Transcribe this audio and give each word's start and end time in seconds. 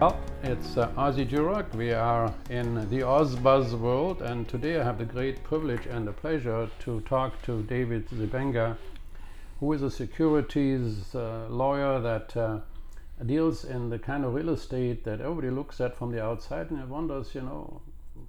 Well, 0.00 0.18
it's 0.42 0.78
uh, 0.78 0.88
Ozzy 0.96 1.28
Jurock. 1.28 1.74
We 1.74 1.92
are 1.92 2.32
in 2.48 2.88
the 2.88 3.00
Ozbuzz 3.00 3.78
world, 3.78 4.22
and 4.22 4.48
today 4.48 4.80
I 4.80 4.82
have 4.82 4.96
the 4.96 5.04
great 5.04 5.44
privilege 5.44 5.84
and 5.84 6.08
the 6.08 6.12
pleasure 6.12 6.70
to 6.84 7.02
talk 7.02 7.42
to 7.42 7.62
David 7.64 8.08
Zibenga, 8.08 8.78
who 9.58 9.70
is 9.74 9.82
a 9.82 9.90
securities 9.90 11.14
uh, 11.14 11.48
lawyer 11.50 12.00
that 12.00 12.34
uh, 12.34 12.60
deals 13.26 13.66
in 13.66 13.90
the 13.90 13.98
kind 13.98 14.24
of 14.24 14.32
real 14.32 14.48
estate 14.48 15.04
that 15.04 15.20
everybody 15.20 15.50
looks 15.50 15.82
at 15.82 15.98
from 15.98 16.12
the 16.12 16.24
outside 16.24 16.70
and 16.70 16.88
wonders, 16.88 17.34
you 17.34 17.42
know, 17.42 17.82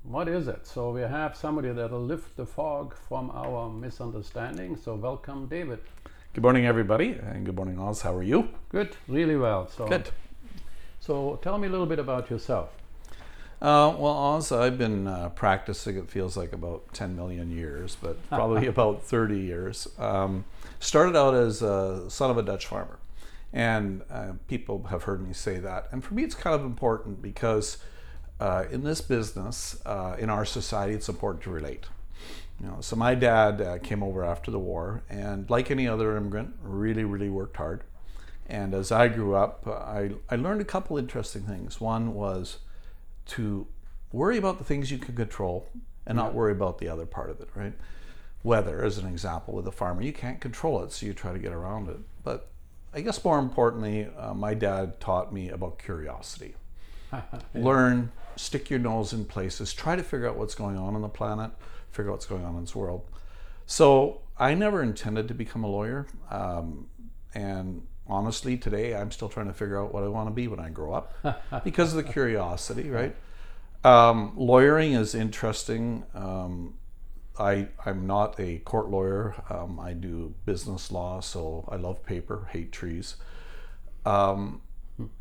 what 0.03 0.27
is 0.27 0.49
it? 0.49 0.67
So 0.67 0.91
we 0.91 0.99
have 0.99 1.37
somebody 1.37 1.69
that 1.69 1.89
will 1.89 2.03
lift 2.03 2.35
the 2.35 2.45
fog 2.45 2.93
from 3.07 3.31
our 3.31 3.69
misunderstanding. 3.69 4.75
So 4.75 4.95
welcome, 4.95 5.47
David. 5.47 5.79
Good 6.33 6.43
morning, 6.43 6.65
everybody, 6.65 7.11
and 7.13 7.45
good 7.45 7.55
morning, 7.55 7.79
Oz. 7.79 8.01
How 8.01 8.13
are 8.13 8.23
you? 8.23 8.49
Good, 8.67 8.97
really 9.07 9.37
well. 9.37 9.69
So 9.69 9.87
Good. 9.87 10.09
So 11.01 11.39
tell 11.41 11.57
me 11.57 11.67
a 11.67 11.71
little 11.71 11.87
bit 11.87 11.97
about 11.97 12.29
yourself. 12.29 12.69
Uh, 13.59 13.93
well, 13.97 14.13
Oz, 14.13 14.51
I've 14.51 14.77
been 14.77 15.07
uh, 15.07 15.29
practicing, 15.29 15.97
it 15.97 16.09
feels 16.11 16.37
like 16.37 16.53
about 16.53 16.93
10 16.93 17.15
million 17.15 17.49
years, 17.51 17.97
but 17.99 18.17
probably 18.29 18.67
about 18.67 19.03
30 19.03 19.39
years. 19.39 19.87
Um, 19.97 20.45
started 20.79 21.15
out 21.15 21.33
as 21.33 21.63
a 21.63 22.07
son 22.07 22.29
of 22.29 22.37
a 22.37 22.43
Dutch 22.43 22.67
farmer, 22.67 22.99
and 23.51 24.03
uh, 24.11 24.33
people 24.47 24.83
have 24.91 25.03
heard 25.03 25.27
me 25.27 25.33
say 25.33 25.57
that. 25.57 25.87
And 25.91 26.03
for 26.03 26.13
me, 26.13 26.23
it's 26.23 26.35
kind 26.35 26.55
of 26.55 26.63
important 26.63 27.19
because 27.19 27.77
uh, 28.39 28.65
in 28.69 28.83
this 28.83 29.01
business, 29.01 29.81
uh, 29.87 30.15
in 30.19 30.29
our 30.29 30.45
society, 30.45 30.93
it's 30.93 31.09
important 31.09 31.43
to 31.45 31.49
relate. 31.49 31.87
You 32.59 32.67
know, 32.67 32.77
so 32.79 32.95
my 32.95 33.15
dad 33.15 33.59
uh, 33.59 33.79
came 33.79 34.03
over 34.03 34.23
after 34.23 34.51
the 34.51 34.59
war, 34.59 35.01
and 35.09 35.49
like 35.49 35.71
any 35.71 35.87
other 35.87 36.15
immigrant, 36.15 36.53
really, 36.61 37.05
really 37.05 37.29
worked 37.29 37.57
hard. 37.57 37.81
And 38.51 38.73
as 38.73 38.91
I 38.91 39.07
grew 39.07 39.33
up, 39.33 39.65
I, 39.65 40.11
I 40.29 40.35
learned 40.35 40.59
a 40.59 40.65
couple 40.65 40.97
interesting 40.97 41.43
things. 41.43 41.79
One 41.79 42.13
was 42.13 42.57
to 43.27 43.65
worry 44.11 44.37
about 44.37 44.57
the 44.57 44.65
things 44.65 44.91
you 44.91 44.97
can 44.97 45.15
control 45.15 45.69
and 46.05 46.17
not 46.17 46.33
worry 46.33 46.51
about 46.51 46.77
the 46.77 46.89
other 46.89 47.05
part 47.05 47.29
of 47.29 47.39
it, 47.39 47.47
right? 47.55 47.71
Weather, 48.43 48.83
as 48.83 48.97
an 48.97 49.07
example, 49.07 49.53
with 49.53 49.65
a 49.69 49.71
farmer, 49.71 50.01
you 50.01 50.11
can't 50.11 50.41
control 50.41 50.83
it, 50.83 50.91
so 50.91 51.05
you 51.05 51.13
try 51.13 51.31
to 51.31 51.39
get 51.39 51.53
around 51.53 51.87
it. 51.87 51.99
But 52.25 52.49
I 52.93 52.99
guess 52.99 53.23
more 53.23 53.39
importantly, 53.39 54.09
uh, 54.17 54.33
my 54.33 54.53
dad 54.53 54.99
taught 54.99 55.31
me 55.31 55.47
about 55.47 55.79
curiosity. 55.79 56.55
Learn, 57.55 58.11
stick 58.35 58.69
your 58.69 58.79
nose 58.79 59.13
in 59.13 59.23
places, 59.23 59.71
try 59.71 59.95
to 59.95 60.03
figure 60.03 60.27
out 60.27 60.35
what's 60.35 60.55
going 60.55 60.77
on 60.77 60.93
on 60.93 61.01
the 61.01 61.07
planet, 61.07 61.51
figure 61.89 62.11
out 62.11 62.15
what's 62.15 62.25
going 62.25 62.43
on 62.43 62.55
in 62.55 62.61
this 62.61 62.75
world. 62.75 63.05
So 63.65 64.19
I 64.37 64.55
never 64.55 64.83
intended 64.83 65.29
to 65.29 65.33
become 65.33 65.63
a 65.63 65.69
lawyer. 65.69 66.05
Um, 66.29 66.87
and 67.33 67.87
honestly, 68.11 68.57
today 68.57 68.93
I'm 68.93 69.09
still 69.09 69.29
trying 69.29 69.47
to 69.47 69.53
figure 69.53 69.81
out 69.81 69.93
what 69.93 70.03
I 70.03 70.07
want 70.07 70.27
to 70.27 70.33
be 70.33 70.47
when 70.47 70.59
I 70.59 70.69
grow 70.69 70.93
up 70.93 71.13
because 71.63 71.95
of 71.95 72.03
the 72.03 72.11
curiosity, 72.11 72.89
right? 72.89 73.15
Um, 73.83 74.33
lawyering 74.35 74.93
is 74.93 75.15
interesting. 75.15 76.03
Um, 76.13 76.75
I, 77.39 77.69
I'm 77.85 78.05
not 78.05 78.39
a 78.39 78.59
court 78.59 78.89
lawyer. 78.89 79.35
Um, 79.49 79.79
I 79.79 79.93
do 79.93 80.35
business 80.45 80.91
law, 80.91 81.21
so 81.21 81.67
I 81.71 81.77
love 81.77 82.03
paper, 82.03 82.49
hate 82.51 82.71
trees. 82.71 83.15
Um, 84.05 84.61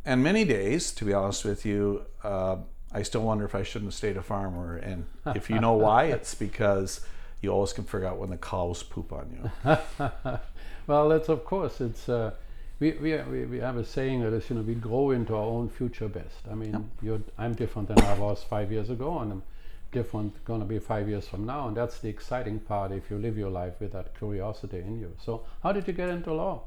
and 0.05 0.23
many 0.23 0.45
days, 0.45 0.93
to 0.93 1.05
be 1.05 1.15
honest 1.15 1.45
with 1.45 1.65
you, 1.65 2.05
uh, 2.25 2.57
I 2.93 3.03
still 3.03 3.23
wonder 3.23 3.45
if 3.45 3.55
I 3.55 3.63
shouldn't 3.63 3.93
have 3.93 3.95
stayed 3.95 4.17
a 4.17 4.23
farmer. 4.23 4.77
And 4.77 5.07
if 5.27 5.49
you 5.49 5.61
know 5.61 5.75
why, 5.75 6.05
it's 6.17 6.35
because 6.35 7.01
you 7.41 7.51
always 7.51 7.73
can 7.73 7.85
figure 7.85 8.07
out 8.07 8.19
when 8.19 8.31
the 8.31 8.37
cows 8.37 8.83
poop 8.83 9.13
on 9.13 9.31
you. 9.65 9.79
well, 10.87 11.09
that's 11.09 11.29
of 11.29 11.45
course 11.45 11.81
it's. 11.81 12.09
Uh, 12.09 12.33
we, 12.81 12.93
we, 12.93 13.17
we 13.19 13.45
we 13.45 13.59
have 13.59 13.77
a 13.77 13.85
saying 13.85 14.23
that 14.23 14.33
is 14.33 14.49
you 14.49 14.57
know 14.57 14.63
we 14.63 14.75
grow 14.75 15.11
into 15.11 15.37
our 15.37 15.45
own 15.45 15.69
future 15.69 16.09
best. 16.09 16.49
I 16.51 16.55
mean, 16.55 16.91
you're, 17.03 17.21
I'm 17.39 17.55
different 17.55 17.89
than 17.89 18.01
I 18.01 18.15
was 18.15 18.43
five 18.43 18.73
years 18.73 18.89
ago, 18.89 19.19
and 19.19 19.31
I'm 19.33 19.43
different 19.93 20.45
going 20.45 20.61
to 20.61 20.67
be 20.67 20.79
five 20.79 21.09
years 21.09 21.29
from 21.29 21.45
now, 21.45 21.69
and 21.69 21.77
that's 21.77 21.99
the 21.99 22.09
exciting 22.09 22.59
part 22.59 22.91
if 22.91 23.11
you 23.11 23.19
live 23.19 23.37
your 23.37 23.51
life 23.51 23.75
with 23.81 23.93
that 23.93 24.17
curiosity 24.17 24.79
in 24.79 24.99
you. 24.99 25.15
So, 25.23 25.45
how 25.63 25.73
did 25.73 25.87
you 25.87 25.93
get 25.93 26.09
into 26.09 26.33
law? 26.33 26.63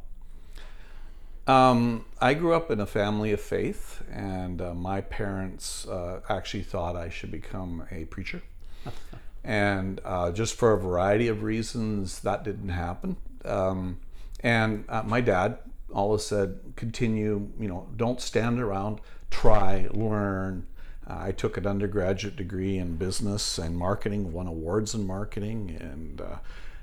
Um, 1.48 2.06
I 2.22 2.36
grew 2.36 2.54
up 2.54 2.70
in 2.70 2.80
a 2.80 2.86
family 2.86 3.32
of 3.34 3.42
faith, 3.42 4.02
and 4.12 4.62
uh, 4.62 4.74
my 4.76 5.02
parents 5.02 5.88
uh, 5.88 6.22
actually 6.30 6.64
thought 6.64 6.96
I 6.96 7.10
should 7.10 7.32
become 7.32 7.86
a 7.92 8.06
preacher. 8.06 8.44
and 9.44 10.00
uh, 10.06 10.32
just 10.32 10.56
for 10.56 10.74
a 10.74 10.80
variety 10.80 11.28
of 11.28 11.42
reasons, 11.42 12.20
that 12.20 12.44
didn't 12.44 12.70
happen. 12.70 13.18
Um, 13.44 13.98
and 14.42 14.86
uh, 14.88 15.04
my 15.04 15.20
dad 15.20 15.58
always 15.94 16.24
said, 16.24 16.60
continue, 16.76 17.50
you 17.60 17.68
know, 17.68 17.88
don't 17.96 18.20
stand 18.20 18.60
around, 18.60 19.00
try, 19.30 19.88
learn. 19.92 20.68
Uh, 21.08 21.18
I 21.20 21.32
took 21.32 21.58
an 21.58 21.68
undergraduate 21.68 22.36
degree 22.36 22.78
in 22.78 22.96
business 22.96 23.58
and 23.58 23.78
marketing, 23.78 24.32
won 24.32 24.48
awards 24.48 24.94
in 24.94 25.06
marketing, 25.06 25.78
and 25.80 26.22
uh, 26.22 26.38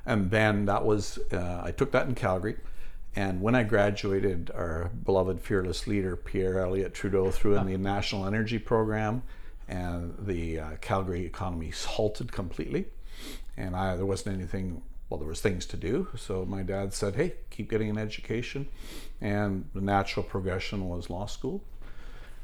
and 0.06 0.31
then 0.31 0.65
that 0.66 0.84
was 0.84 1.19
I 1.32 1.72
took 1.72 1.93
that 1.93 2.06
in 2.06 2.15
Calgary. 2.15 2.56
And 3.16 3.41
when 3.41 3.54
I 3.54 3.65
graduated, 3.65 4.50
our 4.54 4.91
beloved 5.04 5.41
fearless 5.41 5.87
leader, 5.87 6.16
Pierre 6.16 6.60
Elliott 6.60 6.94
Trudeau, 6.94 7.31
threw 7.31 7.56
in 7.56 7.66
the 7.66 7.76
National 7.76 8.25
Energy 8.25 8.59
Program, 8.59 9.22
and 9.66 10.15
the 10.19 10.60
uh, 10.60 10.70
Calgary 10.81 11.26
economy 11.26 11.70
halted 11.70 12.31
completely. 12.31 12.87
And 13.56 13.75
I, 13.75 13.97
there 13.97 14.06
wasn't 14.06 14.37
anything, 14.37 14.82
well, 15.10 15.19
there 15.19 15.28
was 15.28 15.41
things 15.41 15.66
to 15.66 15.76
do. 15.76 16.09
So 16.16 16.47
my 16.47 16.62
dad 16.62 16.94
said, 16.94 17.16
hey, 17.16 17.34
keep 17.50 17.69
getting 17.69 17.91
an 17.91 17.98
education. 17.98 18.69
And 19.21 19.69
the 19.75 19.81
natural 19.81 20.22
progression 20.22 20.88
was 20.88 21.10
law 21.10 21.26
school. 21.26 21.62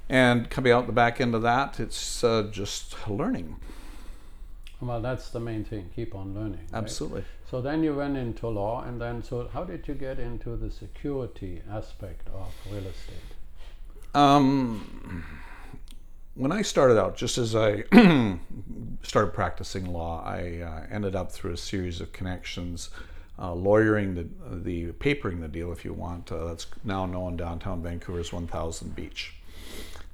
And 0.09 0.51
coming 0.51 0.73
out 0.73 0.87
the 0.87 0.93
back 0.93 1.21
end 1.21 1.35
of 1.35 1.43
that, 1.43 1.81
it's 1.81 2.23
uh, 2.23 2.49
just 2.51 3.09
learning. 3.09 3.57
Well, 4.81 5.01
that's 5.01 5.31
the 5.31 5.41
main 5.41 5.65
thing. 5.65 5.91
Keep 5.97 6.15
on 6.15 6.35
learning. 6.35 6.61
right? 6.71 6.79
Absolutely. 6.83 7.25
So 7.51 7.63
then 7.63 7.83
you 7.83 7.95
went 7.95 8.17
into 8.17 8.49
law, 8.49 8.83
and 8.83 9.01
then 9.01 9.23
so 9.23 9.49
how 9.53 9.65
did 9.65 9.89
you 9.89 9.95
get 9.95 10.19
into 10.19 10.57
the 10.57 10.71
security 10.71 11.63
aspect 11.71 12.29
of 12.29 12.53
real 12.71 12.85
estate? 12.87 13.37
Um, 14.15 15.25
when 16.37 16.53
I 16.53 16.63
started 16.63 17.01
out, 17.01 17.17
just 17.17 17.39
as 17.39 17.57
I 17.57 17.85
started 19.03 19.33
practicing 19.33 19.93
law, 19.93 20.23
I 20.23 20.61
uh, 20.61 20.95
ended 20.95 21.17
up 21.17 21.33
through 21.33 21.53
a 21.53 21.57
series 21.57 22.01
of 22.01 22.13
connections, 22.13 22.91
uh, 23.39 23.55
lawyering 23.55 24.15
the 24.15 24.29
the 24.51 24.93
papering 24.93 25.41
the 25.41 25.49
deal, 25.49 25.73
if 25.73 25.85
you 25.85 25.95
want. 25.95 26.31
Uh, 26.31 26.45
that's 26.45 26.67
now 26.85 27.07
known 27.07 27.37
downtown 27.37 27.83
Vancouver 27.83 28.21
as 28.21 28.33
1000 28.33 28.95
Beach. 28.95 29.35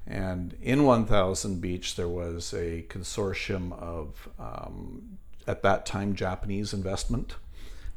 And 0.07 0.57
in 0.63 0.85
1000 0.85 1.61
Beach, 1.61 1.97
there 1.97 2.09
was 2.09 2.53
a 2.53 2.85
consortium 2.89 3.73
of, 3.79 4.29
um, 4.39 5.19
at 5.47 5.63
that 5.63 5.87
time, 5.87 6.15
Japanese 6.15 6.73
investment 6.73 7.37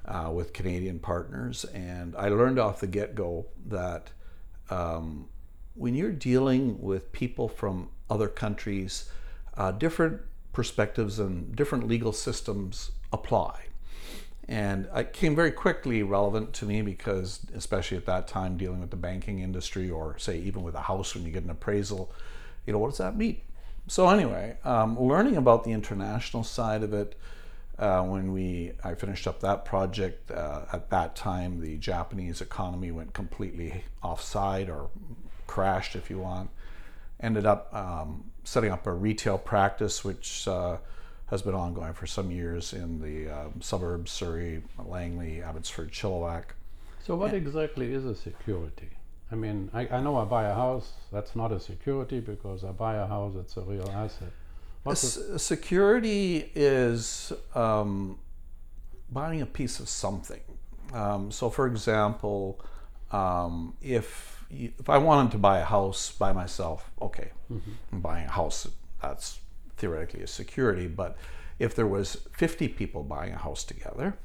uh, 0.05 0.31
with 0.33 0.53
Canadian 0.53 0.99
partners. 0.99 1.65
And 1.65 2.15
I 2.15 2.29
learned 2.29 2.59
off 2.59 2.79
the 2.79 2.87
get 2.87 3.15
go 3.15 3.47
that 3.65 4.11
um, 4.69 5.29
when 5.75 5.93
you're 5.93 6.11
dealing 6.11 6.81
with 6.81 7.11
people 7.11 7.47
from 7.47 7.89
other 8.09 8.27
countries, 8.27 9.09
uh, 9.57 9.71
different 9.71 10.21
perspectives 10.53 11.19
and 11.19 11.55
different 11.55 11.87
legal 11.87 12.13
systems 12.13 12.91
apply. 13.11 13.65
And 14.47 14.87
it 14.95 15.11
came 15.11 15.35
very 15.35 15.51
quickly 15.51 16.03
relevant 16.03 16.53
to 16.53 16.65
me 16.65 16.81
because, 16.81 17.45
especially 17.55 17.97
at 17.97 18.05
that 18.05 18.27
time, 18.27 18.57
dealing 18.57 18.79
with 18.79 18.91
the 18.91 18.95
banking 18.95 19.39
industry 19.39 19.89
or, 19.89 20.17
say, 20.19 20.37
even 20.39 20.61
with 20.61 20.75
a 20.75 20.81
house 20.81 21.15
when 21.15 21.25
you 21.25 21.31
get 21.31 21.43
an 21.43 21.49
appraisal, 21.49 22.11
you 22.65 22.73
know, 22.73 22.79
what 22.79 22.89
does 22.89 22.99
that 22.99 23.17
mean? 23.17 23.41
So, 23.87 24.07
anyway, 24.07 24.57
um, 24.63 24.99
learning 24.99 25.35
about 25.35 25.63
the 25.63 25.71
international 25.71 26.43
side 26.43 26.83
of 26.83 26.93
it, 26.93 27.17
uh, 27.77 28.03
when 28.03 28.31
we 28.31 28.71
I 28.83 28.95
finished 28.95 29.27
up 29.27 29.41
that 29.41 29.65
project, 29.65 30.31
uh, 30.31 30.61
at 30.71 30.89
that 30.91 31.15
time, 31.15 31.59
the 31.59 31.77
Japanese 31.77 32.39
economy 32.39 32.91
went 32.91 33.13
completely 33.13 33.83
offside 34.01 34.69
or 34.69 34.89
crashed, 35.47 35.95
if 35.95 36.09
you 36.09 36.19
want. 36.19 36.49
Ended 37.19 37.45
up 37.45 37.73
um, 37.73 38.31
setting 38.43 38.71
up 38.71 38.87
a 38.87 38.91
retail 38.91 39.37
practice, 39.37 40.03
which 40.03 40.47
uh, 40.47 40.77
has 41.27 41.41
been 41.41 41.55
ongoing 41.55 41.93
for 41.93 42.07
some 42.07 42.29
years 42.31 42.73
in 42.73 43.01
the 43.01 43.29
um, 43.29 43.61
suburbs, 43.61 44.11
Surrey, 44.11 44.61
Langley, 44.83 45.41
Abbotsford, 45.41 45.91
Chilliwack. 45.91 46.43
So 47.03 47.15
what 47.15 47.33
exactly 47.33 47.93
is 47.93 48.05
a 48.05 48.15
security? 48.15 48.89
I 49.31 49.35
mean, 49.35 49.69
I, 49.73 49.87
I 49.87 50.01
know 50.01 50.17
I 50.17 50.25
buy 50.25 50.45
a 50.45 50.53
house. 50.53 50.93
That's 51.11 51.35
not 51.35 51.51
a 51.51 51.59
security 51.59 52.19
because 52.19 52.63
I 52.63 52.71
buy 52.71 52.95
a 52.95 53.07
house. 53.07 53.33
It's 53.39 53.57
a 53.57 53.61
real 53.61 53.89
asset. 53.95 54.31
What's 54.83 55.17
S- 55.17 55.41
security 55.41 56.51
is 56.53 57.33
um, 57.55 58.19
buying 59.11 59.41
a 59.41 59.45
piece 59.45 59.79
of 59.79 59.89
something. 59.89 60.41
Um, 60.93 61.31
so, 61.31 61.49
for 61.49 61.65
example, 61.65 62.63
um, 63.15 63.75
if 63.81 64.43
you, 64.49 64.71
if 64.79 64.89
I 64.89 64.97
wanted 64.97 65.31
to 65.31 65.37
buy 65.37 65.59
a 65.59 65.65
house 65.65 66.11
by 66.11 66.33
myself, 66.33 66.91
okay, 67.01 67.31
I'm 67.91 68.01
buying 68.01 68.25
a 68.27 68.31
house. 68.31 68.67
That's 69.01 69.39
theoretically 69.77 70.23
a 70.23 70.27
security. 70.27 70.87
But 70.87 71.17
if 71.59 71.75
there 71.75 71.87
was 71.87 72.17
50 72.37 72.67
people 72.69 73.03
buying 73.03 73.33
a 73.33 73.37
house 73.37 73.63
together, 73.63 74.17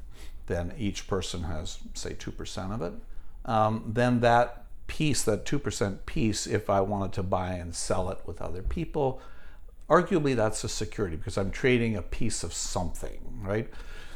then 0.47 0.73
each 0.77 1.07
person 1.07 1.43
has 1.43 1.79
say 1.93 2.13
two 2.13 2.31
percent 2.31 2.73
of 2.73 2.81
it. 2.81 2.93
Um, 3.45 3.83
then 3.87 4.19
that 4.19 4.65
piece, 4.87 5.23
that 5.23 5.45
2% 5.45 6.05
piece, 6.05 6.45
if 6.45 6.69
I 6.69 6.81
wanted 6.81 7.13
to 7.13 7.23
buy 7.23 7.53
and 7.53 7.73
sell 7.73 8.09
it 8.09 8.19
with 8.25 8.41
other 8.41 8.61
people, 8.61 9.21
arguably 9.89 10.35
that's 10.35 10.63
a 10.65 10.69
security 10.69 11.15
because 11.15 11.37
I'm 11.37 11.49
trading 11.49 11.95
a 11.95 12.01
piece 12.01 12.43
of 12.43 12.53
something, 12.53 13.39
right? 13.41 13.69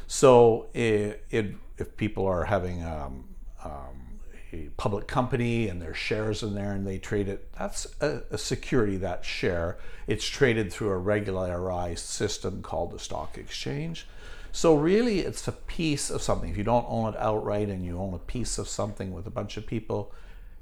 So 0.06 0.68
it, 0.74 1.24
it, 1.30 1.54
if 1.78 1.96
people 1.96 2.26
are 2.26 2.44
having 2.44 2.84
um, 2.84 3.24
um, 3.64 4.05
a 4.52 4.68
public 4.76 5.06
company 5.06 5.68
and 5.68 5.82
their 5.82 5.94
shares 5.94 6.42
in 6.42 6.54
there 6.54 6.72
and 6.72 6.86
they 6.86 6.98
trade 6.98 7.28
it, 7.28 7.52
that's 7.58 7.86
a, 8.00 8.22
a, 8.30 8.38
security, 8.38 8.96
that 8.96 9.24
share. 9.24 9.76
It's 10.06 10.26
traded 10.26 10.72
through 10.72 10.90
a 10.90 10.96
regularized 10.96 12.04
system 12.04 12.62
called 12.62 12.92
the 12.92 12.98
stock 12.98 13.36
exchange. 13.36 14.06
So 14.52 14.74
really 14.74 15.20
it's 15.20 15.46
a 15.48 15.52
piece 15.52 16.10
of 16.10 16.22
something. 16.22 16.48
If 16.48 16.56
you 16.56 16.64
don't 16.64 16.86
own 16.88 17.12
it 17.12 17.20
outright 17.20 17.68
and 17.68 17.84
you 17.84 17.98
own 17.98 18.14
a 18.14 18.18
piece 18.18 18.58
of 18.58 18.68
something 18.68 19.12
with 19.12 19.26
a 19.26 19.30
bunch 19.30 19.56
of 19.56 19.66
people, 19.66 20.12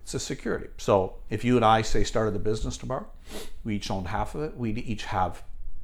it's 0.02 0.14
a 0.14 0.20
security. 0.20 0.68
So 0.78 1.14
if 1.30 1.44
you 1.44 1.56
and 1.56 1.64
I 1.64 1.82
say 1.82 2.04
started 2.04 2.34
the 2.34 2.38
business 2.38 2.76
tomorrow, 2.76 3.06
we 3.64 3.76
each 3.76 3.90
own 3.90 4.06
half 4.06 4.34
of 4.34 4.42
it, 4.42 4.56
we 4.56 4.72
each 4.72 5.04
have 5.04 5.42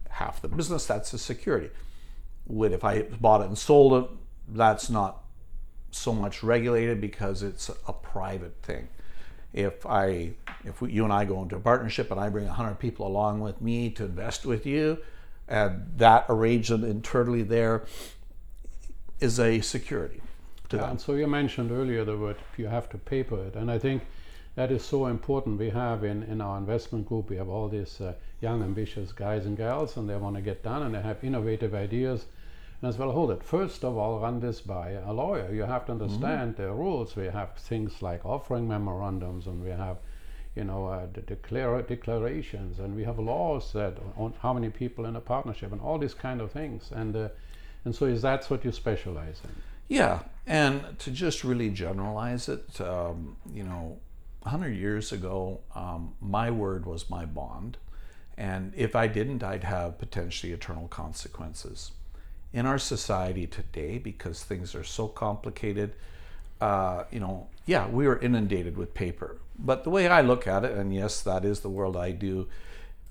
half 0.09 0.43
the 0.43 0.49
business, 0.49 0.87
that's 0.87 1.13
a 1.13 1.19
security. 1.19 1.71
Would 2.47 2.73
if 2.73 2.85
I 2.85 3.03
bought 3.03 3.43
it 3.43 3.47
and 3.47 3.57
sold 3.57 4.05
it, 4.05 4.11
that's 4.49 4.91
not 4.91 5.20
so 5.91 6.13
much 6.13 6.43
regulated 6.43 7.01
because 7.01 7.43
it's 7.43 7.69
a 7.69 7.93
private 7.93 8.55
thing. 8.63 8.89
If 9.53 9.85
I, 9.85 10.33
if 10.65 10.81
we, 10.81 10.93
you 10.93 11.05
and 11.05 11.13
I 11.13 11.25
go 11.25 11.43
into 11.43 11.57
a 11.57 11.61
partnership 11.61 12.11
and 12.11 12.21
I 12.21 12.29
bring 12.29 12.47
100 12.47 12.79
people 12.79 13.07
along 13.07 13.41
with 13.41 13.61
me 13.61 13.91
to 13.91 14.05
invest 14.05 14.47
with 14.47 14.65
you, 14.65 14.99
and 15.49 15.93
that 15.97 16.27
arrangement 16.29 16.85
internally 16.85 17.43
there 17.43 17.85
is 19.19 19.41
a 19.41 19.61
security 19.61 20.23
to 20.69 20.77
yeah. 20.77 20.91
And 20.91 21.01
so 21.01 21.15
you 21.15 21.27
mentioned 21.27 21.73
earlier 21.73 22.05
the 22.05 22.17
word 22.17 22.37
you 22.57 22.69
have 22.69 22.89
to 22.91 22.99
paper 22.99 23.45
it, 23.45 23.57
and 23.57 23.71
I 23.71 23.79
think 23.79 24.07
that 24.55 24.71
is 24.71 24.85
so 24.85 25.07
important. 25.07 25.59
We 25.59 25.71
have 25.71 26.05
in, 26.05 26.23
in 26.25 26.41
our 26.41 26.57
investment 26.59 27.09
group, 27.09 27.31
we 27.31 27.37
have 27.37 27.49
all 27.49 27.69
these 27.69 28.01
uh, 28.01 28.15
young, 28.41 28.63
ambitious 28.63 29.13
guys 29.13 29.47
and 29.47 29.57
gals, 29.57 29.97
and 29.97 30.09
they 30.09 30.17
want 30.17 30.37
to 30.37 30.43
get 30.43 30.63
done 30.63 30.83
and 30.83 30.95
they 30.95 31.03
have 31.03 31.23
innovative 31.23 31.75
ideas 31.75 32.27
and 32.81 32.89
as 32.89 32.97
well, 32.97 33.13
hold 33.13 33.31
it. 33.31 33.43
First 33.43 33.85
of 33.85 33.99
all, 33.99 34.21
run 34.21 34.41
this 34.41 34.61
by 34.61 34.93
a 34.93 35.13
lawyer. 35.13 35.53
You 35.53 35.63
have 35.63 35.85
to 35.87 35.93
understand 35.93 36.55
mm-hmm. 36.55 36.63
the 36.63 36.73
rules. 36.73 37.15
We 37.15 37.27
have 37.27 37.55
things 37.57 38.01
like 38.01 38.25
offering 38.25 38.67
memorandums, 38.67 39.47
and 39.47 39.63
we 39.63 39.71
have, 39.71 39.99
you 40.57 40.65
know, 40.65 40.87
uh, 40.87 41.07
declara- 41.09 41.87
declarations, 41.87 42.79
and 42.79 42.97
we 42.97 43.05
have 43.05 43.19
laws 43.19 43.73
that 43.75 43.99
on 44.17 44.33
how 44.41 44.55
many 44.55 44.71
people 44.71 45.05
in 45.05 45.17
a 45.17 45.21
partnership, 45.21 45.73
and 45.73 45.81
all 45.81 45.99
these 45.99 46.15
kind 46.15 46.41
of 46.41 46.53
things. 46.53 46.91
And 46.91 47.15
uh, 47.15 47.29
and 47.85 47.95
so, 47.95 48.07
is 48.07 48.23
that 48.23 48.45
what 48.47 48.65
you 48.65 48.73
specialize 48.73 49.41
in? 49.45 49.51
Yeah, 49.89 50.21
and 50.47 50.99
to 51.01 51.11
just 51.11 51.45
really 51.45 51.69
generalize 51.69 52.49
it, 52.49 52.81
um, 52.81 53.37
you 53.53 53.65
know, 53.65 53.99
100 54.43 54.71
years 54.71 55.13
ago, 55.13 55.61
um, 55.75 56.15
my 56.21 56.51
word 56.51 56.87
was 56.87 57.11
my 57.11 57.27
bond. 57.27 57.77
And 58.39 58.73
if 58.75 58.97
I 58.97 59.07
didn't, 59.07 59.43
I'd 59.43 59.65
have 59.65 59.99
potentially 59.99 60.53
eternal 60.53 60.89
consequences 60.89 61.91
in 62.53 62.67
our 62.67 62.79
society 62.79 63.47
today 63.47 63.99
because 63.99 64.43
things 64.43 64.75
are 64.75 64.85
so 64.85 65.09
complicated. 65.09 65.95
Uh, 66.61 67.05
you 67.11 67.21
know, 67.21 67.47
yeah, 67.67 67.89
we 67.89 68.07
are 68.07 68.19
inundated 68.19 68.77
with 68.77 68.95
paper. 68.95 69.37
But 69.59 69.85
the 69.85 69.91
way 69.91 70.09
I 70.09 70.21
look 70.21 70.47
at 70.47 70.65
it, 70.65 70.73
and 70.73 70.95
yes, 70.95 71.23
that 71.23 71.45
is 71.45 71.61
the 71.61 71.69
world 71.69 71.97
I 71.97 72.13
do, 72.13 72.49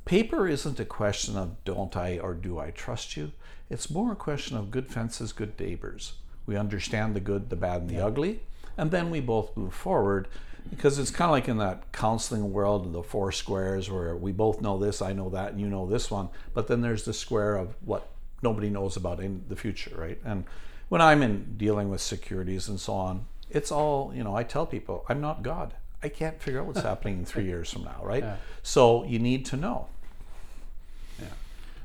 paper 0.05 0.47
isn't 0.47 0.79
a 0.79 0.85
question 0.85 1.37
of 1.37 1.63
don't 1.63 1.95
I 1.95 2.17
or 2.19 2.33
do 2.33 2.59
I 2.59 2.71
trust 2.71 3.15
you. 3.15 3.31
It's 3.69 3.89
more 3.89 4.11
a 4.11 4.15
question 4.15 4.57
of 4.57 4.71
good 4.71 4.87
fences, 4.87 5.31
good 5.31 5.59
neighbors. 5.59 6.13
We 6.45 6.57
understand 6.57 7.15
the 7.15 7.19
good, 7.19 7.49
the 7.49 7.55
bad, 7.55 7.81
and 7.81 7.89
the 7.89 7.95
yeah. 7.95 8.05
ugly, 8.05 8.41
and 8.75 8.89
then 8.89 9.11
we 9.11 9.19
both 9.19 9.55
move 9.55 9.73
forward 9.73 10.27
because 10.69 10.99
it's 10.99 11.11
kind 11.11 11.29
of 11.29 11.31
like 11.31 11.47
in 11.47 11.57
that 11.57 11.91
counseling 11.91 12.51
world 12.51 12.85
of 12.85 12.91
the 12.91 13.03
four 13.03 13.31
squares 13.31 13.89
where 13.89 14.15
we 14.15 14.31
both 14.31 14.61
know 14.61 14.77
this 14.77 15.01
i 15.01 15.13
know 15.13 15.29
that 15.29 15.51
and 15.51 15.61
you 15.61 15.67
know 15.67 15.87
this 15.87 16.11
one 16.11 16.29
but 16.53 16.67
then 16.67 16.81
there's 16.81 17.05
the 17.05 17.13
square 17.13 17.55
of 17.55 17.75
what 17.83 18.09
nobody 18.41 18.69
knows 18.69 18.95
about 18.95 19.19
in 19.19 19.43
the 19.47 19.55
future, 19.55 19.91
right? 19.95 20.19
And 20.23 20.45
when 20.89 21.01
I'm 21.01 21.21
in 21.21 21.55
dealing 21.57 21.89
with 21.89 22.01
securities 22.01 22.67
and 22.67 22.79
so 22.79 22.93
on, 22.93 23.25
it's 23.49 23.71
all, 23.71 24.11
you 24.15 24.23
know, 24.23 24.35
I 24.35 24.43
tell 24.43 24.65
people, 24.65 25.05
I'm 25.09 25.21
not 25.21 25.43
God. 25.43 25.73
I 26.01 26.09
can't 26.09 26.41
figure 26.41 26.61
out 26.61 26.67
what's 26.67 26.81
happening 26.91 27.19
in 27.19 27.25
three 27.25 27.45
years 27.45 27.71
from 27.71 27.83
now, 27.83 28.01
right? 28.03 28.23
Yeah. 28.23 28.37
So 28.63 29.03
you 29.03 29.19
need 29.19 29.45
to 29.47 29.57
know. 29.57 29.87
Yeah. 31.19 31.27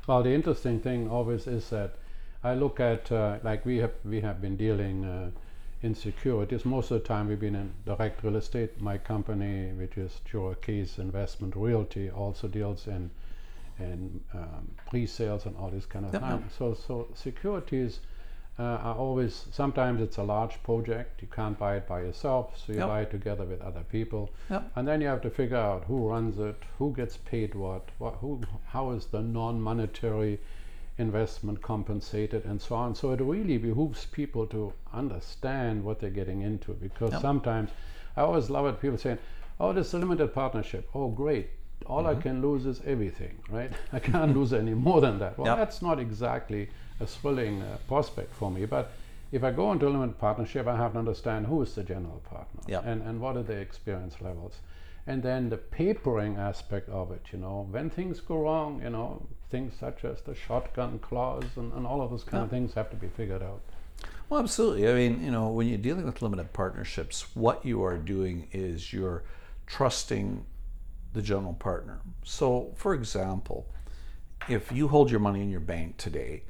Well, 0.07 0.23
the 0.23 0.33
interesting 0.33 0.79
thing 0.79 1.09
always 1.09 1.47
is 1.47 1.69
that 1.69 1.95
I 2.43 2.53
look 2.53 2.79
at, 2.79 3.11
uh, 3.11 3.39
like 3.43 3.65
we 3.65 3.77
have, 3.77 3.93
we 4.03 4.21
have 4.21 4.41
been 4.41 4.55
dealing 4.55 5.03
uh, 5.03 5.31
in 5.81 5.95
securities. 5.95 6.65
Most 6.65 6.91
of 6.91 7.01
the 7.01 7.07
time 7.07 7.27
we've 7.27 7.39
been 7.39 7.55
in 7.55 7.73
direct 7.85 8.23
real 8.23 8.35
estate. 8.37 8.81
My 8.81 8.97
company, 8.97 9.71
which 9.73 9.97
is 9.97 10.21
Jurock 10.31 10.61
Keys 10.61 10.97
Investment 10.97 11.55
Realty, 11.55 12.09
also 12.09 12.47
deals 12.47 12.87
in 12.87 13.11
and 13.77 14.21
um, 14.33 14.71
pre-sales 14.89 15.45
and 15.45 15.55
all 15.57 15.69
this 15.69 15.85
kind 15.85 16.05
of 16.05 16.13
yep, 16.13 16.21
thing. 16.21 16.31
Yep. 16.31 16.51
So, 16.57 16.73
so 16.73 17.07
securities 17.13 17.99
uh, 18.57 18.63
are 18.63 18.95
always. 18.95 19.45
Sometimes 19.51 20.01
it's 20.01 20.17
a 20.17 20.23
large 20.23 20.63
project. 20.63 21.21
You 21.21 21.27
can't 21.27 21.59
buy 21.59 21.75
it 21.75 21.87
by 21.87 22.01
yourself, 22.01 22.57
so 22.57 22.71
you 22.71 22.79
yep. 22.79 22.87
buy 22.87 23.01
it 23.01 23.11
together 23.11 23.43
with 23.43 23.61
other 23.61 23.83
people, 23.91 24.29
and 24.75 24.87
then 24.87 25.01
you 25.01 25.07
have 25.07 25.21
to 25.21 25.29
figure 25.29 25.57
out 25.57 25.83
who 25.85 26.07
runs 26.07 26.39
it, 26.39 26.55
who 26.77 26.93
gets 26.93 27.17
paid 27.17 27.53
what, 27.53 27.89
what 27.97 28.15
who, 28.21 28.41
how 28.67 28.91
is 28.91 29.07
the 29.07 29.21
non-monetary 29.21 30.39
investment 30.97 31.61
compensated, 31.61 32.45
and 32.45 32.61
so 32.61 32.75
on. 32.75 32.95
So 32.95 33.11
it 33.11 33.19
really 33.19 33.57
behooves 33.57 34.05
people 34.05 34.47
to 34.47 34.71
understand 34.93 35.83
what 35.83 35.99
they're 35.99 36.09
getting 36.09 36.41
into, 36.41 36.71
because 36.71 37.19
sometimes 37.19 37.71
I 38.15 38.21
always 38.21 38.49
love 38.49 38.67
it. 38.67 38.79
People 38.79 38.97
saying, 38.97 39.19
"Oh, 39.59 39.73
this 39.73 39.87
is 39.87 39.93
a 39.95 39.97
limited 39.97 40.33
partnership. 40.33 40.87
Oh, 40.95 41.09
great." 41.09 41.49
All 41.85 42.03
mm-hmm. 42.03 42.19
I 42.19 42.21
can 42.21 42.41
lose 42.41 42.65
is 42.65 42.81
everything, 42.85 43.37
right? 43.49 43.71
I 43.93 43.99
can't 43.99 44.35
lose 44.35 44.53
any 44.53 44.73
more 44.73 45.01
than 45.01 45.19
that. 45.19 45.37
Well, 45.37 45.47
yep. 45.47 45.57
that's 45.57 45.81
not 45.81 45.99
exactly 45.99 46.69
a 46.99 47.05
thrilling 47.05 47.61
uh, 47.61 47.77
prospect 47.87 48.33
for 48.33 48.49
me. 48.49 48.65
But 48.65 48.91
if 49.31 49.43
I 49.43 49.51
go 49.51 49.71
into 49.71 49.87
a 49.87 49.89
limited 49.89 50.17
partnership, 50.17 50.67
I 50.67 50.77
have 50.77 50.93
to 50.93 50.99
understand 50.99 51.47
who 51.47 51.61
is 51.61 51.75
the 51.75 51.83
general 51.83 52.21
partner 52.29 52.61
yep. 52.67 52.83
and, 52.85 53.01
and 53.01 53.19
what 53.19 53.37
are 53.37 53.43
the 53.43 53.57
experience 53.57 54.15
levels. 54.21 54.59
And 55.07 55.21
then 55.21 55.49
the 55.49 55.57
papering 55.57 56.37
aspect 56.37 56.89
of 56.89 57.11
it, 57.11 57.21
you 57.31 57.37
know, 57.37 57.67
when 57.69 57.89
things 57.89 58.19
go 58.19 58.39
wrong, 58.39 58.81
you 58.83 58.89
know, 58.89 59.21
things 59.51 59.73
such 59.79 60.03
as 60.03 60.21
the 60.21 60.33
shotgun 60.33 60.97
clause 60.99 61.43
and, 61.57 61.71
and 61.73 61.85
all 61.85 62.01
of 62.01 62.09
those 62.09 62.23
kind 62.23 62.41
yep. 62.41 62.45
of 62.45 62.49
things 62.49 62.73
have 62.73 62.89
to 62.89 62.95
be 62.95 63.07
figured 63.07 63.43
out. 63.43 63.61
Well, 64.29 64.39
absolutely. 64.39 64.89
I 64.89 64.93
mean, 64.93 65.23
you 65.23 65.29
know, 65.29 65.49
when 65.49 65.67
you're 65.67 65.77
dealing 65.77 66.05
with 66.05 66.21
limited 66.21 66.51
partnerships, 66.53 67.35
what 67.35 67.63
you 67.63 67.83
are 67.83 67.97
doing 67.97 68.47
is 68.51 68.91
you're 68.91 69.23
trusting 69.67 70.45
the 71.15 71.21
general 71.21 71.53
partner. 71.53 71.99
So, 72.23 72.73
for 72.75 72.93
example, 72.93 73.65
if 74.47 74.71
you 74.71 74.89
hold 74.89 75.09
your 75.09 75.19
money 75.19 75.41
in 75.41 75.49
your 75.49 75.59
bank 75.59 75.97
today, 75.97 76.43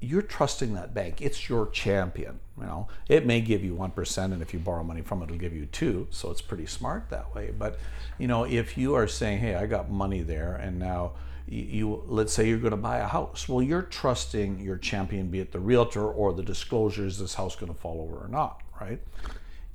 you're 0.00 0.22
trusting 0.22 0.74
that 0.74 0.94
bank. 0.94 1.20
It's 1.20 1.48
your 1.48 1.68
champion. 1.70 2.40
You 2.58 2.64
know, 2.64 2.88
it 3.08 3.26
may 3.26 3.40
give 3.40 3.62
you 3.62 3.74
one 3.74 3.90
percent, 3.90 4.32
and 4.32 4.40
if 4.40 4.54
you 4.54 4.60
borrow 4.60 4.82
money 4.82 5.02
from 5.02 5.20
it, 5.20 5.26
it'll 5.26 5.36
give 5.36 5.54
you 5.54 5.66
two. 5.66 6.06
So 6.10 6.30
it's 6.30 6.40
pretty 6.40 6.66
smart 6.66 7.10
that 7.10 7.34
way. 7.34 7.52
But 7.56 7.78
you 8.18 8.26
know, 8.26 8.44
if 8.44 8.78
you 8.78 8.94
are 8.94 9.06
saying, 9.08 9.40
"Hey, 9.40 9.54
I 9.54 9.66
got 9.66 9.90
money 9.90 10.22
there," 10.22 10.54
and 10.54 10.78
now 10.78 11.12
you, 11.48 12.02
let's 12.06 12.32
say 12.32 12.48
you're 12.48 12.58
going 12.58 12.72
to 12.72 12.76
buy 12.76 12.98
a 12.98 13.06
house, 13.06 13.48
well, 13.48 13.62
you're 13.62 13.82
trusting 13.82 14.60
your 14.60 14.76
champion, 14.76 15.28
be 15.28 15.40
it 15.40 15.52
the 15.52 15.60
realtor 15.60 16.04
or 16.04 16.32
the 16.32 16.42
disclosures, 16.42 17.18
this 17.18 17.34
house 17.34 17.54
going 17.54 17.72
to 17.72 17.78
fall 17.78 18.00
over 18.00 18.24
or 18.24 18.28
not, 18.28 18.62
right? 18.80 19.00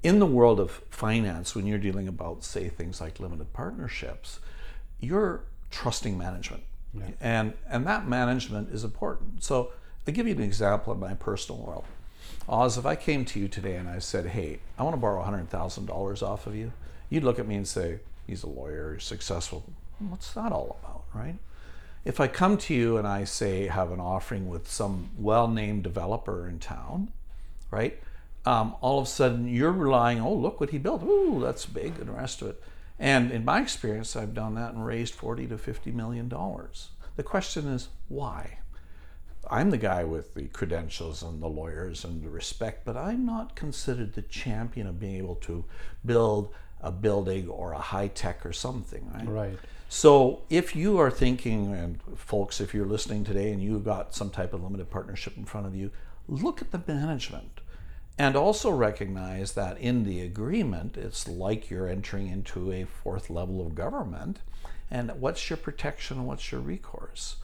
In 0.04 0.20
the 0.20 0.26
world 0.26 0.60
of 0.60 0.82
finance, 0.90 1.56
when 1.56 1.68
you're 1.68 1.78
dealing 1.78 2.08
about, 2.08 2.44
say, 2.44 2.70
things 2.70 3.00
like 3.00 3.20
limited 3.20 3.54
partnerships, 3.54 4.40
you're 5.00 5.42
trusting 5.70 6.18
management. 6.18 6.64
Yeah. 6.94 7.12
And, 7.22 7.54
and 7.70 7.86
that 7.86 8.08
management 8.08 8.74
is 8.74 8.84
important. 8.84 9.44
So 9.44 9.72
I'll 10.08 10.14
give 10.14 10.28
you 10.28 10.34
an 10.34 10.42
example 10.42 10.94
in 10.94 11.00
my 11.00 11.14
personal 11.14 11.62
world. 11.62 11.86
Oz, 12.50 12.78
if 12.78 12.86
I 12.86 12.96
came 12.96 13.24
to 13.26 13.40
you 13.40 13.48
today 13.48 13.76
and 13.76 13.88
I 13.88 14.00
said, 14.00 14.28
hey, 14.28 14.60
I 14.78 14.84
want 14.84 14.96
to 14.96 15.00
borrow 15.00 15.24
$100,000 15.24 16.24
off 16.24 16.48
of 16.48 16.56
you, 16.56 16.74
you'd 17.10 17.24
look 17.24 17.40
at 17.40 17.48
me 17.48 17.56
and 17.56 17.68
say, 17.68 18.00
he's 18.26 18.44
a 18.44 18.50
lawyer, 18.50 18.96
he's 18.96 19.04
successful. 19.04 19.64
What's 20.00 20.34
that 20.34 20.52
all 20.52 20.78
about, 20.82 21.04
right? 21.14 21.36
If 22.04 22.20
I 22.20 22.28
come 22.28 22.58
to 22.58 22.74
you 22.74 22.98
and 22.98 23.08
I 23.08 23.26
say, 23.26 23.68
have 23.68 23.92
an 23.92 24.00
offering 24.00 24.50
with 24.50 24.68
some 24.68 25.12
well 25.18 25.48
named 25.48 25.84
developer 25.84 26.48
in 26.48 26.58
town, 26.58 27.12
right? 27.70 28.02
Um, 28.46 28.76
all 28.82 29.00
of 29.00 29.08
a 29.08 29.10
sudden 29.10 29.48
you're 29.48 29.72
relying, 29.72 30.20
oh, 30.20 30.34
look 30.34 30.60
what 30.60 30.72
he 30.72 30.78
built. 30.78 31.04
Ooh, 31.04 31.40
that's 31.42 31.66
big, 31.66 31.98
and 32.00 32.08
the 32.08 32.14
rest 32.14 32.42
of 32.42 32.50
it. 32.50 32.64
And 33.00 33.32
in 33.32 33.46
my 33.46 33.62
experience, 33.62 34.16
I've 34.16 34.34
done 34.34 34.56
that 34.56 34.74
and 34.74 34.86
raised 34.86 35.16
40 35.16 35.48
to 35.48 35.58
50 35.58 35.92
million 35.92 36.30
dollars. 36.30 36.90
The 37.16 37.24
question 37.24 37.68
is, 37.68 37.90
why? 38.08 38.60
I'm 39.50 39.72
the 39.72 39.78
guy 39.78 40.04
with 40.04 40.34
the 40.34 40.48
credentials 40.48 41.24
and 41.24 41.42
the 41.42 41.48
lawyers 41.48 42.06
and 42.06 42.24
the 42.24 42.30
respect, 42.30 42.86
but 42.86 42.96
I'm 42.96 43.26
not 43.26 43.56
considered 43.56 44.14
the 44.14 44.22
champion 44.22 44.88
of 44.88 45.00
being 45.00 45.16
able 45.16 45.36
to 45.36 45.66
build 46.06 46.54
a 46.80 46.92
building 46.92 47.50
or 47.50 47.74
a 47.74 47.80
high 47.80 48.08
tech 48.08 48.46
or 48.46 48.54
something, 48.54 49.12
right? 49.14 49.28
Right. 49.28 49.60
So 49.90 50.44
if 50.50 50.76
you 50.76 51.00
are 51.00 51.12
thinking, 51.12 51.74
and 51.74 52.00
folks, 52.16 52.62
if 52.62 52.74
you're 52.74 52.86
listening 52.86 53.24
today 53.24 53.52
and 53.52 53.62
you've 53.62 53.84
got 53.84 54.16
some 54.16 54.30
type 54.30 54.54
of 54.54 54.64
limited 54.64 54.90
partnership 54.90 55.36
in 55.38 55.46
front 55.46 55.68
of 55.68 55.76
you, 55.76 55.92
look 56.28 56.62
at 56.62 56.72
the 56.72 56.82
management 56.88 57.62
and 58.18 58.36
also 58.36 58.70
recognize 58.70 59.54
that 59.54 59.78
in 59.78 60.04
the 60.04 60.22
agreement, 60.22 60.98
it's 60.98 61.28
like 61.28 61.70
you're 61.70 61.88
entering 61.88 62.28
into 62.28 62.72
a 62.72 62.86
fourth 62.86 63.30
level 63.30 63.66
of 63.66 63.76
government. 63.76 64.40
And 64.90 65.12
what's 65.20 65.50
your 65.50 65.58
protection 65.58 66.18
and 66.18 66.28
what's 66.28 66.52
your 66.52 66.62
recourse? 66.62 67.38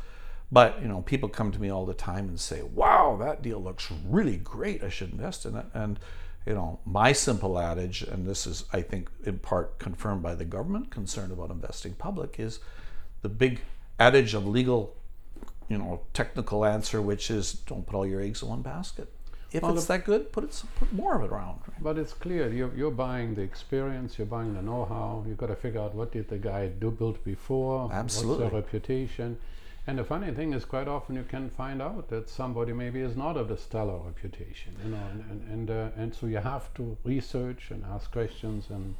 But 0.51 0.81
you 0.81 0.87
know, 0.87 1.01
people 1.01 1.29
come 1.29 1.51
to 1.51 1.61
me 1.61 1.69
all 1.69 1.85
the 1.85 1.93
time 1.93 2.27
and 2.27 2.39
say, 2.39 2.61
"Wow, 2.61 3.17
that 3.19 3.41
deal 3.41 3.61
looks 3.61 3.91
really 4.05 4.37
great. 4.37 4.83
I 4.83 4.89
should 4.89 5.11
invest 5.11 5.45
in 5.45 5.55
it." 5.55 5.65
And 5.73 5.99
you 6.45 6.53
know, 6.53 6.79
my 6.85 7.11
simple 7.11 7.59
adage, 7.59 8.03
and 8.03 8.25
this 8.25 8.47
is, 8.47 8.63
I 8.71 8.81
think, 8.81 9.09
in 9.25 9.39
part 9.39 9.79
confirmed 9.79 10.23
by 10.23 10.33
the 10.35 10.45
government 10.45 10.91
concerned 10.91 11.33
about 11.33 11.51
investing 11.51 11.93
public, 11.93 12.39
is 12.39 12.59
the 13.21 13.29
big 13.29 13.59
adage 13.99 14.33
of 14.33 14.47
legal, 14.47 14.95
you 15.67 15.77
know, 15.77 16.01
technical 16.13 16.63
answer, 16.63 17.01
which 17.01 17.29
is 17.29 17.51
don't 17.51 17.85
put 17.85 17.95
all 17.95 18.05
your 18.05 18.21
eggs 18.21 18.41
in 18.41 18.47
one 18.47 18.61
basket. 18.61 19.11
If 19.51 19.63
Well, 19.63 19.73
it's 19.73 19.85
the- 19.85 19.93
that 19.93 20.05
good, 20.05 20.31
put 20.31 20.43
it, 20.43 20.63
put 20.75 20.91
more 20.91 21.15
of 21.15 21.23
it 21.23 21.31
around. 21.31 21.59
But 21.81 21.97
it's 21.97 22.13
clear 22.13 22.51
you're, 22.51 22.73
you're 22.75 22.91
buying 22.91 23.35
the 23.35 23.41
experience, 23.43 24.17
you're 24.17 24.27
buying 24.27 24.53
the 24.55 24.61
know-how. 24.61 25.23
You've 25.27 25.37
got 25.37 25.47
to 25.47 25.55
figure 25.55 25.79
out 25.81 25.95
what 25.95 26.11
did 26.11 26.27
the 26.29 26.37
guy 26.37 26.67
do 26.67 26.91
build 26.91 27.23
before, 27.23 27.89
Absolutely. 27.91 28.43
what's 28.43 28.51
their 28.51 28.61
reputation. 28.61 29.37
And 29.89 29.97
the 29.97 30.03
funny 30.03 30.31
thing 30.33 30.51
is, 30.53 30.65
quite 30.65 30.89
often 30.89 31.15
you 31.15 31.23
can 31.23 31.49
find 31.49 31.81
out 31.81 32.09
that 32.09 32.27
somebody 32.29 32.73
maybe 32.73 32.99
is 32.99 33.15
not 33.15 33.37
of 33.37 33.49
a 33.49 33.57
stellar 33.57 33.99
reputation, 33.99 34.75
you 34.83 34.91
know, 34.91 34.99
and 35.11 35.23
and 35.31 35.49
and, 35.49 35.71
uh, 35.71 35.89
and 36.01 36.13
so 36.13 36.25
you 36.27 36.39
have 36.39 36.73
to 36.73 36.97
research 37.05 37.71
and 37.71 37.85
ask 37.85 38.11
questions 38.11 38.65
and 38.69 38.95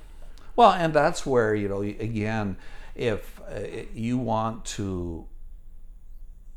Well, 0.56 0.72
and 0.72 0.94
that's 0.94 1.26
where, 1.26 1.54
you 1.54 1.68
know, 1.68 1.82
again, 1.82 2.56
if 2.96 3.42
uh, 3.42 3.60
you 3.94 4.18
want 4.18 4.64
to 4.78 5.26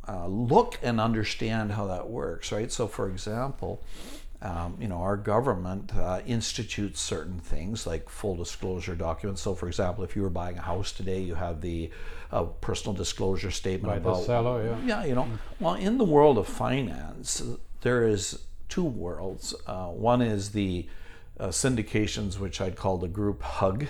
uh, 0.09 0.27
look 0.27 0.79
and 0.83 1.01
understand 1.01 1.73
how 1.73 1.87
that 1.87 2.09
works, 2.09 2.53
right? 2.53 2.73
So, 2.73 2.87
for 2.87 3.09
example, 3.09 3.83
um, 4.43 4.77
you 4.81 4.89
know, 4.89 4.97
our 4.97 5.17
government 5.17 5.95
uh, 5.95 6.21
institutes 6.27 7.01
certain 7.01 7.41
things 7.41 7.87
like 7.87 8.09
full 8.09 8.37
disclosure 8.37 8.95
documents. 8.95 9.43
So, 9.43 9.55
for 9.55 9.67
example, 9.69 10.03
if 10.03 10.17
you 10.17 10.23
were 10.23 10.31
buying 10.31 10.57
a 10.57 10.63
house 10.63 10.93
today, 10.93 11.21
you 11.21 11.35
have 11.35 11.61
the 11.61 11.91
uh, 12.33 12.45
personal 12.45 12.95
disclosure 12.95 13.51
statement 13.51 13.93
by 13.93 13.99
the 13.99 14.09
about 14.09 14.25
seller, 14.25 14.65
yeah. 14.65 14.79
yeah, 14.87 15.05
you 15.05 15.15
know, 15.15 15.29
well, 15.59 15.75
in 15.75 15.99
the 15.99 16.05
world 16.05 16.39
of 16.39 16.47
finance, 16.47 17.43
there 17.83 18.07
is 18.07 18.45
two 18.71 18.85
worlds. 18.85 19.55
Uh, 19.67 19.89
one 19.89 20.23
is 20.23 20.53
the 20.53 20.87
uh, 21.39 21.49
syndications, 21.49 22.39
which 22.39 22.61
I'd 22.61 22.77
call 22.77 22.97
the 22.97 23.09
group 23.09 23.43
hug, 23.43 23.87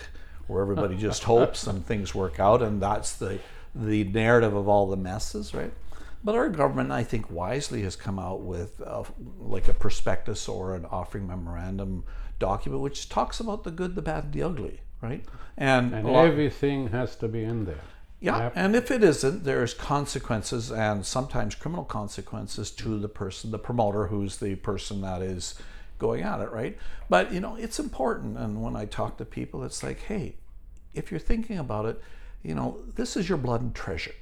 where 0.49 0.63
everybody 0.63 0.97
just 0.97 1.23
hopes 1.25 1.67
and 1.67 1.87
things 1.87 2.13
work 2.13 2.41
out, 2.41 2.61
and 2.61 2.83
that's 2.83 3.13
the 3.13 3.39
the 3.73 4.03
narrative 4.03 4.53
of 4.53 4.67
all 4.67 4.89
the 4.89 4.97
messes, 4.97 5.55
right? 5.55 5.73
But 6.23 6.35
our 6.35 6.49
government, 6.51 6.93
I 6.93 7.03
think, 7.03 7.31
wisely 7.31 7.83
has 7.83 7.97
come 7.97 8.19
out 8.19 8.41
with 8.43 8.81
uh, 8.83 9.05
like 9.39 9.69
a 9.69 9.75
prospectus 9.75 10.49
or 10.49 10.75
an 10.75 10.85
offering 10.87 11.27
memorandum 11.27 12.05
document, 12.39 12.83
which 12.83 13.09
talks 13.09 13.41
about 13.41 13.65
the 13.65 13.71
good, 13.71 13.95
the 13.95 14.03
bad, 14.03 14.25
and 14.25 14.33
the 14.35 14.43
ugly, 14.43 14.81
right? 15.01 15.25
And, 15.57 15.95
And 15.95 16.07
lot- 16.07 16.27
everything 16.27 16.89
has 16.89 17.17
to 17.17 17.29
be 17.29 17.43
in 17.43 17.65
there. 17.65 17.81
yeah, 18.21 18.39
Yep. 18.39 18.53
and 18.55 18.77
if 18.77 18.91
it 18.91 19.03
isn't, 19.03 19.45
there's 19.45 19.73
consequences 19.73 20.71
and 20.71 21.07
sometimes 21.07 21.55
criminal 21.55 21.85
consequences 21.87 22.71
to 22.73 22.99
the 22.99 23.09
person, 23.09 23.51
the 23.51 23.59
promoter, 23.59 24.09
who's 24.09 24.37
the 24.39 24.57
person 24.57 25.01
that 25.01 25.23
is 25.23 25.55
going 25.99 26.23
at 26.23 26.41
it, 26.41 26.51
right? 26.51 26.77
But 27.09 27.33
you 27.33 27.41
know, 27.41 27.57
it's 27.57 27.79
important. 27.79 28.37
And 28.37 28.63
when 28.63 28.77
I 28.77 28.85
talk 28.85 29.17
to 29.19 29.25
people, 29.25 29.63
it's 29.65 29.83
like, 29.83 30.01
hey, 30.01 30.37
if 30.95 31.11
you're 31.11 31.21
thinking 31.21 31.59
about 31.59 31.87
it, 31.87 32.01
you 32.43 32.55
know, 32.55 32.79
this 32.97 33.17
is 33.17 33.29
your 33.29 33.39
blood 33.39 33.61
and 33.63 33.75
treasure. 33.75 34.15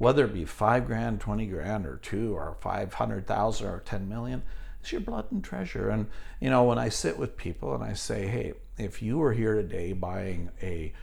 Whether 0.00 0.24
it 0.24 0.32
be 0.32 0.46
five 0.46 0.86
grand, 0.86 1.20
twenty 1.20 1.44
grand, 1.44 1.84
or 1.84 1.96
two, 1.98 2.34
or 2.34 2.56
five 2.62 2.94
hundred 2.94 3.26
thousand, 3.26 3.66
or 3.66 3.80
ten 3.80 4.08
million, 4.08 4.40
it's 4.80 4.92
your 4.92 5.02
blood 5.02 5.26
and 5.30 5.44
treasure. 5.44 5.90
And 5.90 6.06
you 6.40 6.48
know, 6.48 6.64
when 6.64 6.78
I 6.78 6.88
sit 6.88 7.18
with 7.18 7.36
people 7.36 7.74
and 7.74 7.84
I 7.84 7.92
say, 7.92 8.26
hey, 8.26 8.54
if 8.78 9.02
you 9.02 9.18
were 9.18 9.34
here 9.34 9.54
today 9.54 9.92
buying 9.92 10.48
a 10.62 10.94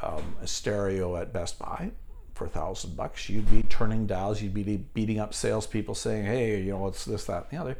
um, 0.00 0.36
a 0.40 0.46
stereo 0.46 1.16
at 1.16 1.34
Best 1.34 1.58
Buy 1.58 1.90
for 2.32 2.46
a 2.46 2.48
thousand 2.48 2.96
bucks, 2.96 3.28
you'd 3.28 3.50
be 3.50 3.62
turning 3.64 4.06
dials, 4.06 4.40
you'd 4.40 4.54
be 4.54 4.78
beating 4.94 5.18
up 5.18 5.34
salespeople 5.34 5.94
saying, 5.94 6.24
"Hey, 6.24 6.62
you 6.62 6.70
know, 6.70 6.86
it's 6.86 7.04
this, 7.04 7.24
that, 7.26 7.48
and 7.50 7.50
the 7.50 7.56
other." 7.58 7.76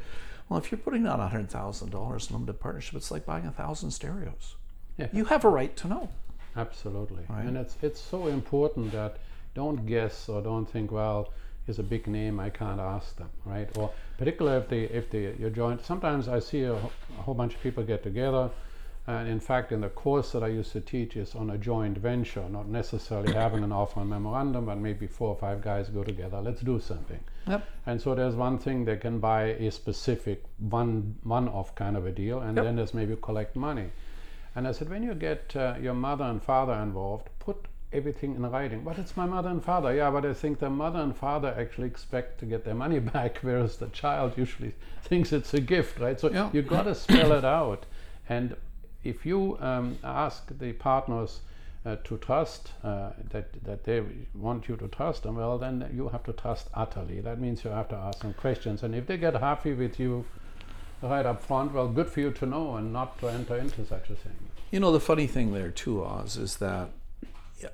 Well, 0.50 0.58
if 0.58 0.70
you're 0.70 0.78
putting 0.78 1.04
down 1.04 1.20
hundred 1.20 1.48
thousand 1.48 1.88
dollars 1.88 2.28
in 2.28 2.34
limited 2.34 2.60
partnership, 2.60 2.96
it's 2.96 3.10
like 3.10 3.24
buying 3.24 3.46
a 3.46 3.50
thousand 3.50 3.92
stereos. 3.92 4.56
Yeah. 4.98 5.08
You 5.10 5.24
have 5.24 5.46
a 5.46 5.48
right 5.48 5.74
to 5.78 5.88
know. 5.88 6.10
Absolutely. 6.54 7.24
Right. 7.30 7.46
And 7.46 7.56
it's 7.56 7.78
it's 7.80 7.98
so 7.98 8.26
important 8.26 8.92
that 8.92 9.16
don't 9.54 9.87
guess 9.87 10.28
or 10.28 10.42
don't 10.42 10.66
think, 10.66 10.92
well, 10.92 11.33
is 11.66 11.78
a 11.78 11.83
big 11.83 12.07
name, 12.07 12.40
I 12.40 12.50
can't 12.50 12.80
ask 12.80 13.16
them, 13.16 13.30
right? 13.45 13.69
Or 13.76 13.90
particularly 14.19 14.59
if 14.59 14.69
they 14.69 14.83
if 14.97 15.11
they 15.11 15.35
you're 15.38 15.50
joined. 15.50 15.80
Sometimes 15.83 16.26
I 16.28 16.40
see 16.40 16.62
a, 16.62 16.75
a 16.75 17.23
whole 17.23 17.35
bunch 17.35 17.54
of 17.54 17.62
people 17.62 17.85
get 17.85 18.02
together, 18.02 18.50
and 19.07 19.28
in 19.28 19.40
fact, 19.40 19.71
in 19.73 19.80
the 19.80 19.88
course 19.88 20.33
that 20.33 20.42
I 20.42 20.49
used 20.49 20.73
to 20.73 20.80
teach 20.80 21.16
is 21.16 21.35
on 21.35 21.50
a 21.50 21.59
joint 21.59 21.99
venture, 21.99 22.49
not 22.49 22.66
necessarily 22.69 23.33
having 23.33 23.62
an 23.62 23.73
offer 23.73 24.00
and 24.00 24.11
memorandum, 24.11 24.66
but 24.66 24.78
maybe 24.78 25.07
four 25.07 25.28
or 25.28 25.37
five 25.37 25.62
guys 25.62 25.88
go 25.88 26.02
together. 26.02 26.40
Let's 26.40 26.61
do 26.61 26.80
something. 26.80 27.21
Yep. 27.47 27.64
And 27.87 28.00
so 28.02 28.14
there's 28.14 28.35
one 28.35 28.59
thing 28.59 28.85
they 28.85 28.97
can 28.97 29.19
buy 29.21 29.42
a 29.66 29.71
specific 29.71 30.45
one 30.59 31.16
one-off 31.23 31.75
kind 31.75 31.97
of 31.97 32.07
a 32.07 32.11
deal, 32.12 32.40
and 32.40 32.57
Yep. 32.57 32.64
then 32.64 32.76
there's 32.76 32.95
maybe 32.95 33.16
collect 33.21 33.54
money. 33.57 33.90
And 34.57 34.66
I 34.66 34.73
said, 34.73 34.88
when 34.90 35.04
you 35.04 35.14
get 35.14 35.54
uh, 35.54 35.75
your 35.80 35.95
mother 35.95 36.25
and 36.25 36.42
father 36.42 36.73
involved, 36.73 37.28
put 37.38 37.57
everything 37.92 38.35
in 38.35 38.42
writing. 38.50 38.82
But 38.85 38.99
it's 38.99 39.16
my 39.16 39.26
mother 39.26 39.49
and 39.49 39.62
father. 39.62 39.94
Yeah, 39.94 40.11
but 40.11 40.25
I 40.25 40.32
think 40.35 40.59
the 40.61 40.70
mother 40.70 41.00
and 41.00 41.16
father 41.16 41.54
actually 41.59 41.88
expect 41.88 42.38
to 42.40 42.47
get 42.47 42.64
their 42.64 42.75
money 42.75 42.99
back, 43.14 43.38
whereas 43.42 43.76
the 43.76 43.88
child 43.88 44.35
usually 44.37 44.75
thinks 45.02 45.32
it's 45.32 45.52
a 45.54 45.61
gift, 45.61 45.99
right? 45.99 46.18
So 46.20 46.30
Yeah. 46.30 46.50
you 46.52 46.62
got 46.62 46.85
to 46.85 46.94
spell 46.94 47.32
it 47.32 47.44
out. 47.44 47.87
And 48.28 48.56
if 49.02 49.26
you 49.26 49.59
um, 49.61 49.99
ask 50.04 50.47
the 50.59 50.73
partners 50.73 51.40
uh, 51.87 51.97
to 52.04 52.18
trust 52.18 52.73
uh, 52.85 53.11
that 53.30 53.47
that 53.64 53.85
they 53.85 54.02
want 54.35 54.68
you 54.68 54.76
to 54.76 54.87
trust 54.88 55.23
them, 55.23 55.37
well, 55.37 55.56
then 55.59 55.90
you 55.94 56.09
have 56.11 56.23
to 56.25 56.32
trust 56.35 56.68
utterly. 56.75 57.20
That 57.20 57.40
means 57.40 57.64
you 57.64 57.70
have 57.70 57.88
to 57.88 57.97
ask 57.97 58.20
them 58.20 58.35
questions. 58.35 58.82
And 58.82 58.94
if 58.94 59.06
they 59.06 59.16
get 59.16 59.35
happy 59.35 59.73
with 59.73 59.99
you 59.99 60.26
right 61.02 61.25
up 61.25 61.42
front, 61.42 61.73
well, 61.73 61.88
good 61.88 62.09
for 62.11 62.20
you 62.20 62.30
to 62.32 62.47
know 62.47 62.76
and 62.76 62.92
not 62.92 63.18
to 63.20 63.28
enter 63.28 63.56
into 63.56 63.85
such 63.87 64.11
a 64.11 64.14
thing. 64.14 64.37
You 64.70 64.78
know, 64.80 64.92
the 64.92 65.00
funny 65.00 65.26
thing 65.26 65.52
there 65.54 65.70
too, 65.70 66.04
Oz, 66.04 66.37
is 66.37 66.59
that 66.59 66.90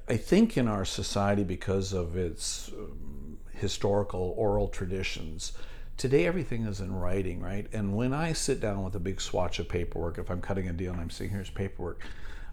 I 0.09 0.17
think 0.17 0.57
in 0.57 0.69
our 0.69 0.85
society, 0.85 1.45
because 1.45 1.93
of 1.93 2.17
its 2.17 2.71
um, 2.77 3.39
historical 3.53 4.35
oral 4.37 4.69
traditions, 4.69 5.53
today 5.97 6.27
everything 6.27 6.65
is 6.65 6.81
in 6.81 6.95
writing, 6.95 7.41
right? 7.41 7.67
And 7.73 7.97
when 7.97 8.13
I 8.13 8.33
sit 8.33 8.61
down 8.61 8.85
with 8.85 8.95
a 8.95 9.01
big 9.01 9.21
swatch 9.21 9.59
of 9.59 9.69
paperwork, 9.69 10.19
if 10.19 10.31
I'm 10.31 10.41
cutting 10.41 10.69
a 10.69 10.73
deal 10.73 10.93
and 10.93 11.01
I'm 11.01 11.11
saying, 11.11 11.31
here's 11.31 11.51
paperwork, 11.51 12.01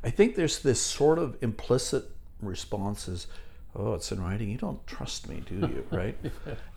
I 0.04 0.10
think 0.10 0.36
there's 0.36 0.60
this 0.60 0.82
sort 0.82 1.20
of 1.20 1.38
implicit 1.42 2.06
responses. 2.42 3.28
Oh, 3.76 3.94
it's 3.94 4.12
in 4.12 4.22
writing. 4.22 4.50
You 4.50 4.58
don't 4.58 4.86
trust 4.86 5.28
me, 5.30 5.44
do 5.46 5.56
you? 5.56 5.88
Right? 5.92 6.18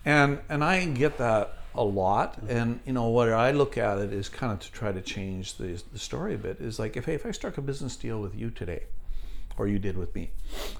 And 0.05 0.39
and 0.49 0.63
I 0.63 0.85
get 0.85 1.17
that 1.17 1.53
a 1.75 1.83
lot. 1.83 2.37
And 2.47 2.79
you 2.85 2.93
know 2.93 3.09
what 3.09 3.29
I 3.29 3.51
look 3.51 3.77
at 3.77 3.99
it 3.99 4.13
is 4.13 4.29
kind 4.29 4.51
of 4.51 4.59
to 4.59 4.71
try 4.71 4.91
to 4.91 5.01
change 5.01 5.57
the 5.57 5.81
the 5.91 5.99
story 5.99 6.35
a 6.35 6.37
bit. 6.37 6.59
Is 6.59 6.79
like 6.79 6.97
if 6.97 7.05
hey, 7.05 7.13
if 7.15 7.25
I 7.25 7.31
struck 7.31 7.57
a 7.57 7.61
business 7.61 7.95
deal 7.95 8.19
with 8.19 8.33
you 8.33 8.49
today, 8.49 8.83
or 9.57 9.67
you 9.67 9.79
did 9.79 9.97
with 9.97 10.13
me, 10.15 10.31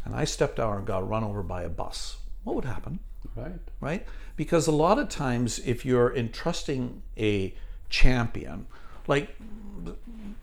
and 0.05 0.15
I 0.15 0.23
stepped 0.25 0.59
out 0.59 0.77
and 0.77 0.85
got 0.85 1.07
run 1.07 1.23
over 1.23 1.43
by 1.43 1.63
a 1.63 1.69
bus, 1.69 2.17
what 2.43 2.55
would 2.55 2.65
happen? 2.65 2.99
Right? 3.35 3.59
right? 3.81 4.05
Because 4.35 4.67
a 4.67 4.71
lot 4.71 4.99
of 4.99 5.09
times, 5.09 5.59
if 5.59 5.85
you're 5.85 6.15
entrusting 6.15 7.01
a 7.17 7.53
champion, 7.89 8.67
like 9.07 9.35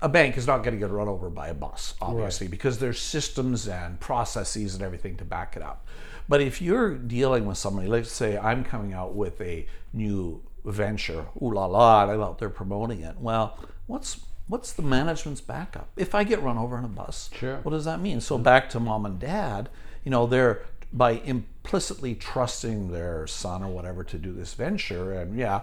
a 0.03 0.09
bank 0.09 0.37
is 0.37 0.47
not 0.47 0.59
going 0.59 0.75
to 0.75 0.79
get 0.79 0.91
run 0.91 1.09
over 1.09 1.31
by 1.31 1.49
a 1.49 1.55
bus, 1.55 1.95
obviously, 2.01 2.47
because 2.47 2.79
there's 2.79 3.01
systems 3.01 3.67
and 3.67 3.99
processes 4.01 4.75
and 4.75 4.83
everything 4.83 5.17
to 5.17 5.25
back 5.25 5.57
it 5.57 5.63
up. 5.63 5.87
But 6.29 6.41
if 6.41 6.63
you're 6.63 6.95
dealing 6.95 7.47
with 7.47 7.59
somebody, 7.59 7.89
let's 7.89 8.11
say 8.11 8.39
I'm 8.39 8.65
coming 8.65 8.93
out 8.93 9.15
with 9.15 9.41
a 9.41 9.67
new 9.93 10.43
venture, 10.65 11.27
ooh 11.43 11.53
la 11.53 11.67
la, 11.67 12.03
and 12.03 12.13
I'm 12.13 12.21
out 12.23 12.39
there 12.39 12.51
promoting 12.51 13.01
it. 13.01 13.17
Well, 13.19 13.59
what's 13.87 14.21
what's 14.49 14.73
the 14.73 14.83
management's 14.83 15.41
backup? 15.41 15.89
If 15.97 16.15
I 16.15 16.25
get 16.25 16.43
run 16.43 16.59
over 16.59 16.79
in 16.79 16.85
a 16.85 16.89
bus, 16.89 17.31
Sure. 17.35 17.59
what 17.63 17.73
does 17.73 17.85
that 17.85 18.01
mean? 18.01 18.21
So 18.21 18.37
mm-hmm. 18.37 18.45
back 18.45 18.69
to 18.71 18.81
mom 18.81 19.07
and 19.07 19.19
dad, 19.19 19.69
you 20.05 20.11
know, 20.11 20.27
they're 20.27 20.63
by 20.93 21.13
implicitly 21.25 22.15
trusting 22.15 22.93
their 22.93 23.27
son 23.27 23.65
or 23.65 23.69
whatever 23.69 24.05
to 24.05 24.17
do 24.17 24.33
this 24.33 24.55
venture, 24.55 25.13
and 25.13 25.37
yeah, 25.37 25.63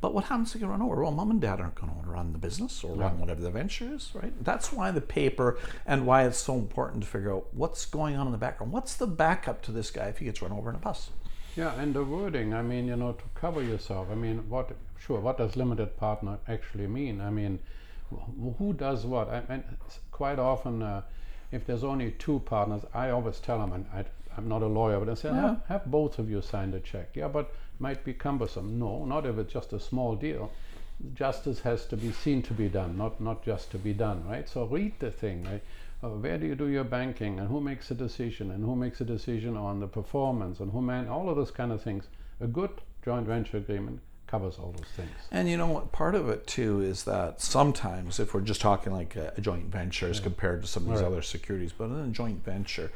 but 0.00 0.14
what 0.14 0.24
happens 0.24 0.50
if 0.50 0.54
you 0.56 0.60
get 0.60 0.70
run 0.70 0.82
over? 0.82 1.02
Well, 1.02 1.10
mom 1.10 1.32
and 1.32 1.40
dad 1.40 1.60
aren't 1.60 1.74
going 1.74 1.92
to 1.92 2.08
run 2.08 2.32
the 2.32 2.38
business 2.38 2.84
or 2.84 2.94
run 2.94 3.18
whatever 3.18 3.40
the 3.40 3.50
venture 3.50 3.92
is, 3.92 4.10
right? 4.14 4.32
That's 4.44 4.72
why 4.72 4.92
the 4.92 5.00
paper 5.00 5.58
and 5.84 6.06
why 6.06 6.24
it's 6.26 6.38
so 6.38 6.54
important 6.54 7.02
to 7.02 7.08
figure 7.08 7.34
out 7.34 7.46
what's 7.52 7.86
going 7.86 8.14
on 8.14 8.26
in 8.26 8.32
the 8.32 8.38
background. 8.38 8.72
What's 8.72 8.94
the 8.94 9.06
backup 9.08 9.62
to 9.62 9.72
this 9.72 9.90
guy 9.90 10.06
if 10.06 10.18
he 10.18 10.26
gets 10.26 10.42
run 10.42 10.52
over 10.52 10.70
in 10.70 10.76
a 10.76 10.80
bus? 10.80 11.10
Yeah, 11.56 11.74
and 11.80 11.92
the 11.92 12.04
wording, 12.04 12.54
I 12.54 12.62
mean, 12.62 12.86
you 12.86 12.94
know, 12.94 13.12
to 13.12 13.24
cover 13.34 13.62
yourself. 13.62 14.08
I 14.12 14.14
mean, 14.14 14.48
what, 14.48 14.70
sure, 14.96 15.18
what 15.18 15.38
does 15.38 15.56
limited 15.56 15.96
partner 15.96 16.38
actually 16.46 16.86
mean? 16.86 17.20
I 17.20 17.30
mean, 17.30 17.58
who 18.58 18.72
does 18.72 19.04
what? 19.04 19.28
I 19.28 19.42
mean, 19.48 19.64
quite 20.10 20.38
often, 20.38 20.82
uh, 20.82 21.02
if 21.52 21.66
there's 21.66 21.84
only 21.84 22.12
two 22.12 22.40
partners, 22.40 22.82
I 22.94 23.10
always 23.10 23.40
tell 23.40 23.58
them, 23.58 23.72
and 23.72 23.86
I, 23.92 24.04
I'm 24.36 24.48
not 24.48 24.62
a 24.62 24.66
lawyer, 24.66 24.98
but 25.00 25.08
I 25.08 25.14
say, 25.14 25.28
have, 25.30 25.62
have 25.68 25.86
both 25.86 26.18
of 26.18 26.30
you 26.30 26.40
sign 26.42 26.70
the 26.70 26.80
check. 26.80 27.10
Yeah, 27.14 27.28
but 27.28 27.52
might 27.78 28.04
be 28.04 28.12
cumbersome. 28.14 28.78
No, 28.78 29.04
not 29.04 29.26
if 29.26 29.38
it's 29.38 29.52
just 29.52 29.72
a 29.72 29.80
small 29.80 30.16
deal. 30.16 30.50
justice 31.14 31.60
has 31.60 31.86
to 31.86 31.96
be 31.96 32.12
seen 32.12 32.42
to 32.42 32.54
be 32.54 32.68
done, 32.68 32.96
not 32.96 33.20
not 33.20 33.44
just 33.44 33.70
to 33.70 33.78
be 33.78 33.92
done, 33.92 34.26
right? 34.26 34.48
So 34.48 34.64
read 34.64 34.94
the 34.98 35.10
thing. 35.10 35.44
Right? 35.44 35.62
Uh, 36.02 36.08
where 36.10 36.38
do 36.38 36.46
you 36.46 36.54
do 36.54 36.68
your 36.68 36.84
banking, 36.84 37.38
and 37.38 37.48
who 37.48 37.60
makes 37.60 37.90
a 37.90 37.94
decision, 37.94 38.50
and 38.50 38.64
who 38.64 38.76
makes 38.76 39.00
a 39.00 39.04
decision 39.04 39.56
on 39.56 39.80
the 39.80 39.86
performance, 39.86 40.60
and 40.60 40.72
who 40.72 40.80
man 40.80 41.08
all 41.08 41.28
of 41.28 41.36
those 41.36 41.50
kind 41.50 41.72
of 41.72 41.82
things. 41.82 42.04
A 42.40 42.46
good 42.46 42.80
joint 43.04 43.26
venture 43.26 43.56
agreement 43.58 44.00
covers 44.28 44.58
all 44.58 44.72
those 44.76 44.86
things. 44.96 45.10
And 45.32 45.48
you 45.48 45.56
know 45.56 45.66
what? 45.66 45.90
Part 45.90 46.14
of 46.14 46.28
it 46.28 46.46
too 46.46 46.80
is 46.80 47.04
that 47.04 47.40
sometimes, 47.40 48.20
if 48.20 48.34
we're 48.34 48.42
just 48.42 48.60
talking 48.60 48.92
like 48.92 49.16
a, 49.16 49.32
a 49.36 49.40
joint 49.40 49.66
venture 49.66 50.08
as 50.08 50.20
compared 50.20 50.62
to 50.62 50.68
some 50.68 50.84
of 50.84 50.90
these 50.90 51.00
Right. 51.00 51.06
other 51.06 51.22
securities, 51.22 51.72
but 51.72 51.86
in 51.86 51.96
a 51.96 52.08
joint 52.08 52.44
venture, 52.44 52.90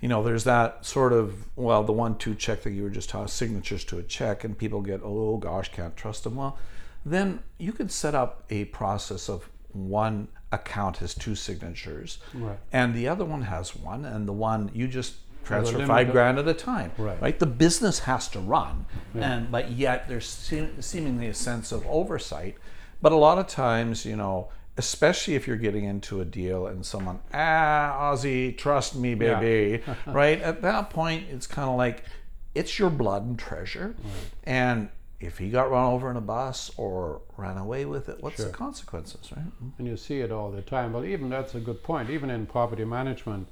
you 0.00 0.08
know, 0.08 0.22
there's 0.22 0.44
that 0.44 0.84
sort 0.84 1.12
of 1.12 1.48
well, 1.56 1.82
the 1.82 1.92
one-two 1.92 2.34
check 2.34 2.62
that 2.62 2.70
you 2.72 2.82
were 2.82 2.90
just 2.90 3.08
talking, 3.08 3.28
signatures 3.28 3.84
to 3.86 3.98
a 3.98 4.02
check, 4.02 4.44
and 4.44 4.56
people 4.56 4.82
get, 4.82 5.00
oh 5.02 5.38
gosh, 5.38 5.70
can't 5.72 5.96
trust 5.96 6.24
them. 6.24 6.36
Well, 6.36 6.58
then 7.04 7.40
you 7.58 7.72
could 7.72 7.90
set 7.90 8.14
up 8.14 8.44
a 8.50 8.66
process 8.66 9.28
of 9.28 9.48
one 9.72 10.28
account 10.52 10.98
has 10.98 11.14
two 11.14 11.34
signatures, 11.34 12.18
Right. 12.32 12.58
and 12.72 12.94
the 12.94 13.08
other 13.08 13.24
one 13.24 13.42
has 13.42 13.74
one, 13.74 14.04
and 14.04 14.28
the 14.28 14.32
one 14.32 14.70
you 14.74 14.86
just 14.86 15.14
transfer 15.44 15.86
five 15.86 16.10
grand 16.12 16.38
at 16.38 16.48
a 16.48 16.54
time, 16.54 16.92
Right. 16.98 17.20
right? 17.20 17.38
The 17.38 17.46
business 17.46 18.00
has 18.00 18.28
to 18.30 18.40
run, 18.40 18.86
and 19.14 19.50
but 19.50 19.70
yet 19.72 20.08
there's 20.08 20.26
seem, 20.28 20.80
seemingly 20.82 21.28
a 21.28 21.34
sense 21.34 21.72
of 21.72 21.86
oversight. 21.86 22.56
But 23.02 23.12
a 23.12 23.16
lot 23.16 23.38
of 23.38 23.46
times, 23.48 24.04
you 24.06 24.16
know, 24.16 24.48
especially 24.76 25.34
if 25.34 25.46
you're 25.46 25.56
getting 25.56 25.84
into 25.84 26.20
a 26.20 26.24
deal 26.24 26.66
and 26.66 26.84
someone, 26.84 27.20
ah, 27.32 28.10
Ozzy, 28.12 28.56
trust 28.56 28.96
me, 28.96 29.10
Yeah. 29.14 29.38
baby, 29.38 29.82
right? 30.06 30.40
At 30.40 30.62
that 30.62 30.90
point, 30.90 31.24
it's 31.30 31.46
kind 31.46 31.68
of 31.68 31.76
like 31.76 32.04
it's 32.54 32.78
your 32.78 32.90
blood 32.90 33.24
and 33.24 33.38
treasure, 33.38 33.94
and 34.44 34.88
if 35.20 35.38
he 35.38 35.48
got 35.48 35.70
run 35.70 35.90
over 35.92 36.10
in 36.10 36.16
a 36.16 36.20
bus 36.20 36.70
or 36.76 37.22
ran 37.36 37.56
away 37.56 37.84
with 37.86 38.08
it, 38.08 38.18
what's 38.22 38.36
Sure. 38.36 38.46
the 38.46 38.52
consequences, 38.52 39.32
right? 39.34 39.46
And 39.78 39.86
you 39.86 39.96
see 39.96 40.20
it 40.20 40.30
all 40.30 40.50
the 40.50 40.60
time. 40.60 40.92
Well, 40.92 41.04
even 41.04 41.30
that's 41.30 41.54
a 41.54 41.60
good 41.60 41.82
point. 41.82 42.10
Even 42.10 42.28
in 42.30 42.44
property 42.46 42.84
management, 42.84 43.46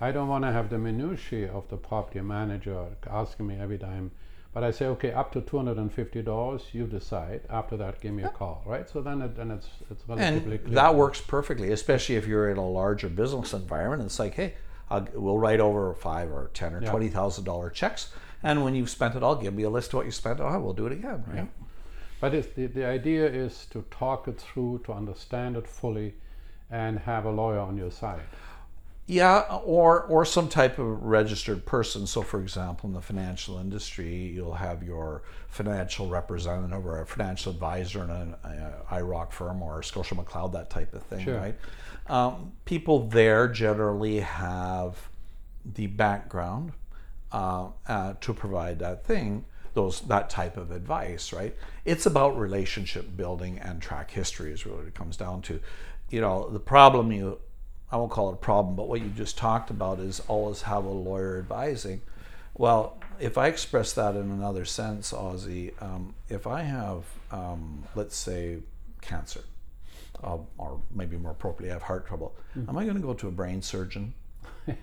I 0.00 0.12
don't 0.12 0.28
want 0.28 0.44
to 0.44 0.52
have 0.52 0.70
the 0.70 0.78
minutiae 0.78 1.50
of 1.52 1.68
the 1.68 1.76
property 1.76 2.20
manager 2.20 2.86
asking 3.10 3.46
me 3.46 3.56
every 3.58 3.78
time. 3.78 4.12
But 4.54 4.64
I 4.64 4.70
say, 4.70 4.86
okay, 4.86 5.12
up 5.12 5.30
to 5.32 5.40
two 5.42 5.56
hundred 5.58 5.76
and 5.76 5.92
fifty 5.92 6.22
dollars, 6.22 6.62
you 6.72 6.86
decide. 6.86 7.42
After 7.50 7.76
that, 7.76 8.00
give 8.00 8.14
me 8.14 8.22
a 8.22 8.30
call, 8.30 8.62
right? 8.66 8.88
So 8.88 9.02
then, 9.02 9.20
it, 9.22 9.36
then 9.36 9.50
it's 9.50 9.68
it's 9.90 10.02
relatively 10.08 10.56
and 10.56 10.64
clear. 10.64 10.74
that 10.74 10.94
works 10.94 11.20
perfectly, 11.20 11.70
especially 11.70 12.16
if 12.16 12.26
you're 12.26 12.50
in 12.50 12.56
a 12.56 12.66
larger 12.66 13.08
business 13.08 13.52
environment. 13.52 14.02
It's 14.04 14.18
like, 14.18 14.34
hey, 14.34 14.54
I'll, 14.90 15.06
we'll 15.14 15.38
write 15.38 15.60
over 15.60 15.92
five 15.94 16.32
or 16.32 16.50
ten 16.54 16.74
or 16.74 16.82
Yeah. 16.82 16.90
twenty 16.90 17.08
thousand 17.08 17.44
dollar 17.44 17.68
checks, 17.68 18.10
and 18.42 18.64
when 18.64 18.74
you've 18.74 18.90
spent 18.90 19.14
it 19.16 19.22
all, 19.22 19.36
give 19.36 19.52
me 19.54 19.64
a 19.64 19.70
list 19.70 19.88
of 19.90 19.94
what 19.98 20.06
you 20.06 20.12
spent. 20.12 20.40
Oh, 20.40 20.58
we'll 20.60 20.72
do 20.72 20.86
it 20.86 20.92
again, 20.92 21.24
right? 21.28 21.48
But 22.20 22.34
it's, 22.34 22.48
the, 22.54 22.66
the 22.66 22.84
idea 22.86 23.26
is 23.26 23.66
to 23.70 23.84
talk 23.90 24.26
it 24.28 24.40
through, 24.40 24.80
to 24.86 24.92
understand 24.92 25.56
it 25.56 25.68
fully, 25.68 26.14
and 26.70 26.98
have 27.00 27.26
a 27.26 27.30
lawyer 27.30 27.60
on 27.60 27.76
your 27.76 27.90
side. 27.92 28.22
Yeah, 29.10 29.40
or 29.64 30.02
or 30.02 30.26
some 30.26 30.48
type 30.50 30.78
of 30.78 31.02
registered 31.02 31.64
person. 31.64 32.06
So, 32.06 32.20
for 32.20 32.42
example, 32.42 32.88
in 32.88 32.94
the 32.94 33.00
financial 33.00 33.56
industry, 33.58 34.14
you'll 34.14 34.52
have 34.52 34.82
your 34.82 35.22
financial 35.48 36.08
representative 36.08 36.84
or 36.84 37.00
a 37.00 37.06
financial 37.06 37.50
advisor 37.50 38.04
in 38.04 38.10
an 38.10 38.34
uh, 38.44 38.82
IIROC 38.90 39.32
firm 39.32 39.62
or 39.62 39.82
Scotia 39.82 40.14
McLeod, 40.14 40.52
that 40.52 40.68
type 40.68 40.92
of 40.92 41.02
thing, 41.04 41.24
Sure. 41.24 41.38
right? 41.38 41.56
Um, 42.06 42.52
people 42.66 43.06
there 43.08 43.48
generally 43.48 44.20
have 44.20 45.08
the 45.64 45.86
background 45.86 46.72
uh, 47.32 47.68
uh, 47.86 48.12
to 48.20 48.34
provide 48.34 48.78
that 48.80 49.06
thing, 49.06 49.46
those 49.72 50.02
that 50.02 50.28
type 50.28 50.58
of 50.58 50.70
advice, 50.70 51.32
right? 51.32 51.56
It's 51.86 52.04
about 52.04 52.38
relationship 52.38 53.16
building 53.16 53.58
and 53.58 53.80
track 53.80 54.10
history 54.10 54.52
is 54.52 54.66
really 54.66 54.80
what 54.80 54.86
it 54.86 54.94
comes 54.94 55.16
down 55.16 55.40
to. 55.42 55.60
You 56.10 56.20
know, 56.20 56.50
the 56.50 56.60
problem 56.60 57.10
you 57.10 57.38
I 57.90 57.96
won't 57.96 58.10
call 58.10 58.28
it 58.30 58.34
a 58.34 58.36
problem, 58.36 58.76
but 58.76 58.88
what 58.88 59.00
you 59.00 59.08
just 59.08 59.38
talked 59.38 59.70
about 59.70 59.98
is 59.98 60.20
always 60.28 60.62
have 60.62 60.84
a 60.84 60.90
lawyer 60.90 61.38
advising. 61.38 62.02
Well, 62.54 62.98
if 63.20 63.38
I 63.38 63.46
express 63.46 63.92
that 63.94 64.14
in 64.14 64.30
another 64.30 64.64
sense, 64.64 65.12
Ozzy, 65.12 65.72
um, 65.82 66.14
if 66.28 66.46
I 66.46 66.62
have, 66.62 67.04
um, 67.30 67.84
let's 67.94 68.16
say, 68.16 68.58
cancer, 69.00 69.40
uh, 70.22 70.38
or 70.58 70.80
maybe 70.94 71.16
more 71.16 71.32
appropriately, 71.32 71.70
I 71.70 71.74
have 71.74 71.82
heart 71.82 72.06
trouble, 72.06 72.34
am 72.68 72.76
I 72.76 72.84
going 72.84 72.96
to 72.96 73.02
go 73.02 73.14
to 73.14 73.28
a 73.28 73.30
brain 73.32 73.62
surgeon? 73.62 74.14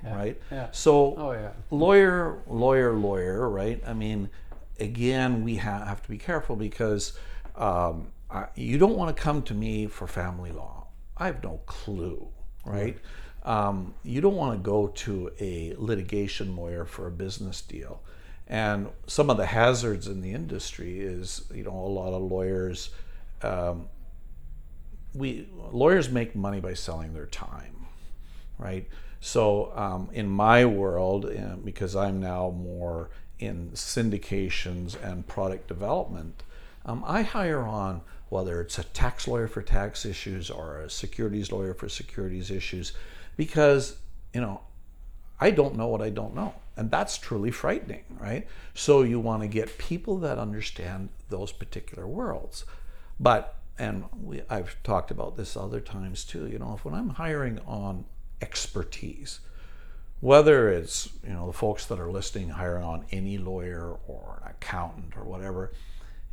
Right? 0.04 0.42
Yeah. 0.52 0.70
So, 0.72 1.14
Oh 1.16 1.32
yeah. 1.34 1.52
lawyer, 1.70 2.40
lawyer, 2.48 2.94
lawyer, 2.94 3.48
right? 3.48 3.80
I 3.86 3.94
mean, 3.94 4.32
again, 4.80 5.44
we 5.44 5.58
ha- 5.58 5.86
have 5.86 6.02
to 6.02 6.10
be 6.10 6.18
careful 6.18 6.56
because 6.56 7.14
um, 7.56 8.08
I, 8.32 8.48
you 8.56 8.80
don't 8.80 8.96
want 8.98 9.16
to 9.16 9.22
come 9.22 9.44
to 9.44 9.54
me 9.54 9.86
for 9.86 10.08
family 10.08 10.52
law. 10.52 10.88
I 11.18 11.28
have 11.28 11.44
no 11.44 11.60
clue, 11.68 12.28
right? 12.66 12.98
Um, 13.44 13.94
you 14.04 14.22
don't 14.22 14.36
want 14.36 14.58
to 14.58 14.64
go 14.64 14.88
to 14.88 15.32
a 15.40 15.76
litigation 15.78 16.56
lawyer 16.56 16.86
for 16.86 17.08
a 17.08 17.12
business 17.12 17.62
deal. 17.62 18.02
And 18.48 18.90
some 19.08 19.30
of 19.30 19.38
the 19.38 19.46
hazards 19.46 20.08
in 20.08 20.22
the 20.22 20.34
industry 20.34 21.00
is, 21.00 21.46
you 21.54 21.64
know, 21.64 21.72
a 21.72 21.88
lot 21.88 22.14
of 22.14 22.24
lawyers, 22.24 22.90
um, 23.42 23.88
we 25.14 25.48
lawyers 25.72 26.10
make 26.10 26.36
money 26.36 26.60
by 26.60 26.74
selling 26.74 27.14
their 27.14 27.26
time, 27.26 27.88
right? 28.58 28.88
So 29.20 29.72
um, 29.76 30.10
in 30.14 30.28
my 30.28 30.66
world, 30.66 31.26
uh, 31.26 31.56
because 31.64 31.96
I'm 31.96 32.20
now 32.20 32.52
more 32.52 33.10
in 33.40 33.72
syndications 33.72 35.02
and 35.02 35.26
product 35.26 35.68
development, 35.68 36.44
um, 36.86 37.04
I 37.08 37.24
hire 37.24 37.64
on 37.64 38.02
whether 38.30 38.62
it's 38.62 38.80
a 38.80 38.84
tax 38.84 39.28
lawyer 39.28 39.48
for 39.48 39.62
tax 39.62 40.06
issues 40.06 40.50
or 40.50 40.80
a 40.80 40.90
securities 40.90 41.52
lawyer 41.52 41.74
for 41.74 41.90
securities 41.90 42.52
issues, 42.52 42.94
because 43.38 43.98
you 44.34 44.42
know 44.42 44.62
I 45.40 45.52
don't 45.52 45.76
know 45.76 45.88
what 45.88 46.02
I 46.02 46.10
don't 46.10 46.36
know. 46.36 46.54
And 46.78 46.92
that's 46.92 47.18
truly 47.18 47.52
frightening, 47.52 48.04
right? 48.20 48.48
So 48.74 49.04
you 49.04 49.20
want 49.20 49.44
to 49.44 49.48
get 49.48 49.78
people 49.78 50.18
that 50.20 50.38
understand 50.38 51.10
those 51.30 51.52
particular 51.52 52.08
worlds. 52.08 52.66
But, 53.20 53.56
and 53.78 54.06
we, 54.22 54.42
I've 54.50 54.82
talked 54.84 55.12
about 55.12 55.38
this 55.38 55.56
other 55.56 55.80
times 55.80 56.24
too, 56.24 56.48
you 56.48 56.60
know, 56.60 56.74
if 56.76 56.86
when 56.86 56.94
I'm 56.94 57.10
hiring 57.10 57.60
on 57.66 58.06
expertise, 58.42 59.40
whether 60.20 60.70
it's, 60.70 61.10
you 61.26 61.34
know, 61.34 61.48
the 61.48 61.54
folks 61.54 61.86
that 61.86 62.00
are 62.00 62.12
listening, 62.12 62.50
hiring 62.50 62.84
on 62.84 63.06
any 63.12 63.38
lawyer 63.38 63.98
or 64.08 64.42
an 64.44 64.52
accountant 64.52 65.16
or 65.18 65.24
whatever, 65.24 65.72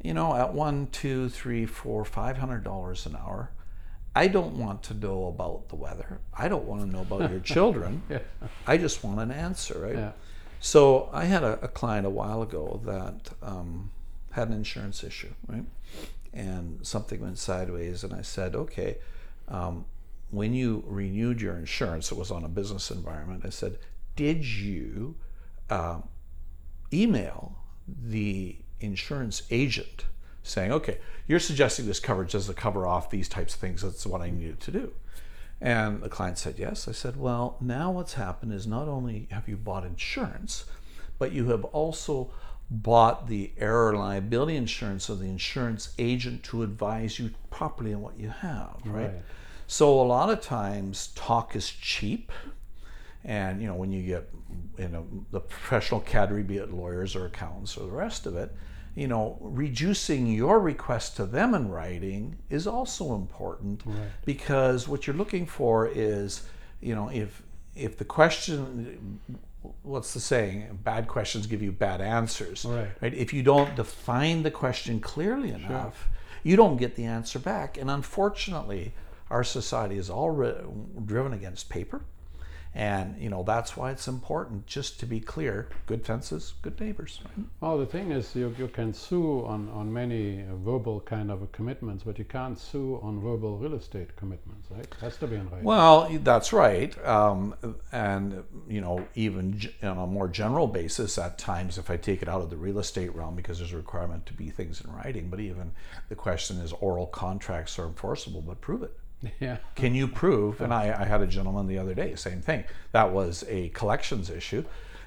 you 0.02 0.14
know, 0.14 0.34
at 0.34 0.52
one, 0.52 0.88
two, 0.88 1.28
three, 1.28 1.66
four, 1.66 2.04
five 2.04 2.38
hundred 2.38 2.64
dollars 2.64 3.06
an 3.06 3.16
hour, 3.16 3.50
I 4.14 4.28
don't 4.28 4.58
want 4.58 4.82
to 4.84 4.94
know 4.94 5.26
about 5.26 5.68
the 5.68 5.76
weather. 5.76 6.20
I 6.36 6.48
don't 6.48 6.64
want 6.64 6.82
to 6.82 6.86
know 6.86 7.02
about 7.02 7.30
your 7.30 7.40
children. 7.54 8.02
Yeah. 8.10 8.18
I 8.66 8.76
just 8.76 9.02
want 9.02 9.20
an 9.20 9.30
answer, 9.30 9.78
right? 9.78 9.94
Yeah. 9.94 10.12
So 10.60 11.08
I 11.12 11.24
had 11.24 11.42
a, 11.42 11.58
a 11.62 11.68
client 11.68 12.06
a 12.06 12.10
while 12.10 12.42
ago 12.42 12.80
that 12.84 13.30
um, 13.42 13.90
had 14.32 14.48
an 14.48 14.54
insurance 14.54 15.02
issue, 15.02 15.32
right? 15.46 15.64
And 16.32 16.86
something 16.86 17.20
went 17.20 17.38
sideways, 17.38 18.04
and 18.04 18.12
I 18.12 18.22
said, 18.22 18.54
okay, 18.54 18.98
um, 19.48 19.84
when 20.30 20.54
you 20.54 20.82
renewed 20.86 21.40
your 21.40 21.56
insurance, 21.56 22.10
it 22.10 22.18
was 22.18 22.30
on 22.30 22.44
a 22.44 22.48
business 22.48 22.90
environment. 22.90 23.44
I 23.44 23.50
said, 23.50 23.78
did 24.16 24.44
you 24.44 25.16
um, 25.68 26.08
email 26.92 27.56
the 27.86 28.56
insurance 28.82 29.42
agent 29.50 30.04
saying, 30.42 30.72
okay, 30.72 30.98
you're 31.26 31.38
suggesting 31.38 31.86
this 31.86 32.00
coverage 32.00 32.32
doesn't 32.32 32.56
cover 32.56 32.86
off 32.86 33.10
these 33.10 33.28
types 33.28 33.54
of 33.54 33.60
things. 33.60 33.82
That's 33.82 34.06
what 34.06 34.20
I 34.20 34.30
needed 34.30 34.60
to 34.60 34.70
do. 34.70 34.92
And 35.60 36.02
the 36.02 36.08
client 36.08 36.38
said 36.38 36.58
yes. 36.58 36.88
I 36.88 36.92
said, 36.92 37.16
well, 37.16 37.56
now 37.60 37.92
what's 37.92 38.14
happened 38.14 38.52
is 38.52 38.66
not 38.66 38.88
only 38.88 39.28
have 39.30 39.48
you 39.48 39.56
bought 39.56 39.84
insurance, 39.84 40.64
but 41.18 41.30
you 41.32 41.46
have 41.50 41.64
also 41.66 42.32
bought 42.68 43.28
the 43.28 43.52
error 43.58 43.94
liability 43.94 44.56
insurance 44.56 45.08
of 45.08 45.20
the 45.20 45.26
insurance 45.26 45.94
agent 45.98 46.42
to 46.42 46.62
advise 46.62 47.18
you 47.18 47.30
properly 47.50 47.94
on 47.94 48.00
what 48.00 48.18
you 48.18 48.30
have, 48.30 48.76
right? 48.84 49.04
Right. 49.04 49.22
So 49.66 50.00
a 50.00 50.02
lot 50.02 50.30
of 50.30 50.40
times 50.40 51.08
talk 51.14 51.54
is 51.54 51.70
cheap. 51.70 52.32
And 53.24 53.60
you 53.60 53.68
know, 53.68 53.74
when 53.74 53.92
you 53.92 54.02
get 54.02 54.28
you 54.78 54.88
know 54.88 55.06
the 55.30 55.40
professional 55.40 56.00
category, 56.00 56.42
be 56.42 56.56
it 56.56 56.72
lawyers 56.72 57.14
or 57.14 57.26
accountants 57.26 57.76
or 57.76 57.86
the 57.86 57.92
rest 57.92 58.26
of 58.26 58.36
it, 58.36 58.52
you 58.94 59.08
know, 59.08 59.38
reducing 59.40 60.26
your 60.26 60.60
request 60.60 61.16
to 61.16 61.26
them 61.26 61.54
in 61.54 61.68
writing 61.68 62.38
is 62.50 62.66
also 62.66 63.14
important 63.14 63.82
because 64.24 64.86
what 64.86 65.06
you're 65.06 65.16
looking 65.16 65.46
for 65.46 65.86
is, 65.88 66.42
you 66.80 66.94
know, 66.94 67.08
if 67.08 67.42
if 67.74 67.96
the 67.96 68.04
question 68.04 69.20
what's 69.82 70.12
the 70.12 70.20
saying? 70.20 70.78
Bad 70.82 71.06
questions 71.06 71.46
give 71.46 71.62
you 71.62 71.70
bad 71.70 72.00
answers. 72.00 72.64
Right. 72.64 72.90
right? 73.00 73.14
If 73.14 73.32
you 73.32 73.42
don't 73.42 73.76
define 73.76 74.42
the 74.42 74.50
question 74.50 75.00
clearly 75.00 75.50
enough 75.50 76.08
you 76.42 76.56
don't 76.56 76.76
get 76.76 76.96
the 76.96 77.04
answer 77.04 77.38
back. 77.38 77.76
And 77.76 77.90
unfortunately 77.90 78.92
our 79.30 79.44
society 79.44 79.96
is 79.96 80.10
all 80.10 80.30
ri- 80.30 80.54
driven 81.04 81.32
against 81.32 81.68
paper 81.68 82.02
And 82.74 83.20
you 83.20 83.28
know 83.28 83.42
that's 83.42 83.76
why 83.76 83.90
it's 83.90 84.08
important 84.08 84.66
just 84.66 84.98
to 85.00 85.06
be 85.06 85.20
clear: 85.20 85.68
good 85.86 86.06
fences, 86.06 86.54
good 86.62 86.80
neighbors. 86.80 87.20
Right? 87.24 87.44
Well, 87.60 87.76
the 87.76 87.86
thing 87.86 88.12
is, 88.12 88.34
you, 88.34 88.54
you 88.58 88.68
can 88.68 88.94
sue 88.94 89.44
on, 89.44 89.68
on 89.70 89.92
many 89.92 90.44
verbal 90.64 91.00
kind 91.00 91.30
of 91.30 91.52
commitments, 91.52 92.02
but 92.02 92.18
you 92.18 92.24
can't 92.24 92.58
sue 92.58 92.98
on 93.02 93.20
verbal 93.20 93.58
real 93.58 93.74
estate 93.74 94.16
commitments, 94.16 94.70
right? 94.70 94.84
It 94.84 94.96
has 95.00 95.18
to 95.18 95.26
be 95.26 95.36
in 95.36 95.50
writing. 95.50 95.64
Well, 95.64 96.08
that's 96.22 96.52
right. 96.52 96.96
Um, 97.06 97.54
and 97.92 98.42
you 98.68 98.80
know, 98.80 99.06
even 99.14 99.58
g- 99.58 99.74
on 99.82 99.98
a 99.98 100.06
more 100.06 100.28
general 100.28 100.66
basis, 100.66 101.18
at 101.18 101.36
times, 101.38 101.76
if 101.76 101.90
I 101.90 101.98
take 101.98 102.22
it 102.22 102.28
out 102.28 102.40
of 102.40 102.48
the 102.48 102.56
real 102.56 102.78
estate 102.78 103.14
realm, 103.14 103.36
because 103.36 103.58
there's 103.58 103.74
a 103.74 103.76
requirement 103.76 104.24
to 104.26 104.32
be 104.32 104.48
things 104.48 104.80
in 104.80 104.90
writing, 104.90 105.28
but 105.28 105.40
even 105.40 105.72
the 106.08 106.14
question 106.14 106.58
is, 106.58 106.72
oral 106.72 107.06
contracts 107.06 107.78
are 107.78 107.86
enforceable, 107.86 108.40
but 108.40 108.62
prove 108.62 108.82
it. 108.82 108.96
Yeah. 109.40 109.58
Can 109.74 109.94
you 109.94 110.08
prove? 110.08 110.60
And 110.60 110.72
I, 110.72 111.02
I 111.02 111.04
had 111.04 111.20
a 111.20 111.26
gentleman 111.26 111.66
the 111.66 111.78
other 111.78 111.94
day, 111.94 112.14
same 112.14 112.40
thing. 112.40 112.64
That 112.92 113.12
was 113.12 113.44
a 113.48 113.68
collections 113.70 114.30
issue. 114.30 114.64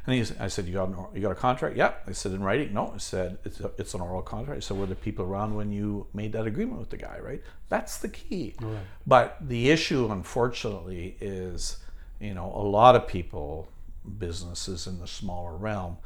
And 0.07 0.15
he's, 0.15 0.37
I 0.39 0.47
said, 0.49 0.67
you 0.67 0.73
got, 0.73 0.89
an, 0.89 0.97
you 1.15 1.21
got 1.21 1.31
a 1.31 1.35
contract? 1.35 1.75
Yeah. 1.75 1.93
I 2.05 2.11
said, 2.11 2.31
in 2.33 2.43
writing? 2.43 2.73
No. 2.73 2.91
I 2.93 2.97
said, 2.99 3.39
it's, 3.43 3.59
a, 3.59 3.71
it's 3.77 3.93
an 3.95 4.01
oral 4.01 4.21
contract. 4.21 4.63
So 4.63 4.75
were 4.75 4.85
the 4.85 4.95
people 4.95 5.25
around 5.25 5.55
when 5.55 5.71
you 5.71 6.05
made 6.13 6.31
that 6.33 6.45
agreement 6.45 6.79
with 6.79 6.91
the 6.91 6.97
guy, 6.97 7.17
right? 7.19 7.41
That's 7.69 7.97
the 7.97 8.09
key. 8.09 8.55
Right. 8.61 8.77
But 9.07 9.37
the 9.41 9.71
issue, 9.71 10.11
unfortunately, 10.11 11.17
is, 11.19 11.77
you 12.19 12.35
know, 12.35 12.51
a 12.53 12.61
lot 12.61 12.95
of 12.95 13.07
people, 13.07 13.67
businesses 14.19 14.85
in 14.85 14.99
the 14.99 15.07
smaller 15.07 15.55
realm, 15.55 15.97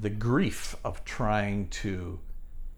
the 0.00 0.10
grief 0.10 0.76
of 0.84 1.04
trying 1.04 1.68
to 1.68 2.20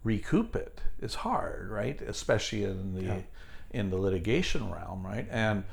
recoup 0.04 0.56
it 0.56 0.80
is 1.00 1.16
hard, 1.16 1.70
right? 1.70 2.00
Especially 2.00 2.64
in 2.64 2.94
the 2.94 3.22
in 3.74 3.90
the 3.90 3.96
litigation 3.96 4.70
realm, 4.70 5.04
right? 5.04 5.26
And 5.30 5.64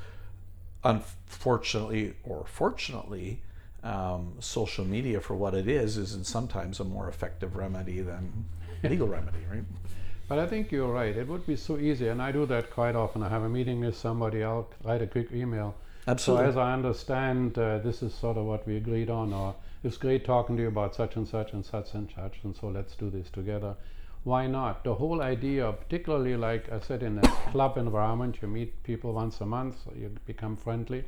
unfortunately 0.84 2.14
or 2.24 2.44
fortunately, 2.46 3.40
um, 3.82 4.34
social 4.40 4.84
media 4.84 5.20
for 5.20 5.34
what 5.34 5.54
it 5.54 5.68
is 5.68 5.96
is 5.96 6.14
in 6.14 6.24
sometimes 6.24 6.80
a 6.80 6.84
more 6.84 7.08
effective 7.08 7.56
remedy 7.56 8.00
than 8.00 8.44
legal 8.82 9.08
remedy, 9.08 9.38
right? 9.50 9.64
But 10.28 10.38
I 10.38 10.46
think 10.46 10.70
you're 10.70 10.92
right. 10.92 11.16
It 11.16 11.28
would 11.28 11.46
be 11.46 11.56
so 11.56 11.78
easy, 11.78 12.08
and 12.08 12.22
I 12.22 12.32
do 12.32 12.46
that 12.46 12.70
quite 12.70 12.94
often. 12.94 13.22
I 13.22 13.28
have 13.28 13.42
a 13.42 13.48
meeting 13.48 13.80
with 13.80 13.96
somebody, 13.96 14.42
I'll 14.42 14.68
write 14.84 15.02
a 15.02 15.06
quick 15.06 15.32
email. 15.32 15.74
Absolutely. 16.06 16.46
So 16.46 16.50
as 16.50 16.56
I 16.56 16.72
understand, 16.72 17.58
uh, 17.58 17.78
this 17.78 18.02
is 18.02 18.14
sort 18.14 18.36
of 18.36 18.44
what 18.46 18.66
we 18.66 18.76
agreed 18.76 19.10
on, 19.10 19.32
or 19.32 19.54
it's 19.84 19.96
great 19.96 20.24
talking 20.24 20.56
to 20.56 20.62
you 20.62 20.68
about 20.68 20.94
such 20.94 21.16
and 21.16 21.26
such 21.26 21.52
and 21.52 21.64
such 21.64 21.94
and 21.94 22.08
such, 22.14 22.38
and 22.44 22.56
so 22.56 22.68
let's 22.68 22.94
do 22.96 23.10
this 23.10 23.30
together. 23.30 23.74
Why 24.24 24.46
not? 24.46 24.84
The 24.84 24.94
whole 24.94 25.20
idea, 25.20 25.72
particularly 25.72 26.36
like 26.36 26.70
I 26.70 26.78
said, 26.80 27.02
in 27.02 27.18
a 27.18 27.22
club 27.50 27.76
environment, 27.76 28.38
you 28.40 28.48
meet 28.48 28.82
people 28.84 29.12
once 29.12 29.40
a 29.40 29.46
month, 29.46 29.76
you 29.96 30.14
become 30.26 30.56
friendly, 30.56 31.04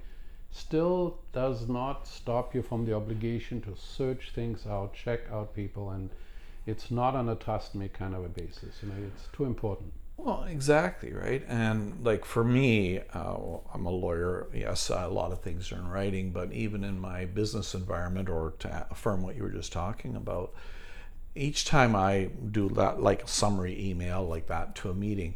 still 0.50 1.18
does 1.33 1.68
not 1.68 2.07
stop 2.07 2.55
you 2.55 2.62
from 2.62 2.85
the 2.85 2.94
obligation 2.94 3.61
to 3.62 3.77
search 3.77 4.33
things 4.35 4.66
out, 4.66 4.94
check 4.94 5.20
out 5.31 5.55
people, 5.55 5.90
and 5.90 6.11
it's 6.66 6.90
not 6.90 7.14
on 7.14 7.29
a 7.29 7.37
trust 7.37 7.74
me 7.74 7.88
kind 7.88 8.14
of 8.14 8.24
a 8.24 8.29
basis. 8.29 8.77
You 8.83 8.88
know, 8.88 8.94
it's 9.14 9.29
too 9.33 9.44
important. 9.44 9.92
Well, 10.16 10.44
exactly, 10.44 11.12
right? 11.12 11.44
And 11.48 12.05
like 12.05 12.24
for 12.24 12.44
me, 12.44 13.00
uh, 13.12 13.37
I'm 13.72 13.85
a 13.87 13.90
lawyer. 13.90 14.46
Yes, 14.55 14.88
a 14.88 15.09
lot 15.09 15.33
of 15.33 15.40
things 15.40 15.70
are 15.72 15.77
in 15.77 15.88
writing, 15.88 16.31
but 16.31 16.53
even 16.53 16.85
in 16.85 17.00
my 17.00 17.24
business 17.27 17.74
environment, 17.74 18.29
or 18.29 18.55
to 18.61 18.87
affirm 18.90 19.22
what 19.22 19.37
you 19.37 19.42
were 19.42 19.50
just 19.50 19.72
talking 19.72 20.14
about, 20.16 20.55
each 21.35 21.64
time 21.64 21.97
I 21.97 22.31
do 22.51 22.68
that, 22.70 23.03
like 23.03 23.25
a 23.25 23.29
summary 23.29 23.90
email 23.90 24.27
like 24.27 24.47
that 24.49 24.75
to 24.77 24.90
a 24.90 24.94
meeting, 24.94 25.35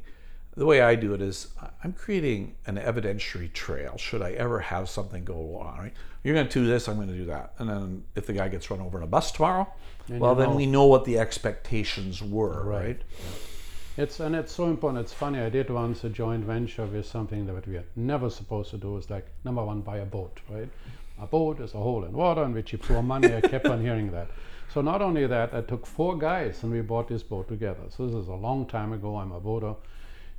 the 0.57 0.67
way 0.67 0.81
I 0.81 0.95
do 0.95 1.15
it 1.15 1.23
is 1.23 1.49
I'm 1.85 1.93
creating 1.93 2.57
an 2.67 2.77
evidentiary 2.77 3.53
trail. 3.53 3.97
Should 3.97 4.23
I 4.23 4.33
ever 4.33 4.61
have 4.61 4.89
something 4.89 5.25
go 5.25 5.35
wrong, 5.35 5.79
right? 5.79 5.93
You're 6.25 6.35
going 6.35 6.49
to 6.49 6.53
do 6.53 6.67
this, 6.67 6.89
I'm 6.89 6.97
going 6.97 7.09
to 7.09 7.15
do 7.15 7.27
that. 7.27 7.55
And 7.59 7.69
then 7.69 8.05
if 8.17 8.27
the 8.27 8.33
guy 8.33 8.49
gets 8.49 8.71
run 8.71 8.81
over 8.81 8.99
in 8.99 9.05
a 9.05 9.07
bus 9.07 9.31
tomorrow, 9.31 9.69
Then 10.09 10.19
well, 10.19 10.33
you 10.33 10.39
then 10.41 10.51
know. 10.51 10.57
we 10.57 10.67
know 10.67 10.87
what 10.87 11.05
the 11.05 11.19
expectations 11.19 12.23
were, 12.23 12.65
right? 12.65 13.01
It's 13.97 14.21
and 14.21 14.37
it's 14.37 14.53
so 14.53 14.67
important. 14.67 15.05
It's 15.05 15.13
funny. 15.13 15.41
I 15.41 15.49
did 15.49 15.71
once 15.71 16.05
a 16.05 16.09
joint 16.09 16.45
venture 16.45 16.87
with 16.87 17.07
something 17.07 17.47
that 17.47 17.67
we 17.67 17.77
are 17.77 17.85
never 17.97 18.31
supposed 18.31 18.71
to 18.71 18.79
do. 18.79 18.97
Is 18.97 19.11
like 19.11 19.27
number 19.45 19.65
one, 19.65 19.81
buy 19.81 19.99
a 19.99 20.05
boat. 20.05 20.41
Right? 20.49 20.69
A 21.21 21.27
boat 21.27 21.61
is 21.61 21.75
a 21.75 21.79
hole 21.79 22.05
in 22.05 22.13
water 22.13 22.45
in 22.45 22.53
which 22.53 22.73
you 22.73 22.79
pour 22.79 23.03
money. 23.03 23.35
I 23.35 23.41
kept 23.41 23.67
on 23.67 23.81
hearing 23.81 24.13
that. 24.13 24.29
So 24.79 24.83
not 24.83 25.03
only 25.03 25.27
that, 25.27 25.53
I 25.55 25.63
took 25.63 25.85
four 25.87 26.17
guys 26.17 26.63
and 26.63 26.71
we 26.71 26.83
bought 26.83 27.09
this 27.09 27.25
boat 27.25 27.49
together. 27.49 27.83
So 27.89 28.07
this 28.07 28.15
is 28.15 28.29
a 28.29 28.35
long 28.35 28.65
time 28.65 28.93
ago. 28.93 29.17
I'm 29.17 29.33
a 29.33 29.41
boater. 29.41 29.75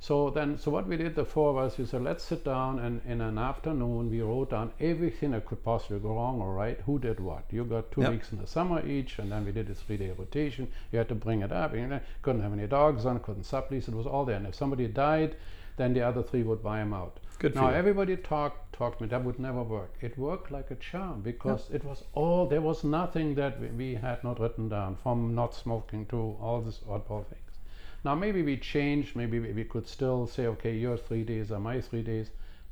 So 0.00 0.30
then, 0.30 0.56
so 0.56 0.70
what 0.70 0.86
we 0.86 0.96
did, 0.96 1.14
the 1.14 1.26
four 1.26 1.50
of 1.50 1.58
us, 1.58 1.76
we 1.76 1.84
said, 1.84 2.02
let's 2.02 2.24
sit 2.24 2.42
down 2.42 2.78
and 2.78 3.02
in 3.06 3.20
an 3.20 3.36
afternoon 3.36 4.08
we 4.10 4.22
wrote 4.22 4.48
down 4.48 4.72
everything 4.80 5.32
that 5.32 5.44
could 5.44 5.62
possibly 5.62 5.98
go 5.98 6.14
wrong 6.14 6.40
or 6.40 6.54
right. 6.54 6.80
Who 6.86 6.98
did 6.98 7.20
what? 7.20 7.44
You 7.50 7.66
got 7.66 7.92
two 7.92 8.00
Yep. 8.00 8.12
weeks 8.12 8.32
in 8.32 8.38
the 8.38 8.46
summer 8.46 8.82
each, 8.86 9.18
and 9.18 9.30
then 9.30 9.44
we 9.44 9.52
did 9.52 9.68
a 9.68 9.74
three-day 9.74 10.12
rotation. 10.16 10.68
You 10.90 11.00
had 11.00 11.10
to 11.10 11.14
bring 11.14 11.42
it 11.42 11.52
up. 11.52 11.74
You 11.74 12.00
couldn't 12.22 12.40
have 12.40 12.54
any 12.54 12.66
dogs 12.66 13.04
on, 13.04 13.20
couldn't 13.20 13.44
sublease. 13.44 13.88
It 13.88 13.94
was 13.94 14.06
all 14.06 14.24
there. 14.24 14.36
And 14.36 14.46
if 14.46 14.54
somebody 14.54 14.86
died, 14.88 15.36
then 15.76 15.92
the 15.92 16.00
other 16.00 16.22
three 16.22 16.44
would 16.44 16.62
buy 16.62 16.80
him 16.80 16.94
out. 16.94 17.20
Good 17.40 17.54
now 17.54 17.70
you. 17.70 17.74
everybody 17.74 18.16
talked 18.18 18.74
talked 18.74 19.00
me. 19.00 19.08
That 19.08 19.24
would 19.24 19.38
never 19.38 19.62
work. 19.62 19.94
It 20.02 20.18
worked 20.18 20.50
like 20.50 20.70
a 20.70 20.74
charm 20.74 21.22
because 21.22 21.70
it 21.72 21.82
was 21.82 22.04
all. 22.12 22.46
There 22.46 22.60
was 22.60 22.84
nothing 22.84 23.34
that 23.36 23.58
we, 23.58 23.68
we 23.68 23.94
had 23.94 24.22
not 24.22 24.38
written 24.38 24.68
down, 24.68 24.96
from 25.02 25.34
not 25.34 25.54
smoking 25.54 26.04
to 26.08 26.36
all 26.38 26.60
these 26.60 26.80
oddball 26.86 27.24
things. 27.24 27.56
Now 28.04 28.14
maybe 28.14 28.42
we 28.42 28.58
changed. 28.58 29.16
Maybe 29.16 29.40
we, 29.40 29.52
we 29.54 29.64
could 29.64 29.88
still 29.88 30.26
say, 30.26 30.48
okay, 30.48 30.76
your 30.76 30.98
three 30.98 31.24
days 31.24 31.50
are 31.50 31.58
my 31.58 31.80
three 31.80 32.02
days, 32.02 32.28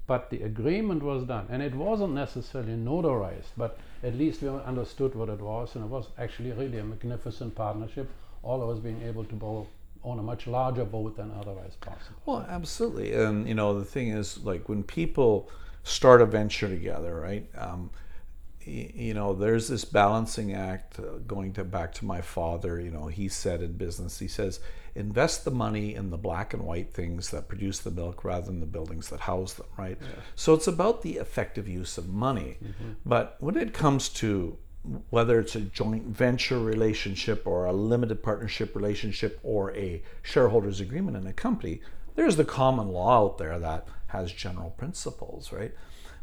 but 0.07 0.29
the 0.29 0.43
agreement 0.43 1.03
was 1.03 1.25
done, 1.25 1.47
and 1.49 1.63
it 1.63 1.75
wasn't 1.75 2.13
necessarily 2.13 2.77
notarized, 2.77 3.53
but 3.57 3.79
at 4.03 4.17
least 4.17 4.43
we 4.43 4.51
understood 4.51 5.15
what 5.15 5.31
it 5.31 5.41
was, 5.41 5.77
and 5.77 5.85
it 5.87 5.91
was 5.91 6.09
actually 6.19 6.53
really 6.53 6.77
a 6.77 6.85
magnificent 6.85 7.55
partnership. 7.55 8.11
All 8.43 8.63
of 8.63 8.69
us 8.69 8.81
being 8.81 9.01
able 9.01 9.25
to 9.25 9.35
both 9.35 9.69
own 10.05 10.19
a 10.19 10.23
much 10.23 10.47
larger 10.47 10.85
boat 10.85 11.17
than 11.17 11.31
otherwise 11.33 11.75
possible. 11.81 12.21
Well, 12.27 12.47
absolutely. 12.49 13.13
And 13.15 13.47
you 13.49 13.55
know, 13.55 13.79
the 13.79 13.85
thing 13.85 14.09
is, 14.09 14.39
like 14.45 14.69
when 14.69 14.83
people 14.83 15.51
start 15.83 16.21
a 16.21 16.27
venture 16.27 16.69
together, 16.69 17.15
right? 17.15 17.47
Um, 17.57 17.91
y- 18.67 18.91
you 18.95 19.15
know, 19.15 19.33
there's 19.35 19.69
this 19.69 19.85
balancing 19.85 20.53
act. 20.53 20.99
Uh, 20.99 21.19
going 21.27 21.53
to 21.55 21.65
back 21.65 21.93
to 21.95 22.05
my 22.05 22.21
father, 22.21 22.81
you 22.81 22.91
know, 22.91 23.07
he 23.07 23.29
said 23.29 23.63
in 23.63 23.73
business, 23.73 24.19
he 24.19 24.29
says, 24.29 24.61
invest 24.95 25.45
the 25.45 25.51
money 25.51 25.95
in 25.95 26.11
the 26.11 26.17
black 26.19 26.53
and 26.53 26.63
white 26.65 26.93
things 26.93 27.31
that 27.31 27.47
produce 27.49 27.79
the 27.79 27.91
milk 27.91 28.25
rather 28.25 28.47
than 28.47 28.61
the 28.61 28.67
buildings 28.67 29.09
that 29.09 29.21
house 29.21 29.53
them, 29.55 29.67
right? 29.77 29.97
So 30.35 30.55
it's 30.55 30.67
about 30.67 31.03
the 31.03 31.19
effective 31.19 31.69
use 31.69 31.99
of 31.99 32.09
money. 32.09 32.59
But 33.07 33.37
when 33.39 33.57
it 33.57 33.73
comes 33.73 34.09
to 34.11 34.59
whether 35.11 35.39
it's 35.39 35.55
a 35.55 35.61
joint 35.61 36.05
venture 36.05 36.59
relationship 36.59 37.47
or 37.47 37.67
a 37.67 37.73
limited 37.73 38.23
partnership 38.23 38.75
relationship 38.75 39.39
or 39.43 39.75
a 39.77 40.03
shareholders 40.23 40.81
agreement 40.81 41.17
in 41.17 41.27
a 41.27 41.33
company, 41.33 41.81
there's 42.15 42.37
the 42.37 42.45
common 42.45 42.89
law 42.89 43.25
out 43.25 43.39
there 43.39 43.59
that 43.59 43.87
has 44.09 44.33
general 44.33 44.71
principles, 44.71 45.53
right? 45.53 45.73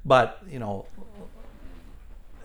But, 0.04 0.42
you 0.50 0.60
know, 0.60 0.88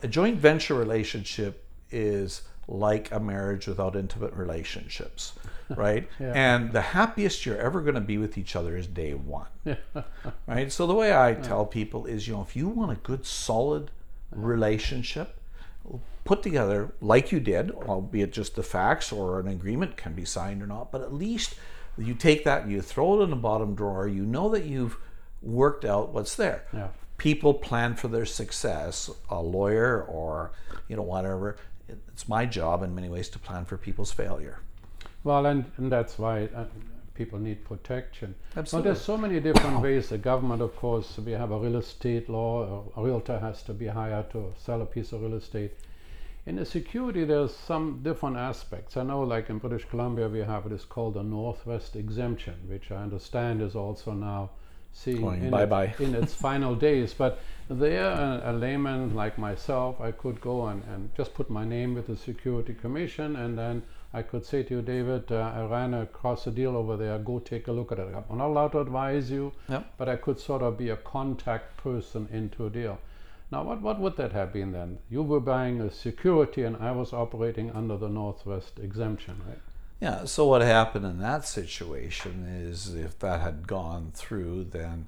a 0.02 0.08
joint 0.08 0.38
venture 0.38 0.74
relationship 0.74 1.64
is 1.90 2.42
like 2.68 3.10
a 3.10 3.18
marriage 3.18 3.66
without 3.66 3.96
intimate 3.96 4.32
relationships, 4.34 5.32
right? 5.70 6.08
Yeah. 6.18 6.32
And 6.34 6.72
the 6.72 6.80
happiest 6.80 7.44
you're 7.44 7.58
ever 7.58 7.80
going 7.80 7.96
to 7.96 8.00
be 8.00 8.18
with 8.18 8.38
each 8.38 8.54
other 8.54 8.76
is 8.76 8.86
day 8.86 9.14
one, 9.14 9.48
right? 10.46 10.70
So 10.70 10.86
the 10.86 10.94
way 10.94 11.16
I 11.16 11.34
tell 11.42 11.66
people 11.66 12.06
is, 12.06 12.28
you 12.28 12.34
know, 12.34 12.42
if 12.42 12.54
you 12.54 12.68
want 12.68 12.92
a 12.92 12.96
good, 12.96 13.26
solid 13.26 13.90
uh-huh. 14.32 14.42
relationship, 14.42 15.39
put 16.24 16.42
together 16.42 16.92
like 17.00 17.32
you 17.32 17.40
did, 17.40 17.70
albeit 17.70 18.32
just 18.32 18.54
the 18.56 18.62
facts 18.62 19.10
or 19.12 19.40
an 19.40 19.48
agreement 19.48 19.96
can 19.96 20.12
be 20.14 20.24
signed 20.24 20.62
or 20.62 20.66
not, 20.66 20.92
but 20.92 21.00
at 21.02 21.12
least 21.12 21.54
you 21.98 22.14
take 22.14 22.44
that, 22.44 22.68
you 22.68 22.80
throw 22.82 23.20
it 23.20 23.24
in 23.24 23.30
the 23.30 23.36
bottom 23.36 23.74
drawer, 23.74 24.06
you 24.08 24.24
know 24.24 24.48
that 24.50 24.64
you've 24.64 24.96
worked 25.42 25.84
out 25.84 26.12
what's 26.12 26.36
there 26.36 26.64
Yeah. 26.72 26.88
people 27.16 27.54
plan 27.54 27.94
for 27.94 28.08
their 28.08 28.26
success 28.26 29.08
a 29.30 29.40
lawyer 29.40 30.02
or 30.02 30.52
you 30.88 30.96
know 30.96 31.02
whatever 31.02 31.56
it's 31.88 32.28
my 32.28 32.44
job 32.44 32.82
in 32.82 32.94
many 32.94 33.08
ways 33.08 33.28
to 33.30 33.38
plan 33.38 33.64
for 33.64 33.78
people's 33.78 34.12
failure 34.12 34.58
Well, 35.24 35.46
and, 35.46 35.64
and 35.78 35.90
that's 35.90 36.18
why 36.18 36.48
uh, 36.54 36.64
people 37.14 37.38
need 37.38 37.64
protection. 37.64 38.34
Absolutely. 38.56 38.90
there's 38.92 39.02
so 39.04 39.16
many 39.18 39.40
different 39.40 39.80
ways. 39.82 40.08
The 40.08 40.18
government, 40.18 40.62
of 40.62 40.74
course, 40.76 41.18
we 41.18 41.32
have 41.32 41.50
a 41.50 41.58
real 41.58 41.76
estate 41.76 42.28
law. 42.30 42.84
A 42.96 43.02
realtor 43.02 43.38
has 43.38 43.62
to 43.64 43.72
be 43.74 43.86
hired 43.86 44.30
to 44.32 44.52
sell 44.58 44.80
a 44.82 44.86
piece 44.86 45.12
of 45.12 45.20
real 45.22 45.34
estate. 45.34 45.72
In 46.50 46.56
the 46.56 46.64
security, 46.64 47.22
there's 47.22 47.54
some 47.54 48.00
different 48.02 48.36
aspects. 48.36 48.96
I 48.96 49.04
know, 49.04 49.22
like 49.22 49.50
in 49.50 49.58
British 49.58 49.84
Columbia, 49.84 50.28
we 50.28 50.40
have 50.40 50.64
what 50.64 50.72
is 50.72 50.84
called 50.84 51.16
a 51.16 51.22
Northwest 51.22 51.94
exemption, 51.94 52.54
which 52.66 52.90
I 52.90 52.96
understand 52.96 53.62
is 53.62 53.76
also 53.76 54.14
now 54.14 54.50
seeing 54.92 55.24
in, 55.44 55.50
bye-bye. 55.50 55.94
in 56.00 56.12
its 56.16 56.34
final 56.34 56.74
days. 56.88 57.14
But 57.14 57.38
there, 57.68 58.10
a, 58.10 58.42
a 58.46 58.52
layman 58.52 59.14
like 59.14 59.38
myself, 59.38 60.00
I 60.00 60.10
could 60.10 60.40
go 60.40 60.66
and, 60.66 60.82
and 60.92 61.14
just 61.16 61.34
put 61.34 61.50
my 61.50 61.64
name 61.64 61.94
with 61.94 62.08
the 62.08 62.16
Security 62.16 62.74
Commission, 62.74 63.36
and 63.36 63.56
then 63.56 63.84
I 64.12 64.22
could 64.22 64.44
say 64.44 64.64
to 64.64 64.74
you, 64.74 64.82
David, 64.82 65.30
uh, 65.30 65.52
I 65.54 65.64
ran 65.66 65.94
across 65.94 66.48
a 66.48 66.50
deal 66.50 66.76
over 66.76 66.96
there. 66.96 67.16
Go 67.20 67.38
take 67.38 67.68
a 67.68 67.72
look 67.72 67.92
at 67.92 68.00
it. 68.00 68.08
I'm 68.28 68.38
not 68.38 68.48
allowed 68.48 68.72
to 68.72 68.80
advise 68.80 69.30
you, 69.30 69.52
Yep. 69.68 69.94
but 69.96 70.08
I 70.08 70.16
could 70.16 70.40
sort 70.40 70.62
of 70.62 70.76
be 70.76 70.88
a 70.88 70.96
contact 70.96 71.76
person 71.76 72.28
into 72.32 72.66
a 72.66 72.70
deal. 72.70 72.98
Now, 73.50 73.64
what, 73.64 73.82
what 73.82 73.98
would 73.98 74.16
that 74.16 74.32
have 74.32 74.52
been 74.52 74.72
then? 74.72 74.98
You 75.08 75.22
were 75.22 75.40
buying 75.40 75.80
a 75.80 75.90
security 75.90 76.62
and 76.62 76.76
I 76.76 76.92
was 76.92 77.12
operating 77.12 77.70
under 77.72 77.96
the 77.96 78.08
Northwest 78.08 78.78
exemption, 78.78 79.40
right? 79.46 79.58
Yeah, 80.00 80.24
so 80.24 80.46
what 80.46 80.62
happened 80.62 81.04
in 81.04 81.18
that 81.18 81.46
situation 81.46 82.46
is 82.48 82.94
if 82.94 83.18
that 83.18 83.40
had 83.40 83.66
gone 83.66 84.12
through, 84.14 84.64
then 84.64 85.06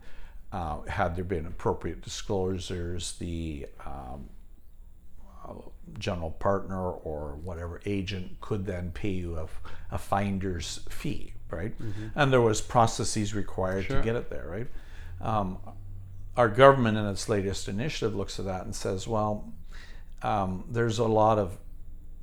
uh, 0.52 0.83
had 0.83 1.16
there 1.16 1.24
been 1.24 1.46
appropriate 1.46 2.02
disclosures, 2.02 3.12
the 3.12 3.66
um, 3.87 4.28
general 5.98 6.31
partner 6.33 6.90
or 6.90 7.37
whatever 7.42 7.81
agent 7.87 8.40
could 8.40 8.66
then 8.66 8.90
pay 8.92 9.11
you 9.11 9.37
a, 9.38 9.46
a 9.90 9.98
finder's 9.98 10.81
fee, 10.88 11.33
right? 11.50 11.76
Mm-hmm. 11.78 12.09
And 12.14 12.33
there 12.33 12.40
was 12.40 12.61
processes 12.61 13.35
required 13.35 13.87
sure. 13.87 13.98
to 13.98 14.02
get 14.02 14.16
it 14.16 14.31
there, 14.31 14.46
right? 14.46 14.66
Um, 15.20 15.59
our 16.37 16.49
government 16.49 16.97
in 16.97 17.07
its 17.07 17.29
latest 17.29 17.68
initiative 17.68 18.14
looks 18.14 18.38
at 18.38 18.47
that 18.47 18.64
and 18.64 18.75
says, 18.75 19.07
well, 19.07 19.53
um, 20.23 20.64
there's 20.71 20.99
a 20.99 21.05
lot 21.05 21.38
of 21.38 21.59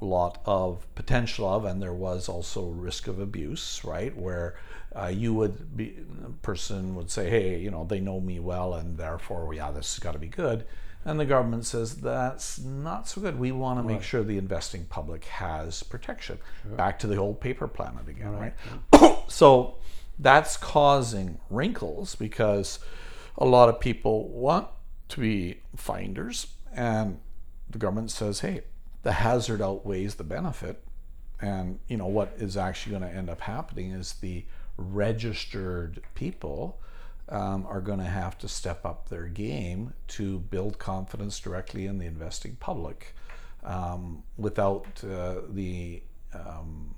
lot 0.02 0.41
of 0.45 0.88
potential 0.95 1.45
of, 1.48 1.65
and 1.65 1.82
there 1.82 1.93
was 1.93 2.30
also 2.30 2.67
risk 2.67 3.08
of 3.08 3.19
abuse, 3.19 3.82
right? 3.84 4.15
Where 4.15 4.56
uh, 4.95 5.08
you 5.08 5.34
would 5.34 5.76
be, 5.76 5.98
a 6.26 6.30
person 6.41 6.95
would 6.95 7.12
say, 7.12 7.30
hey, 7.30 7.60
you 7.60 7.69
know, 7.69 7.84
they 7.84 8.00
know 8.00 8.19
me 8.19 8.39
well, 8.39 8.74
and 8.74 8.98
therefore, 8.98 9.54
yeah, 9.54 9.72
this 9.72 9.93
has 9.95 10.00
got 10.00 10.13
to 10.13 10.19
be 10.19 10.28
good. 10.28 10.65
And 11.06 11.19
the 11.19 11.26
government 11.26 11.65
says 11.65 11.98
that's 11.98 12.60
not 12.60 13.08
so 13.08 13.22
good. 13.22 13.39
We 13.39 13.52
want 13.52 13.80
to 13.80 13.84
make 13.84 14.04
sure 14.04 14.22
the 14.22 14.38
investing 14.38 14.86
public 14.86 15.26
has 15.26 15.82
protection. 15.82 16.39
Sure. 16.63 16.76
Back 16.76 17.00
to 17.00 17.08
the 17.08 17.15
old 17.15 17.39
paper 17.39 17.67
planet 17.67 18.08
again, 18.08 18.34
right? 18.34 18.54
right? 18.93 19.17
so 19.30 19.78
that's 20.17 20.58
causing 20.58 21.39
wrinkles 21.50 22.15
because 22.15 22.80
a 23.39 23.45
lot 23.45 23.69
of 23.69 23.80
people 23.80 24.28
want 24.30 24.67
to 25.08 25.21
be 25.21 25.62
finders, 25.75 26.47
and 26.73 27.19
the 27.69 27.80
government 27.80 28.12
says, 28.12 28.41
hey, 28.41 28.62
the 29.02 29.13
hazard 29.13 29.62
outweighs 29.62 30.15
the 30.15 30.23
benefit. 30.23 30.84
And 31.41 31.80
you 31.88 31.95
know 31.95 32.06
what 32.06 32.34
is 32.38 32.58
actually 32.58 32.99
going 32.99 33.10
to 33.10 33.17
end 33.17 33.30
up 33.30 33.39
happening 33.41 33.91
is 33.91 34.13
the 34.13 34.43
registered 34.78 36.02
people 36.13 36.82
um, 37.30 37.65
are 37.67 37.80
going 37.80 37.99
to 37.99 38.06
have 38.06 38.38
to 38.39 38.49
step 38.49 38.86
up 38.86 39.08
their 39.08 39.28
game 39.28 39.93
to 40.10 40.39
build 40.39 40.80
confidence 40.80 41.39
directly 41.39 41.86
in 41.86 41.97
the 41.97 42.06
investing 42.06 42.58
public 42.60 43.15
um, 43.63 44.23
without 44.38 44.88
uh, 45.04 45.36
the 45.49 46.02
um, 46.34 46.93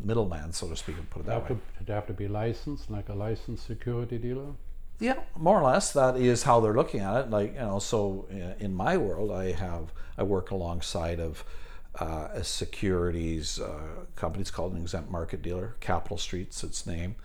middleman, 0.00 0.52
so 0.52 0.68
to 0.68 0.76
speak, 0.76 0.96
and 0.96 1.08
put 1.10 1.20
it 1.20 1.26
that 1.26 1.42
way. 1.48 1.56
To, 1.84 1.92
have 1.92 2.06
to 2.08 2.12
be 2.12 2.26
licensed, 2.26 2.90
like 2.90 3.08
a 3.08 3.14
licensed 3.14 3.66
security 3.66 4.18
dealer? 4.18 4.52
Yeah, 4.98 5.20
more 5.36 5.60
or 5.60 5.64
less. 5.64 5.92
That 5.92 6.16
is 6.16 6.44
how 6.44 6.60
they're 6.60 6.74
looking 6.74 7.00
at 7.00 7.16
it. 7.16 7.30
Like 7.30 7.54
you 7.54 7.60
know, 7.60 7.78
so 7.78 8.26
uh, 8.30 8.54
in 8.58 8.74
my 8.74 8.96
world, 8.96 9.30
I 9.30 9.52
have 9.52 9.92
I 10.16 10.22
work 10.22 10.50
alongside 10.50 11.20
of 11.20 11.44
uh, 12.00 12.28
a 12.32 12.44
securities 12.44 13.60
uh, 13.60 14.04
company. 14.14 14.40
It's 14.42 14.50
called 14.50 14.72
an 14.72 14.80
exempt 14.80 15.10
market 15.10 15.42
dealer. 15.42 15.76
Capital 15.80 16.16
Street's 16.16 16.64
its 16.64 16.86
name, 16.86 17.16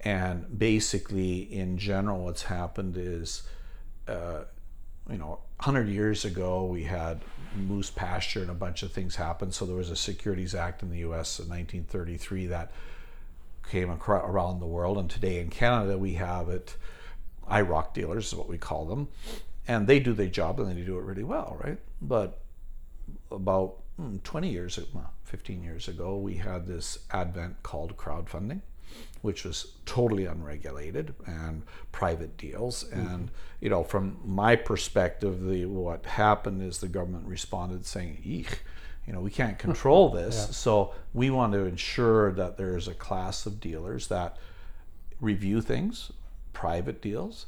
and 0.00 0.58
basically, 0.58 1.40
in 1.40 1.78
general, 1.78 2.24
what's 2.24 2.42
happened 2.42 2.96
is, 2.96 3.44
uh, 4.08 4.42
you 5.08 5.18
know, 5.18 5.38
hundred 5.60 5.88
years 5.88 6.24
ago 6.24 6.64
we 6.64 6.84
had 6.84 7.20
moose 7.54 7.90
pasture 7.90 8.40
and 8.40 8.50
a 8.50 8.54
bunch 8.54 8.82
of 8.82 8.90
things 8.92 9.16
happened. 9.16 9.54
So 9.54 9.66
there 9.66 9.76
was 9.76 9.90
a 9.90 9.96
Securities 9.96 10.54
Act 10.54 10.82
in 10.82 10.90
the 10.90 10.98
U.S. 10.98 11.38
in 11.38 11.48
1933 11.48 12.46
that 12.46 12.72
came 13.68 13.90
across, 13.90 14.28
around 14.28 14.58
the 14.58 14.66
world, 14.66 14.98
and 14.98 15.08
today 15.08 15.38
in 15.38 15.48
Canada 15.48 15.96
we 15.96 16.14
have 16.14 16.48
it 16.48 16.74
IIROC 17.50 17.94
dealers 17.94 18.28
is 18.28 18.34
what 18.34 18.48
we 18.48 18.58
call 18.58 18.86
them, 18.86 19.08
and 19.66 19.86
they 19.86 20.00
do 20.00 20.12
their 20.12 20.28
job 20.28 20.60
and 20.60 20.70
they 20.70 20.82
do 20.82 20.98
it 20.98 21.02
really 21.02 21.24
well, 21.24 21.56
right? 21.62 21.78
But 22.00 22.40
about 23.30 23.76
hmm, 23.96 24.16
20 24.18 24.48
years, 24.48 24.78
well, 24.92 25.12
15 25.24 25.62
years 25.62 25.88
ago, 25.88 26.16
we 26.16 26.34
had 26.36 26.66
this 26.66 26.98
advent 27.12 27.62
called 27.62 27.96
crowdfunding, 27.96 28.62
which 29.22 29.44
was 29.44 29.74
totally 29.86 30.26
unregulated 30.26 31.14
and 31.26 31.62
private 31.92 32.36
deals. 32.36 32.84
Mm-hmm. 32.84 33.00
And 33.00 33.30
you 33.60 33.70
know, 33.70 33.84
from 33.84 34.18
my 34.24 34.56
perspective, 34.56 35.44
the 35.44 35.66
what 35.66 36.04
happened 36.06 36.62
is 36.62 36.78
the 36.78 36.88
government 36.88 37.26
responded 37.26 37.86
saying, 37.86 38.20
"Eek." 38.24 38.62
You 39.06 39.14
know, 39.14 39.20
we 39.20 39.30
can't 39.30 39.58
control 39.66 40.10
this, 40.10 40.36
yeah. 40.36 40.52
so 40.52 40.94
we 41.14 41.30
want 41.30 41.52
to 41.54 41.60
ensure 41.60 42.32
that 42.32 42.56
there 42.56 42.76
is 42.76 42.86
a 42.86 42.94
class 42.94 43.46
of 43.46 43.58
dealers 43.60 44.08
that 44.08 44.36
review 45.20 45.60
things, 45.60 46.12
private 46.52 47.00
deals, 47.00 47.46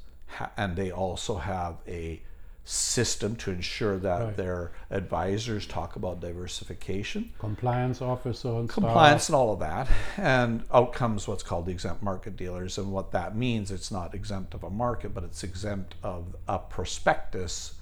and 0.57 0.77
they 0.77 0.91
also 0.91 1.37
have 1.37 1.77
a 1.87 2.23
system 2.65 3.35
to 3.35 3.51
ensure 3.51 3.99
that 3.99 4.21
right. 4.21 4.37
their 4.37 4.71
advisors 4.91 5.67
talk 5.67 5.97
about 5.97 6.21
diversification, 6.21 7.31
compliance 7.39 8.01
officer, 8.01 8.49
and 8.51 8.69
compliance, 8.69 9.25
stuff. 9.25 9.35
and 9.35 9.37
all 9.37 9.53
of 9.53 9.59
that, 9.59 9.89
and 10.17 10.63
out 10.73 10.93
comes 10.93 11.27
what's 11.27 11.43
called 11.43 11.67
the 11.67 11.73
exempt 11.73 12.03
market 12.03 12.37
dealers, 12.37 12.79
and 12.79 12.93
what 12.93 13.11
that 13.11 13.37
means 13.37 13.71
it's 13.71 13.91
not 13.91 14.15
exempt 14.15 14.55
of 14.55 14.63
a 14.63 14.71
market, 14.71 15.13
but 15.13 15.25
it's 15.25 15.43
exempt 15.43 15.97
of 16.03 16.37
a 16.47 16.59
prospectus 16.59 17.75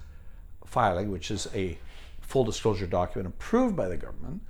filing, 0.65 1.11
which 1.11 1.29
is 1.29 1.47
a 1.53 1.77
full 2.19 2.43
disclosure 2.43 2.87
document 2.87 3.33
approved 3.35 3.75
by 3.75 3.87
the 3.87 3.97
government 3.97 4.41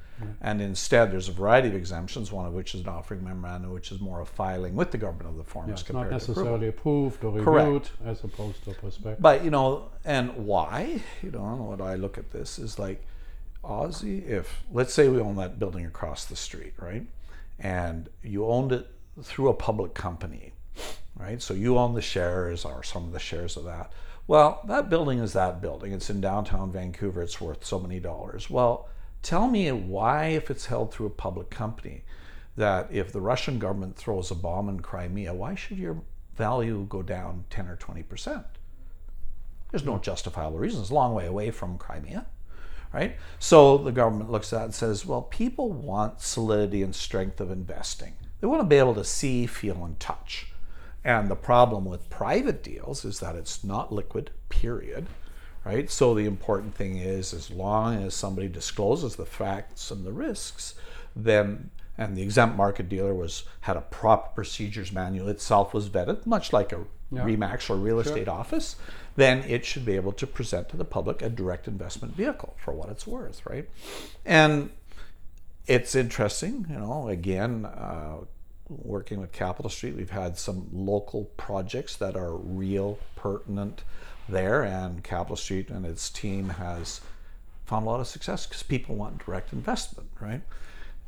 and 0.41 0.62
instead, 0.62 1.12
there's 1.12 1.29
a 1.29 1.31
variety 1.31 1.67
of 1.67 1.75
exemptions, 1.75 2.31
one 2.31 2.45
of 2.45 2.53
which 2.53 2.75
is 2.75 2.81
an 2.81 2.88
offering 2.88 3.23
memorandum, 3.23 3.71
which 3.71 3.91
is 3.91 3.99
more 3.99 4.21
a 4.21 4.25
filing 4.25 4.75
with 4.75 4.91
the 4.91 4.97
government 4.97 5.29
of 5.29 5.38
the 5.38 5.43
forms 5.43 5.84
yeah, 5.88 5.93
not 5.93 6.12
necessarily 6.12 6.67
approved 6.67 7.23
or 7.23 7.31
reviewed 7.31 7.45
Correct. 7.45 7.91
as 8.05 8.23
opposed 8.23 8.63
to 8.63 8.71
a 8.71 8.73
prospectus. 8.73 9.21
But, 9.21 9.43
you 9.43 9.51
know, 9.51 9.89
and 10.05 10.45
why? 10.45 11.01
You 11.21 11.31
know, 11.31 11.55
what 11.55 11.81
I 11.81 11.95
look 11.95 12.17
at 12.17 12.31
this 12.31 12.60
is 12.60 12.79
like, 12.79 13.03
Ozzy, 13.63 14.27
if, 14.27 14.63
let's 14.71 14.93
say 14.93 15.07
we 15.07 15.19
own 15.19 15.36
that 15.36 15.60
building 15.60 15.86
across 15.86 16.25
the 16.25 16.36
street, 16.36 16.73
right? 16.79 17.05
And 17.60 18.10
you 18.23 18.47
owned 18.47 18.71
it 18.71 18.88
through 19.21 19.49
a 19.49 19.53
public 19.53 19.93
company, 19.93 20.53
right? 21.15 21.41
So 21.41 21.53
you 21.53 21.77
own 21.77 21.93
the 21.93 22.01
shares 22.01 22.65
or 22.65 22.84
some 22.84 23.05
of 23.05 23.12
the 23.12 23.19
shares 23.19 23.57
of 23.57 23.65
that. 23.65 23.91
Well, 24.27 24.62
that 24.67 24.89
building 24.89 25.19
is 25.19 25.34
that 25.34 25.62
building. 25.62 25.91
It's 25.91 26.10
in 26.10 26.21
downtown 26.21 26.71
Vancouver. 26.71 27.21
It's 27.21 27.41
worth 27.41 27.65
so 27.65 27.79
many 27.79 27.99
dollars. 27.99 28.49
Well, 28.49 28.88
Tell 29.21 29.47
me 29.47 29.71
why, 29.71 30.27
if 30.27 30.49
it's 30.49 30.65
held 30.65 30.93
through 30.93 31.07
a 31.07 31.12
public 31.12 31.49
company, 31.49 32.03
that 32.55 32.88
if 32.91 33.12
the 33.12 33.21
Russian 33.21 33.60
government 33.60 33.95
throws 33.95 34.31
a 34.31 34.36
bomb 34.36 34.67
in 34.67 34.79
Crimea, 34.79 35.34
why 35.34 35.55
should 35.55 35.77
your 35.77 36.01
value 36.36 36.86
go 36.89 37.01
down 37.01 37.45
10 37.49 37.67
or 37.67 37.75
20 37.75 38.03
percent? 38.03 38.45
There's 39.69 39.86
no 39.86 39.99
justifiable 39.99 40.60
reason. 40.60 40.81
It's 40.81 40.89
a 40.89 40.93
long 40.93 41.13
way 41.13 41.27
away 41.27 41.51
from 41.51 41.77
Crimea, 41.77 42.25
right? 42.93 43.15
So 43.39 43.77
the 43.77 43.91
government 43.91 44.31
looks 44.31 44.51
at 44.51 44.62
it 44.62 44.65
and 44.65 44.73
says, 44.73 45.05
well, 45.05 45.21
people 45.21 45.71
want 45.71 46.21
solidity 46.21 46.84
and 46.84 46.93
strength 46.93 47.39
of 47.39 47.51
investing. 47.51 48.15
They 48.41 48.47
want 48.47 48.62
to 48.62 48.67
be 48.67 48.77
able 48.77 48.95
to 48.95 49.05
see, 49.05 49.45
feel, 49.45 49.86
and 49.86 49.97
touch. 49.99 50.51
And 51.03 51.29
the 51.29 51.36
problem 51.36 51.86
with 51.86 52.10
private 52.10 52.63
deals 52.63 53.05
is 53.05 53.19
that 53.19 53.36
it's 53.36 53.63
not 53.63 53.93
liquid, 53.93 54.31
period 54.49 55.07
right? 55.65 55.89
So 55.89 56.13
the 56.13 56.26
important 56.26 56.76
thing 56.76 56.97
is, 56.97 57.34
as 57.34 57.52
long 57.52 58.04
as 58.04 58.13
somebody 58.13 58.47
discloses 58.47 59.15
the 59.15 59.26
facts 59.26 59.91
and 59.91 60.06
the 60.06 60.12
risks, 60.12 60.76
then 61.15 61.69
and 61.97 62.15
the 62.15 62.21
exempt 62.24 62.56
market 62.56 62.89
dealer 62.89 63.13
was 63.13 63.43
had 63.62 63.78
a 63.78 63.82
proper 63.82 64.30
procedures 64.34 64.91
manual 64.91 65.28
itself 65.28 65.74
was 65.74 65.89
vetted, 65.89 66.26
much 66.26 66.52
like 66.52 66.71
a 66.71 66.86
yeah. 67.12 67.26
Remax 67.26 67.69
or 67.69 67.76
real 67.76 68.00
estate 68.00 68.30
office, 68.30 68.78
then 69.17 69.39
it 69.43 69.65
should 69.65 69.86
be 69.86 69.97
able 69.97 70.13
to 70.13 70.26
present 70.26 70.69
to 70.69 70.78
the 70.78 70.86
public 70.86 71.21
a 71.21 71.30
direct 71.30 71.67
investment 71.67 72.15
vehicle 72.15 72.56
for 72.63 72.74
what 72.74 72.89
it's 72.89 73.06
worth, 73.06 73.45
right? 73.45 73.69
And 74.26 74.69
it's 75.67 75.93
interesting, 75.93 76.65
you 76.69 76.78
know. 76.78 77.10
Again, 77.10 77.65
uh, 77.65 78.19
working 78.69 79.19
with 79.19 79.34
Capital 79.34 79.69
Street, 79.69 79.95
we've 79.95 80.12
had 80.12 80.38
some 80.38 80.69
local 80.71 81.26
projects 81.36 81.97
that 81.97 82.15
are 82.15 82.34
real 82.34 82.97
pertinent 83.15 83.84
there, 84.31 84.63
and 84.63 85.03
Capital 85.03 85.35
Street 85.35 85.69
and 85.69 85.85
its 85.85 86.09
team 86.09 86.49
has 86.49 87.01
found 87.65 87.85
a 87.85 87.89
lot 87.89 87.99
of 87.99 88.07
success 88.07 88.45
because 88.45 88.63
people 88.63 88.95
want 88.95 89.25
direct 89.25 89.53
investment, 89.53 90.09
right? 90.19 90.41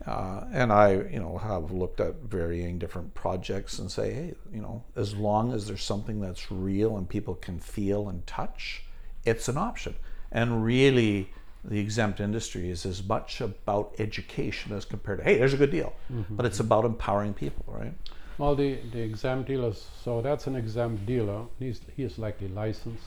Uh, 0.05 0.43
and 0.51 0.71
I, 0.71 0.93
you 0.93 1.19
know, 1.19 1.37
have 1.37 1.71
looked 1.71 1.99
at 1.99 2.15
varying 2.15 2.77
different 2.77 3.13
projects 3.13 3.79
and 3.79 3.89
say, 3.89 4.13
hey, 4.13 4.33
you 4.53 4.61
know, 4.61 4.83
as 4.95 5.15
long 5.15 5.53
as 5.53 5.67
there's 5.67 5.83
something 5.83 6.19
that's 6.19 6.51
real 6.51 6.97
and 6.97 7.07
people 7.07 7.35
can 7.35 7.59
feel 7.59 8.09
and 8.09 8.25
touch, 8.27 8.83
it's 9.25 9.47
an 9.47 9.57
option. 9.57 9.95
And 10.31 10.63
really, 10.63 11.29
the 11.63 11.79
exempt 11.79 12.19
industry 12.19 12.69
is 12.69 12.85
as 12.85 13.03
much 13.03 13.39
about 13.39 13.95
education 13.99 14.73
as 14.73 14.83
compared 14.83 15.19
to, 15.19 15.23
hey, 15.23 15.37
there's 15.37 15.53
a 15.53 15.57
good 15.57 15.71
deal, 15.71 15.93
mm-hmm. 16.11 16.35
but 16.35 16.45
it's 16.45 16.59
about 16.59 16.83
empowering 16.83 17.33
people, 17.33 17.63
right? 17.67 17.93
Well, 18.37 18.55
the, 18.55 18.79
the 18.91 19.01
exempt 19.01 19.47
dealers, 19.47 19.87
so 20.03 20.21
that's 20.21 20.47
an 20.47 20.55
exempt 20.55 21.05
dealer. 21.05 21.45
He's, 21.59 21.81
he 21.95 22.03
is 22.03 22.17
likely 22.17 22.47
licensed. 22.47 23.03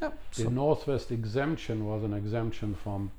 Yep. 0.00 0.18
The 0.34 0.42
so 0.42 0.48
Northwest 0.48 1.12
exemption 1.12 1.86
was 1.86 2.02
an 2.02 2.12
exemption 2.12 2.74
from, 2.74 3.12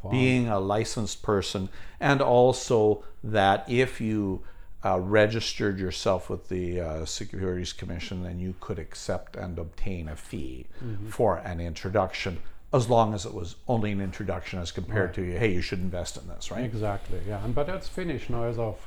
from 0.00 0.10
being 0.10 0.48
a 0.48 0.58
licensed 0.58 1.22
person, 1.22 1.68
and 2.00 2.22
also 2.22 3.04
that 3.22 3.68
if 3.68 4.00
you 4.00 4.42
uh, 4.84 4.98
registered 4.98 5.78
yourself 5.78 6.30
with 6.30 6.48
the 6.48 6.80
uh, 6.80 7.04
Securities 7.04 7.72
Commission, 7.72 8.22
then 8.22 8.38
you 8.38 8.54
could 8.60 8.78
accept 8.78 9.36
and 9.36 9.58
obtain 9.58 10.08
a 10.08 10.16
fee 10.16 10.66
mm-hmm. 10.82 11.08
for 11.08 11.36
an 11.38 11.60
introduction 11.60 12.38
as 12.70 12.90
long 12.90 13.14
as 13.14 13.24
it 13.24 13.32
was 13.32 13.56
only 13.66 13.90
an 13.92 14.00
introduction 14.00 14.58
as 14.58 14.70
compared 14.72 15.16
Right. 15.16 15.26
to 15.32 15.38
hey 15.38 15.52
you 15.54 15.62
should 15.62 15.78
invest 15.78 16.18
in 16.18 16.28
this 16.28 16.50
right 16.50 16.64
Exactly, 16.64 17.18
yeah. 17.26 17.42
And, 17.44 17.54
but 17.54 17.66
that's 17.66 17.88
finished 17.88 18.28
now 18.28 18.44
as 18.44 18.58
of 18.58 18.78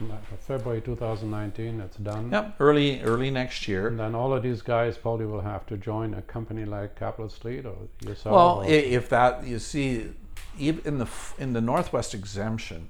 February 0.47 0.81
2019. 0.81 1.79
It's 1.79 1.97
done. 1.97 2.29
yep 2.31 2.55
early 2.59 3.01
early 3.01 3.31
next 3.31 3.67
year 3.67 3.87
And 3.87 3.99
then 3.99 4.13
all 4.13 4.33
of 4.33 4.43
these 4.43 4.61
guys 4.61 4.97
probably 4.97 5.25
will 5.25 5.41
have 5.41 5.65
to 5.67 5.77
join 5.77 6.13
a 6.13 6.21
company 6.21 6.65
like 6.65 6.95
Capital 6.95 7.29
Street 7.29 7.65
or 7.65 7.75
yourself. 8.05 8.35
well 8.35 8.57
or, 8.61 8.65
if 8.65 9.09
that 9.09 9.45
you 9.47 9.57
see 9.57 10.11
in 10.59 10.97
the 10.99 11.07
in 11.39 11.53
the 11.53 11.61
northwest 11.61 12.13
exemption 12.13 12.89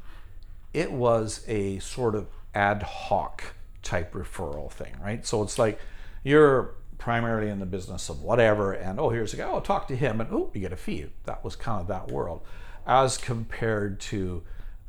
it 0.74 0.92
was 0.92 1.44
a 1.48 1.80
sort 1.80 2.16
of 2.16 2.28
ad 2.54 2.84
hoc 2.84 3.44
type 3.82 4.14
referral 4.14 4.70
thing 4.72 4.94
right 5.02 5.26
so 5.26 5.42
it's 5.42 5.58
like 5.58 5.80
you're 6.24 6.74
primarily 7.02 7.50
in 7.50 7.60
the 7.60 7.66
business 7.66 8.10
of 8.10 8.22
whatever 8.22 8.74
and 8.74 9.00
oh 9.00 9.10
here's 9.10 9.34
a 9.34 9.38
guy 9.38 9.50
oh 9.50 9.60
talk 9.60 9.88
to 9.88 9.96
him 9.96 10.22
and 10.22 10.30
oh 10.32 10.52
you 10.54 10.62
get 10.62 10.72
a 10.72 10.78
fee. 10.78 11.08
That 11.26 11.44
was 11.44 11.56
kind 11.56 11.82
of 11.82 11.88
that 11.88 12.12
world. 12.12 12.42
As 12.86 13.18
compared 13.18 14.00
to 14.12 14.44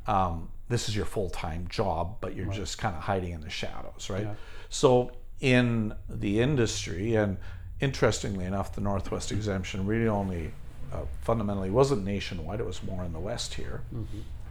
um, 0.05 0.49
this 0.69 0.87
is 0.87 0.95
your 0.95 1.05
full-time 1.05 1.65
job 1.69 2.17
but 2.21 2.35
you're 2.35 2.51
just 2.53 2.77
kind 2.77 2.95
of 2.95 3.01
hiding 3.01 3.31
in 3.31 3.41
the 3.41 3.49
shadows 3.49 4.11
right? 4.11 4.25
Yeah. 4.25 4.33
so 4.69 5.11
in 5.41 5.95
the 6.07 6.39
industry 6.39 7.15
and 7.15 7.37
interestingly 7.79 8.45
enough 8.45 8.73
the 8.75 8.81
northwest 8.81 9.31
exemption 9.31 9.87
really 9.87 10.07
only 10.07 10.51
uh, 10.93 10.97
fundamentally 11.23 11.71
wasn't 11.71 12.03
nationwide 12.03 12.59
it 12.59 12.65
was 12.67 12.83
more 12.83 13.03
in 13.03 13.11
the 13.11 13.19
west 13.19 13.55
here. 13.55 13.81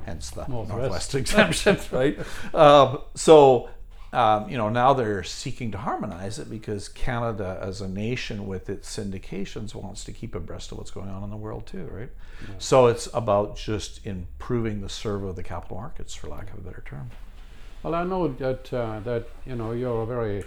Hence 0.04 0.30
the 0.30 0.44
Northwest. 0.48 0.78
northwest 0.78 1.14
exemption 1.22 1.78
right? 1.92 2.18
Um, 2.54 3.02
so 3.14 3.68
um, 4.12 4.48
you 4.48 4.56
know 4.56 4.68
now 4.68 4.92
they're 4.92 5.22
seeking 5.22 5.70
to 5.70 5.78
harmonize 5.78 6.38
it 6.38 6.50
because 6.50 6.88
canada 6.88 7.58
as 7.62 7.80
a 7.80 7.88
nation 7.88 8.46
with 8.46 8.68
its 8.68 8.94
syndications 8.96 9.74
wants 9.74 10.04
to 10.04 10.12
keep 10.12 10.34
abreast 10.34 10.72
of 10.72 10.78
what's 10.78 10.90
going 10.90 11.08
on 11.08 11.22
in 11.22 11.30
the 11.30 11.36
world 11.36 11.66
too 11.66 11.88
right 11.90 12.10
so 12.58 12.86
it's 12.86 13.08
about 13.14 13.56
just 13.56 14.04
improving 14.06 14.80
the 14.80 14.88
serve 14.88 15.22
of 15.22 15.36
the 15.36 15.42
capital 15.42 15.76
markets 15.76 16.14
for 16.14 16.28
lack 16.28 16.52
of 16.52 16.58
a 16.58 16.62
better 16.62 16.82
term 16.86 17.10
Well, 17.82 17.94
I 17.96 18.04
know 18.04 18.28
that 18.28 18.72
uh, 18.72 19.00
that 19.00 19.26
you 19.44 19.56
know 19.56 19.72
you're 19.72 20.02
a 20.02 20.06
very 20.06 20.44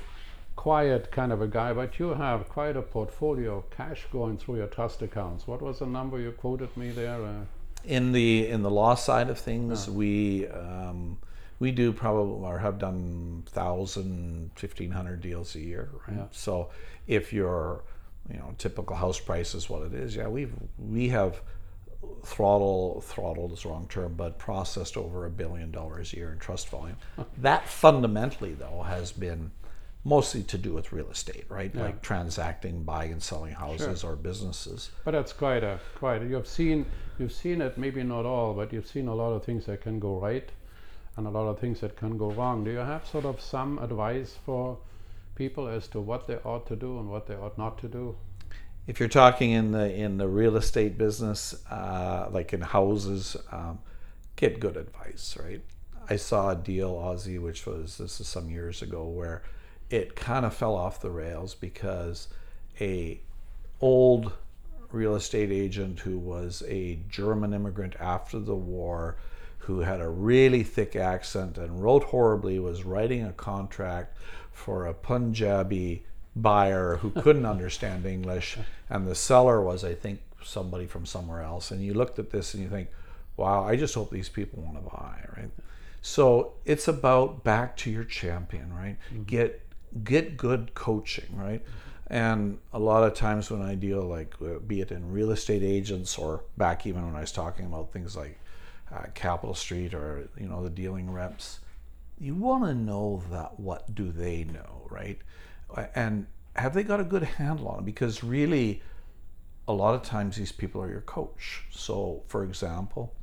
quiet 0.56 1.12
kind 1.12 1.32
of 1.34 1.42
a 1.42 1.48
guy, 1.48 1.74
but 1.74 2.00
you 2.00 2.14
have 2.14 2.48
quite 2.48 2.78
a 2.78 2.82
portfolio 2.82 3.58
of 3.58 3.70
cash 3.70 4.06
going 4.12 4.38
through 4.38 4.58
your 4.58 4.68
trust 4.68 5.02
accounts. 5.02 5.46
What 5.46 5.62
was 5.62 5.80
the 5.80 5.86
number 5.86 6.18
you 6.20 6.32
quoted 6.32 6.76
me 6.78 6.92
there? 6.92 7.22
Uh, 7.22 7.44
in 7.84 8.14
the 8.14 8.48
in 8.48 8.64
the 8.64 8.72
law 8.72 8.96
side 8.96 9.30
of 9.30 9.38
things 9.38 9.90
we 9.90 10.48
um, 10.48 11.18
we 11.60 11.72
do 11.72 11.92
probably 11.94 12.46
or 12.48 12.60
have 12.60 12.78
done 12.80 13.44
1000 13.54 14.52
1500 14.60 15.22
deals 15.22 15.56
a 15.56 15.60
year 15.60 15.90
right 16.08 16.18
Yeah. 16.18 16.26
so 16.32 16.70
if 17.08 17.32
your 17.34 17.84
you 18.32 18.38
know 18.38 18.54
typical 18.58 18.96
house 18.96 19.20
price 19.20 19.54
is 19.56 19.70
what 19.70 19.84
it 19.84 19.94
is 19.94 20.16
yeah 20.16 20.28
we've 20.28 20.54
we 20.80 21.10
have 21.10 21.42
throttle 22.24 23.02
throttled 23.02 23.52
is 23.54 23.64
the 23.64 23.70
wrong 23.70 23.88
term 23.90 24.14
but 24.16 24.38
processed 24.38 24.98
over 24.98 25.26
a 25.26 25.30
billion 25.30 25.72
dollars 25.72 26.14
a 26.14 26.18
year 26.18 26.32
in 26.32 26.40
trust 26.40 26.70
volume 26.70 26.98
that 27.38 27.68
fundamentally 27.68 28.54
though 28.54 28.84
has 28.84 29.12
been 29.12 29.52
mostly 30.04 30.44
to 30.44 30.58
do 30.58 30.72
with 30.74 30.92
real 30.92 31.10
estate 31.10 31.46
right 31.50 31.72
Yeah. 31.74 31.82
like 31.84 32.02
transacting 32.02 32.84
buying 32.84 33.12
and 33.12 33.24
selling 33.24 33.54
houses 33.54 34.04
or 34.04 34.16
businesses 34.16 34.92
but 35.04 35.12
that's 35.12 35.34
quite 35.34 35.64
a 35.64 35.80
quite. 35.96 36.22
A, 36.22 36.26
you've 36.26 36.48
seen 36.48 36.86
you've 37.18 37.32
seen 37.34 37.62
it. 37.62 37.78
Maybe 37.78 38.04
not 38.04 38.26
all, 38.26 38.54
but 38.54 38.72
you've 38.74 38.86
seen 38.88 39.08
a 39.08 39.16
lot 39.16 39.32
of 39.32 39.44
things 39.46 39.66
that 39.68 39.82
can 39.82 40.00
go 40.00 40.20
right, 40.20 40.48
and 41.18 41.28
a 41.28 41.30
lot 41.30 41.48
of 41.48 41.60
things 41.60 41.80
that 41.82 41.96
can 41.96 42.18
go 42.18 42.32
wrong. 42.32 42.64
Do 42.64 42.72
you 42.72 42.78
have 42.78 43.06
sort 43.08 43.26
of 43.26 43.40
some 43.42 43.80
advice 43.80 44.36
for 44.46 44.78
people 45.36 45.68
as 45.68 45.88
to 45.90 46.00
what 46.00 46.28
they 46.28 46.36
ought 46.38 46.68
to 46.68 46.76
do 46.76 47.00
and 47.00 47.10
what 47.10 47.28
they 47.28 47.36
ought 47.36 47.58
not 47.58 47.78
to 47.80 47.88
do? 47.88 48.16
if 48.88 49.00
you're 49.00 49.10
talking 49.10 49.52
in 49.52 49.72
the 49.72 49.94
in 49.94 50.18
the 50.18 50.28
real 50.28 50.58
estate 50.58 50.98
business, 50.98 51.56
uh, 51.72 52.28
like 52.32 52.54
in 52.54 52.62
houses, 52.62 53.36
um, 53.52 53.80
get 54.36 54.60
good 54.60 54.78
advice. 54.78 55.38
Right. 55.42 55.62
I 56.10 56.18
saw 56.18 56.52
a 56.52 56.56
deal 56.56 56.96
Ozzie, 56.96 57.40
which 57.40 57.66
was 57.66 57.98
this 57.98 58.20
is 58.20 58.28
some 58.28 58.50
years 58.50 58.82
ago, 58.82 59.06
where 59.06 59.42
it 59.90 60.16
kind 60.16 60.46
of 60.46 60.54
fell 60.54 60.76
off 60.76 61.02
the 61.02 61.10
rails 61.10 61.56
because 61.56 62.28
a 62.80 63.20
old 63.82 64.34
real 64.92 65.16
estate 65.16 65.52
agent 65.52 66.00
who 66.00 66.18
was 66.18 66.64
a 66.68 67.00
German 67.10 67.54
immigrant 67.54 67.96
after 68.00 68.40
the 68.40 68.56
war 68.56 69.18
who 69.66 69.80
had 69.80 70.00
a 70.00 70.08
really 70.08 70.64
thick 70.64 70.96
accent 70.96 71.58
and 71.58 71.82
wrote 71.82 72.04
horribly 72.06 72.60
was 72.60 72.84
writing 72.84 73.26
a 73.26 73.34
contract 73.34 74.16
for 74.52 74.86
a 74.86 74.94
Punjabi 74.94 76.06
buyer 76.36 76.98
who 76.98 77.10
couldn't 77.10 77.46
understand 77.56 78.06
English 78.06 78.58
and 78.90 79.08
the 79.08 79.16
seller 79.16 79.62
was 79.62 79.84
I 79.84 79.96
think 79.96 80.22
somebody 80.44 80.86
from 80.86 81.08
somewhere 81.08 81.42
else. 81.42 81.72
And 81.72 81.84
you 81.84 81.96
looked 81.96 82.20
at 82.20 82.30
this 82.30 82.54
and 82.54 82.62
you 82.62 82.70
think 82.70 82.90
wow 83.38 83.64
I 83.64 83.76
just 83.76 83.96
hope 83.96 84.12
these 84.12 84.30
people 84.30 84.62
want 84.62 84.78
to 84.78 84.84
buy 84.84 85.20
right? 85.36 85.52
So 86.02 86.54
it's 86.66 86.88
about 86.88 87.44
back 87.44 87.76
to 87.78 87.90
your 87.90 88.04
champion 88.04 88.72
right? 88.72 88.98
Get 89.26 89.62
get 90.04 90.38
good 90.38 90.76
coaching 90.76 91.36
right? 91.36 91.64
And 92.08 92.60
a 92.72 92.78
lot 92.78 93.04
of 93.04 93.16
times 93.16 93.50
when 93.50 93.64
I 93.64 93.74
deal, 93.74 94.04
like, 94.04 94.36
uh, 94.40 94.60
be 94.60 94.80
it 94.80 94.92
in 94.92 95.12
real 95.12 95.32
estate 95.32 95.64
agents 95.64 96.20
or 96.20 96.44
back 96.56 96.86
even 96.86 97.04
when 97.04 97.16
I 97.16 97.22
was 97.22 97.32
talking 97.32 97.66
about 97.66 97.92
things 97.92 98.16
like 98.16 98.38
uh, 98.94 99.04
Capital 99.14 99.56
Street 99.56 99.94
or 99.94 100.30
you 100.40 100.48
know 100.48 100.64
the 100.64 100.70
dealing 100.70 101.12
reps, 101.12 101.60
you 102.20 102.36
want 102.36 102.64
to 102.66 102.74
know 102.74 103.24
that 103.32 103.60
what 103.60 103.94
do 103.94 104.12
they 104.12 104.44
know, 104.44 104.88
right? 104.90 105.20
And 105.96 106.28
have 106.56 106.74
they 106.74 106.84
got 106.84 107.00
a 107.00 107.04
good 107.04 107.24
handle 107.24 107.68
on 107.68 107.80
it? 107.80 107.86
Because 107.86 108.24
really, 108.24 108.82
a 109.68 109.74
lot 109.74 109.96
of 109.96 110.04
times 110.04 110.38
these 110.38 110.52
people 110.52 110.82
are 110.82 110.90
your 110.90 111.02
coach. 111.02 111.66
So, 111.72 112.24
for 112.28 112.44
example, 112.44 113.14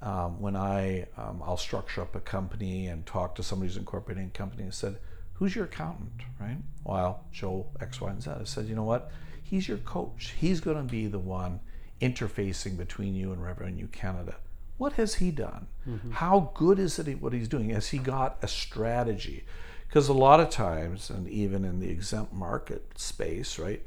um, 0.00 0.40
when 0.40 0.56
I 0.56 1.06
um, 1.16 1.42
I'll 1.44 1.56
structure 1.56 2.02
up 2.02 2.14
a 2.14 2.20
company 2.20 2.86
and 2.86 3.04
talk 3.06 3.34
to 3.36 3.42
somebody 3.42 3.68
who's 3.68 3.76
incorporating 3.76 4.26
a 4.34 4.38
company 4.38 4.64
and 4.64 4.74
said, 4.74 4.98
"Who's 5.34 5.54
your 5.54 5.66
accountant?" 5.66 6.22
Right? 6.40 6.58
Well, 6.84 7.24
Joe 7.32 7.66
X, 7.80 8.00
Y, 8.00 8.10
and 8.10 8.22
Z. 8.22 8.30
I 8.30 8.44
said, 8.44 8.66
"You 8.66 8.74
know 8.74 8.84
what? 8.84 9.10
He's 9.42 9.68
your 9.68 9.78
coach. 9.78 10.34
He's 10.38 10.60
going 10.60 10.78
to 10.78 10.82
be 10.82 11.06
the 11.06 11.18
one 11.18 11.60
interfacing 12.00 12.76
between 12.76 13.14
you 13.14 13.32
and 13.32 13.42
Revenue 13.42 13.86
Canada. 13.88 14.36
What 14.82 14.94
has 14.94 15.14
he 15.14 15.30
done? 15.30 15.68
How 16.10 16.50
good 16.54 16.80
is 16.80 16.98
it 16.98 17.22
what 17.22 17.32
he's 17.32 17.46
doing? 17.46 17.70
Has 17.70 17.90
he 17.90 17.98
got 17.98 18.36
a 18.42 18.48
strategy? 18.48 19.44
Because 19.86 20.08
a 20.08 20.12
lot 20.12 20.40
of 20.40 20.50
times, 20.50 21.08
and 21.08 21.28
even 21.28 21.64
in 21.64 21.78
the 21.78 21.88
exempt 21.88 22.32
market 22.32 22.98
space, 22.98 23.60
right, 23.60 23.80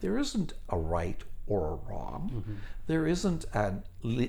there 0.00 0.18
isn't 0.18 0.54
a 0.68 0.76
right 0.76 1.22
or 1.46 1.60
a 1.74 1.74
wrong. 1.88 2.22
There 2.88 3.06
isn't 3.06 3.44
an, 3.54 3.84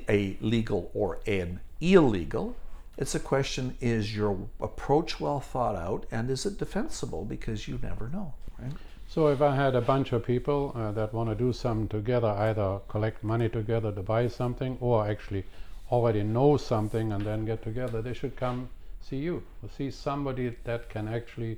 a 0.08 0.38
legal 0.40 0.92
or 0.94 1.20
an 1.26 1.62
illegal. 1.82 2.56
It's 2.96 3.16
a 3.16 3.20
question 3.20 3.76
is 3.82 4.16
your 4.16 4.38
approach 4.62 5.20
well 5.20 5.40
thought 5.40 5.76
out 5.76 6.06
and 6.12 6.30
is 6.30 6.46
it 6.46 6.60
defensible? 6.60 7.26
Because 7.26 7.68
you 7.68 7.80
never 7.82 8.08
know, 8.08 8.36
right? 8.60 8.74
So 9.08 9.30
if 9.30 9.42
I 9.42 9.56
had 9.56 9.74
a 9.74 9.82
bunch 9.82 10.14
of 10.14 10.24
people 10.24 10.74
uh, 10.76 10.92
that 10.92 11.12
want 11.12 11.30
to 11.30 11.36
do 11.36 11.52
something 11.54 11.88
together, 11.88 12.28
either 12.28 12.82
collect 12.88 13.24
money 13.24 13.50
together 13.50 13.92
to 13.92 14.04
buy 14.04 14.28
something, 14.28 14.78
or 14.80 15.08
actually 15.08 15.46
already 15.94 16.24
know 16.24 16.58
something 16.58 17.12
and 17.12 17.24
then 17.24 17.46
get 17.46 17.62
together, 17.62 18.02
they 18.02 18.14
should 18.14 18.36
come 18.36 18.70
see 19.00 19.18
you, 19.18 19.44
or 19.62 19.70
see 19.78 19.92
somebody 19.92 20.56
that 20.64 20.90
can 20.90 21.08
actually 21.08 21.58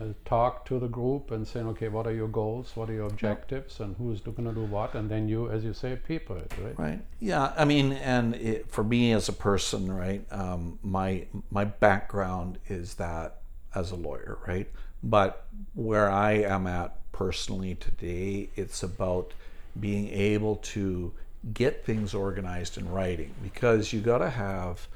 uh, 0.00 0.04
talk 0.24 0.64
to 0.66 0.78
the 0.78 0.86
group 0.86 1.32
and 1.32 1.46
say, 1.46 1.60
okay, 1.60 1.88
what 1.88 2.06
are 2.06 2.14
your 2.14 2.28
goals, 2.28 2.70
what 2.76 2.88
are 2.88 2.92
your 2.92 3.06
objectives, 3.06 3.80
and 3.80 3.96
who's 3.96 4.20
going 4.20 4.44
to 4.44 4.54
do 4.54 4.64
what, 4.64 4.94
and 4.94 5.10
then 5.10 5.28
you, 5.28 5.50
as 5.50 5.64
you 5.64 5.72
say, 5.72 5.98
people 6.06 6.36
it, 6.36 6.52
right? 6.62 6.78
Right. 6.78 7.00
Yeah. 7.18 7.52
I 7.56 7.64
mean, 7.64 7.92
and 7.92 8.36
it, 8.36 8.70
for 8.70 8.84
me 8.84 9.12
as 9.12 9.28
a 9.28 9.32
person, 9.32 9.90
right, 9.90 10.24
um, 10.30 10.78
my 10.82 11.26
my 11.50 11.64
background 11.64 12.58
is 12.68 12.94
that 12.94 13.38
as 13.74 13.90
a 13.90 13.96
lawyer, 13.96 14.38
right. 14.46 14.68
But 15.02 15.46
where 15.74 16.10
I 16.10 16.32
am 16.32 16.66
at 16.66 16.90
personally 17.10 17.74
today, 17.74 18.50
it's 18.54 18.82
about 18.82 19.32
being 19.78 20.08
able 20.10 20.56
to 20.56 21.12
get 21.54 21.84
things 21.84 22.14
organized 22.14 22.78
in 22.78 22.90
writing 22.90 23.34
because 23.42 23.92
you 23.92 24.00
got 24.00 24.18
to 24.18 24.30
have 24.30 24.88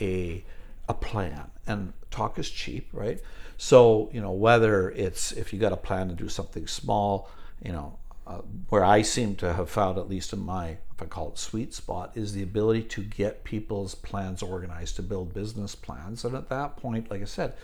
a 0.00 0.44
a 0.88 0.94
plan. 0.94 1.50
And 1.66 1.92
talk 2.10 2.38
is 2.38 2.50
cheap 2.50 2.88
right? 2.92 3.20
So 3.56 4.10
you 4.12 4.20
know 4.20 4.32
whether 4.32 4.90
it's 4.90 5.32
if 5.32 5.52
you 5.52 5.58
got 5.58 5.72
a 5.72 5.76
plan 5.76 6.08
to 6.08 6.14
do 6.14 6.28
something 6.28 6.66
small 6.66 7.30
you 7.64 7.72
know 7.72 7.98
uh, 8.26 8.38
where 8.68 8.84
i 8.84 9.02
seem 9.02 9.34
to 9.36 9.52
have 9.52 9.70
found 9.70 9.98
at 9.98 10.08
least 10.08 10.32
in 10.32 10.40
my 10.40 10.68
if 10.68 11.02
i 11.02 11.04
call 11.04 11.28
it 11.30 11.38
sweet 11.38 11.74
spot 11.74 12.12
is 12.14 12.32
the 12.32 12.42
ability 12.42 12.82
to 12.82 13.02
get 13.02 13.44
people's 13.44 13.94
plans 13.94 14.42
organized 14.42 14.96
to 14.96 15.02
build 15.02 15.34
business 15.34 15.74
plans. 15.74 16.24
And 16.24 16.34
at 16.34 16.48
that 16.48 16.76
point 16.76 17.10
like 17.10 17.22
i 17.22 17.26
said 17.26 17.54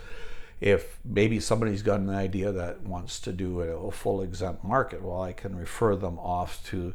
if 0.61 0.99
maybe 1.05 1.39
somebody's 1.39 1.83
got 1.83 2.01
an 2.01 2.11
idea 2.11 2.51
that 2.51 2.81
wants 2.83 3.21
to 3.21 3.33
do 3.33 3.61
a, 3.61 3.89
a 3.89 3.91
full 3.91 4.23
exempt 4.23 4.65
market 4.65 5.03
well 5.03 5.23
i 5.23 5.33
can 5.33 5.57
refer 5.57 5.95
them 5.97 6.19
off 6.19 6.65
to 6.67 6.95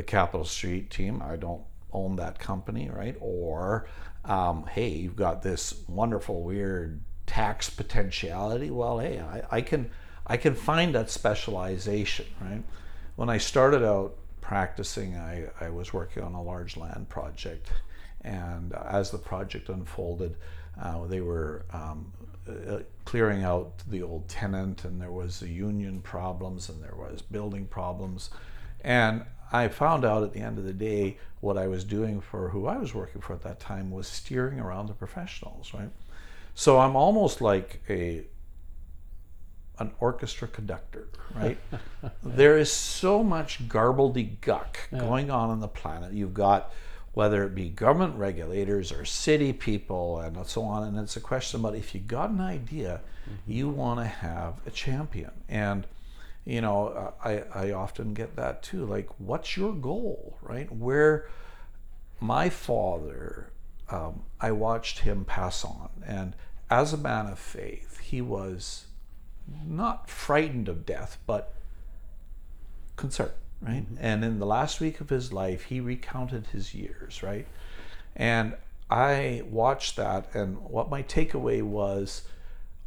the 0.00 0.04
capital 0.04 0.44
street 0.44 0.90
team 0.90 1.22
i 1.22 1.36
don't 1.36 1.62
own 1.92 2.16
that 2.16 2.38
company 2.38 2.88
right 2.88 3.16
or 3.20 3.86
um, 4.24 4.64
hey 4.66 4.88
you've 4.88 5.16
got 5.16 5.42
this 5.42 5.82
wonderful 5.88 6.42
weird 6.42 7.00
tax 7.26 7.68
potentiality 7.68 8.70
well 8.70 8.98
hey 8.98 9.20
I, 9.20 9.42
I 9.50 9.60
can 9.60 9.90
i 10.26 10.36
can 10.36 10.54
find 10.54 10.94
that 10.94 11.10
specialization 11.10 12.26
right 12.40 12.62
when 13.16 13.28
i 13.28 13.38
started 13.38 13.84
out 13.84 14.16
practicing, 14.50 15.16
I, 15.16 15.46
I 15.60 15.70
was 15.70 15.92
working 15.92 16.24
on 16.24 16.34
a 16.34 16.42
large 16.42 16.76
land 16.76 17.08
project. 17.08 17.70
And 18.22 18.72
as 18.74 19.12
the 19.12 19.18
project 19.18 19.68
unfolded, 19.68 20.36
uh, 20.82 21.06
they 21.06 21.20
were 21.20 21.66
um, 21.72 22.12
uh, 22.48 22.80
clearing 23.04 23.44
out 23.44 23.84
the 23.88 24.02
old 24.02 24.28
tenant, 24.28 24.84
and 24.84 25.00
there 25.00 25.12
was 25.12 25.38
the 25.38 25.48
union 25.48 26.00
problems, 26.00 26.68
and 26.68 26.82
there 26.82 26.96
was 26.96 27.22
building 27.22 27.66
problems. 27.66 28.30
And 28.80 29.24
I 29.52 29.68
found 29.68 30.04
out 30.04 30.22
at 30.22 30.32
the 30.32 30.40
end 30.40 30.58
of 30.58 30.64
the 30.64 30.72
day 30.72 31.18
what 31.40 31.58
I 31.58 31.66
was 31.66 31.84
doing 31.84 32.20
for 32.20 32.50
who 32.50 32.66
I 32.66 32.76
was 32.76 32.94
working 32.94 33.20
for 33.20 33.32
at 33.32 33.42
that 33.42 33.60
time 33.60 33.90
was 33.90 34.06
steering 34.06 34.60
around 34.60 34.86
the 34.86 34.94
professionals, 34.94 35.72
right? 35.74 35.90
So 36.54 36.78
I'm 36.78 36.96
almost 36.96 37.40
like 37.40 37.82
a 37.88 38.24
an 39.78 39.90
orchestra 39.98 40.46
conductor, 40.46 41.08
right? 41.34 41.58
there 42.22 42.58
is 42.58 42.70
so 42.70 43.24
much 43.24 43.66
garbledy-guck 43.66 44.88
yeah. 44.92 44.98
going 44.98 45.30
on 45.30 45.48
on 45.48 45.60
the 45.60 45.68
planet. 45.68 46.12
You've 46.12 46.34
got 46.34 46.72
whether 47.12 47.44
it 47.44 47.54
be 47.54 47.70
government 47.70 48.14
regulators 48.16 48.92
or 48.92 49.04
city 49.04 49.52
people 49.52 50.20
and 50.20 50.46
so 50.46 50.62
on, 50.62 50.84
and 50.84 50.98
it's 50.98 51.16
a 51.16 51.20
question 51.20 51.60
about 51.60 51.74
if 51.74 51.94
you 51.94 52.00
got 52.00 52.30
an 52.30 52.40
idea, 52.40 53.00
mm-hmm. 53.24 53.50
you 53.50 53.68
want 53.68 53.98
to 53.98 54.06
have 54.06 54.54
a 54.66 54.70
champion. 54.70 55.32
And 55.48 55.86
you 56.44 56.60
know, 56.60 57.14
I, 57.24 57.42
I 57.54 57.72
often 57.72 58.14
get 58.14 58.36
that 58.36 58.62
too. 58.62 58.84
Like, 58.84 59.08
what's 59.18 59.56
your 59.56 59.72
goal, 59.72 60.38
right? 60.42 60.70
Where 60.74 61.28
my 62.20 62.48
father, 62.48 63.50
um, 63.88 64.22
I 64.40 64.52
watched 64.52 65.00
him 65.00 65.24
pass 65.24 65.64
on, 65.64 65.90
and 66.06 66.34
as 66.70 66.92
a 66.92 66.96
man 66.96 67.26
of 67.26 67.38
faith, 67.38 67.98
he 67.98 68.20
was 68.20 68.86
not 69.66 70.08
frightened 70.08 70.68
of 70.68 70.86
death, 70.86 71.18
but 71.26 71.54
concerned, 72.96 73.32
right? 73.60 73.82
Mm-hmm. 73.82 73.96
And 74.04 74.24
in 74.24 74.38
the 74.38 74.46
last 74.46 74.80
week 74.80 75.00
of 75.00 75.10
his 75.10 75.32
life, 75.32 75.64
he 75.64 75.80
recounted 75.80 76.48
his 76.48 76.74
years, 76.74 77.22
right? 77.22 77.46
And 78.14 78.54
I 78.90 79.42
watched 79.48 79.96
that, 79.96 80.34
and 80.34 80.58
what 80.62 80.90
my 80.90 81.02
takeaway 81.02 81.62
was, 81.62 82.22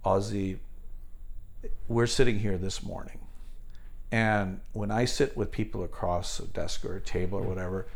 Ozzie, 0.04 0.60
we're 1.88 2.08
sitting 2.08 2.40
here 2.40 2.58
this 2.58 2.84
morning. 2.84 3.20
And 4.14 4.60
when 4.74 4.92
I 4.92 5.06
sit 5.06 5.36
with 5.36 5.52
people 5.52 5.84
across 5.84 6.40
a 6.40 6.46
desk 6.46 6.86
or 6.86 6.96
a 6.96 7.02
table 7.02 7.40
or 7.40 7.44
whatever, 7.44 7.88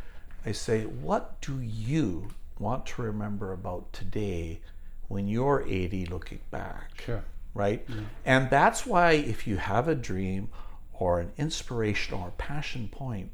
I 0.45 0.51
say, 0.51 0.84
What 0.84 1.39
do 1.41 1.59
you 1.61 2.30
want 2.59 2.86
to 2.88 3.01
remember 3.01 3.53
about 3.53 3.93
today 3.93 4.61
when 5.07 5.28
you're 5.28 5.63
80 5.68 6.07
looking 6.07 6.39
back? 6.49 7.01
Sure 7.05 7.24
right? 7.57 7.84
Yeah. 7.89 7.95
And 8.24 8.49
that's 8.49 8.86
why 8.86 9.13
if 9.13 9.47
you 9.47 9.57
have 9.57 9.88
a 9.88 9.95
dream 9.95 10.49
or 10.93 11.20
an 11.20 11.32
inspiration 11.38 12.13
or 12.13 12.30
a 12.30 12.32
passion 12.32 12.88
point, 12.88 13.32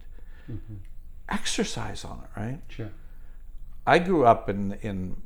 mm-hmm. 0.50 0.76
exercise 1.30 2.06
on 2.06 2.24
it, 2.24 2.40
right? 2.40 2.60
Sure. 2.70 2.92
I 3.86 4.00
grew 4.00 4.26
up 4.26 4.50
in 4.50 4.74
in 4.82 5.18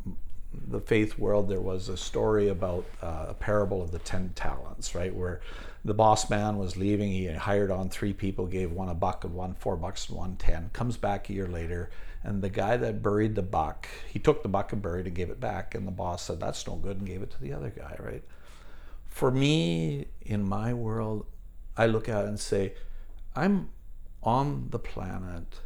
the 0.52 0.80
faith 0.80 1.20
world. 1.20 1.48
There 1.48 1.62
was 1.62 1.90
a 1.90 1.98
story 1.98 2.50
about 2.50 2.86
uh, 3.04 3.28
a 3.30 3.34
parable 3.36 3.84
of 3.84 3.92
the 3.92 4.00
ten 4.00 4.32
talents, 4.34 4.96
right, 4.96 5.14
where 5.14 5.42
the 5.88 5.94
boss 5.94 6.30
man 6.30 6.58
was 6.58 6.78
leaving. 6.78 7.12
He 7.12 7.28
hired 7.28 7.72
on 7.72 7.90
three 7.90 8.14
people, 8.14 8.46
gave 8.46 8.72
one 8.72 8.90
a 8.90 8.96
buck 8.96 9.24
and 9.24 9.34
one 9.34 9.56
four 9.56 9.76
bucks 9.76 10.10
and 10.10 10.18
one 10.18 10.36
ten. 10.36 10.70
Comes 10.74 10.98
back 10.98 11.30
a 11.30 11.34
year 11.34 11.48
later, 11.48 11.90
and 12.24 12.42
the 12.42 12.50
guy 12.50 12.78
that 12.78 13.02
buried 13.02 13.36
the 13.36 13.42
buck, 13.42 13.88
he 14.08 14.20
took 14.20 14.44
the 14.44 14.50
buck 14.50 14.72
and 14.74 14.82
buried 14.82 15.08
and 15.08 15.16
gave 15.16 15.30
it 15.30 15.40
back. 15.40 15.74
And 15.76 15.88
the 15.88 15.92
boss 15.92 16.24
said, 16.24 16.40
"That's 16.40 16.68
no 16.68 16.76
good," 16.76 16.98
and 16.98 17.08
gave 17.08 17.22
it 17.22 17.32
to 17.32 17.42
the 17.42 17.54
other 17.54 17.70
guy, 17.70 17.96
right? 18.00 18.24
for 19.18 19.32
me, 19.32 20.06
in 20.22 20.48
my 20.48 20.76
world, 20.76 21.26
I 21.76 21.88
look 21.88 22.08
at 22.08 22.26
it 22.26 22.28
and 22.28 22.40
say, 22.40 22.74
I'm 23.36 23.70
on 24.22 24.68
the 24.70 24.78
planet 24.78 25.60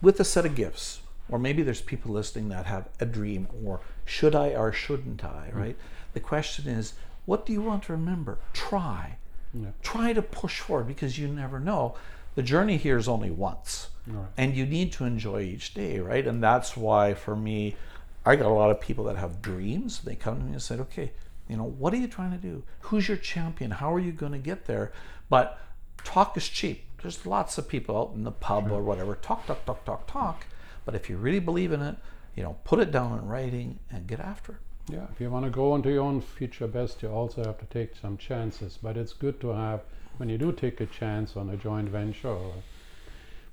with 0.00 0.18
a 0.18 0.24
set 0.24 0.46
of 0.46 0.54
gifts. 0.54 1.00
Or 1.28 1.38
maybe 1.38 1.62
there's 1.62 1.82
people 1.82 2.10
listening 2.10 2.48
that 2.48 2.64
have 2.64 2.88
a 3.00 3.04
dream, 3.04 3.48
or 3.62 3.80
should 4.06 4.34
I 4.34 4.54
or 4.54 4.72
shouldn't 4.72 5.22
I, 5.22 5.50
mm. 5.52 5.54
right? 5.54 5.76
Mm. 5.76 6.12
The 6.14 6.20
question 6.20 6.68
is, 6.68 6.94
what 7.24 7.46
do 7.46 7.52
you 7.52 7.62
want 7.62 7.84
to 7.84 7.92
remember? 7.92 8.38
Try. 8.52 9.18
Yeah. 9.54 9.70
Try 9.82 10.12
to 10.12 10.22
push 10.22 10.60
forward 10.60 10.86
because 10.86 11.18
you 11.18 11.28
never 11.28 11.60
know. 11.60 11.94
The 12.34 12.42
journey 12.42 12.78
here 12.78 12.96
is 12.96 13.08
only 13.08 13.30
once. 13.30 13.90
Right. 14.06 14.26
And 14.36 14.56
you 14.56 14.66
need 14.66 14.92
to 14.92 15.04
enjoy 15.04 15.42
each 15.42 15.74
day, 15.74 16.00
right? 16.00 16.26
And 16.26 16.42
that's 16.42 16.76
why 16.76 17.14
for 17.14 17.36
me, 17.36 17.76
I 18.24 18.36
got 18.36 18.46
a 18.46 18.54
lot 18.54 18.70
of 18.70 18.80
people 18.80 19.04
that 19.04 19.16
have 19.16 19.42
dreams. 19.42 20.00
They 20.00 20.14
come 20.14 20.38
to 20.38 20.44
me 20.44 20.52
and 20.52 20.62
say, 20.62 20.76
okay, 20.76 21.12
you 21.48 21.56
know, 21.56 21.64
what 21.64 21.92
are 21.92 21.98
you 21.98 22.08
trying 22.08 22.30
to 22.32 22.38
do? 22.38 22.62
Who's 22.80 23.08
your 23.08 23.16
champion? 23.16 23.72
How 23.72 23.92
are 23.92 24.00
you 24.00 24.12
going 24.12 24.32
to 24.32 24.38
get 24.38 24.66
there? 24.66 24.92
But 25.28 25.58
talk 26.04 26.36
is 26.36 26.48
cheap. 26.48 26.84
There's 27.02 27.26
lots 27.26 27.58
of 27.58 27.68
people 27.68 27.96
out 27.96 28.12
in 28.14 28.24
the 28.24 28.30
pub 28.30 28.68
sure. 28.68 28.78
or 28.78 28.82
whatever. 28.82 29.16
Talk, 29.16 29.46
talk, 29.46 29.64
talk, 29.64 29.84
talk, 29.84 30.06
talk. 30.06 30.46
But 30.84 30.94
if 30.94 31.10
you 31.10 31.16
really 31.16 31.40
believe 31.40 31.72
in 31.72 31.82
it, 31.82 31.96
you 32.34 32.42
know, 32.42 32.56
put 32.64 32.80
it 32.80 32.90
down 32.90 33.18
in 33.18 33.26
writing 33.26 33.80
and 33.90 34.06
get 34.06 34.20
after 34.20 34.52
it. 34.52 34.58
Yeah, 34.88 35.06
if 35.12 35.20
you 35.20 35.30
want 35.30 35.44
to 35.44 35.50
go 35.50 35.74
into 35.74 35.90
your 35.90 36.02
own 36.02 36.20
future 36.20 36.66
best, 36.66 37.02
you 37.02 37.08
also 37.08 37.44
have 37.44 37.58
to 37.58 37.66
take 37.66 37.96
some 37.96 38.16
chances. 38.16 38.78
But 38.82 38.96
it's 38.96 39.12
good 39.12 39.40
to 39.40 39.48
have, 39.48 39.80
when 40.16 40.28
you 40.28 40.38
do 40.38 40.52
take 40.52 40.80
a 40.80 40.86
chance 40.86 41.36
on 41.36 41.50
a 41.50 41.56
joint 41.56 41.88
venture 41.88 42.28
or 42.28 42.54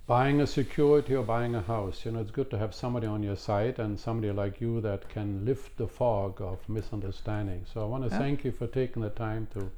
buying 0.08 0.42
a 0.42 0.48
security 0.48 1.16
or 1.16 1.24
buying 1.24 1.54
a 1.54 1.62
house, 1.62 2.04
you 2.04 2.12
know, 2.12 2.20
it's 2.20 2.32
good 2.32 2.50
to 2.50 2.58
have 2.58 2.74
somebody 2.74 3.06
on 3.06 3.22
your 3.22 3.36
side 3.36 3.78
and 3.78 4.00
somebody 4.00 4.34
like 4.34 4.60
you 4.60 4.82
that 4.82 5.08
can 5.08 5.46
lift 5.46 5.78
the 5.78 5.88
fog 5.88 6.42
of 6.42 6.68
misunderstanding. 6.68 7.64
So 7.72 7.82
I 7.82 7.86
want 7.86 8.06
to 8.06 8.10
yeah. 8.10 8.18
thank 8.18 8.44
you 8.44 8.52
for 8.52 8.66
taking 8.66 9.04
the 9.04 9.12
time 9.12 9.48
to 9.54 9.70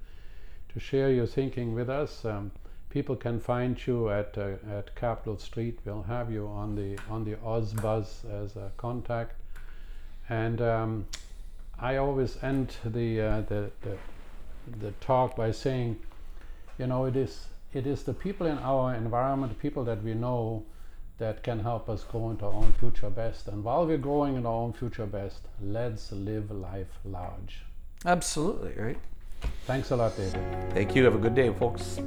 to 0.74 0.80
share 0.80 1.12
your 1.12 1.28
thinking 1.28 1.76
with 1.76 1.90
us. 1.90 2.24
Um, 2.24 2.52
people 2.90 3.16
can 3.18 3.42
find 3.42 3.76
you 3.86 4.10
at 4.10 4.38
uh, 4.38 4.54
at 4.72 4.96
Capital 4.96 5.38
Street. 5.38 5.80
We'll 5.84 6.04
have 6.04 6.32
you 6.32 6.48
on 6.48 6.76
the 6.76 6.98
on 7.10 7.26
the 7.26 7.36
OzBuzz 7.36 8.24
as 8.44 8.56
a 8.56 8.72
contact. 8.78 9.36
And 10.30 10.62
um, 10.62 11.06
I 11.82 11.98
always 11.98 12.38
end 12.44 12.76
the, 12.86 13.22
uh, 13.22 13.42
the 13.42 13.72
the 13.82 13.98
the 14.80 14.92
talk 15.02 15.36
by 15.36 15.52
saying, 15.52 16.00
you 16.78 16.88
know, 16.88 17.06
it 17.06 17.16
is 17.16 17.48
it 17.74 17.88
is 17.88 18.04
the 18.04 18.14
people 18.14 18.48
in 18.48 18.58
our 18.60 18.94
environment, 18.94 19.58
people 19.60 19.84
that 19.86 20.04
we 20.04 20.14
know, 20.14 20.64
that 21.18 21.44
can 21.44 21.60
help 21.60 21.90
us 21.90 22.04
grow 22.04 22.30
into 22.32 22.46
our 22.46 22.54
own 22.54 22.74
future 22.80 23.10
best. 23.10 23.48
And 23.48 23.64
while 23.64 23.86
we're 23.86 23.98
growing 23.98 24.36
in 24.36 24.46
our 24.46 24.54
own 24.54 24.74
future 24.74 25.06
best, 25.06 25.42
let's 25.62 26.12
live 26.12 26.52
life 26.52 26.94
large. 27.06 27.64
Absolutely, 28.06 28.74
right? 28.78 28.98
Thanks 29.66 29.92
a 29.92 29.96
lot, 29.96 30.18
David. 30.18 30.74
Thank 30.74 30.96
you. 30.96 31.04
Have 31.04 31.16
a 31.16 31.20
good 31.20 31.36
day, 31.36 31.54
folks. 31.54 32.00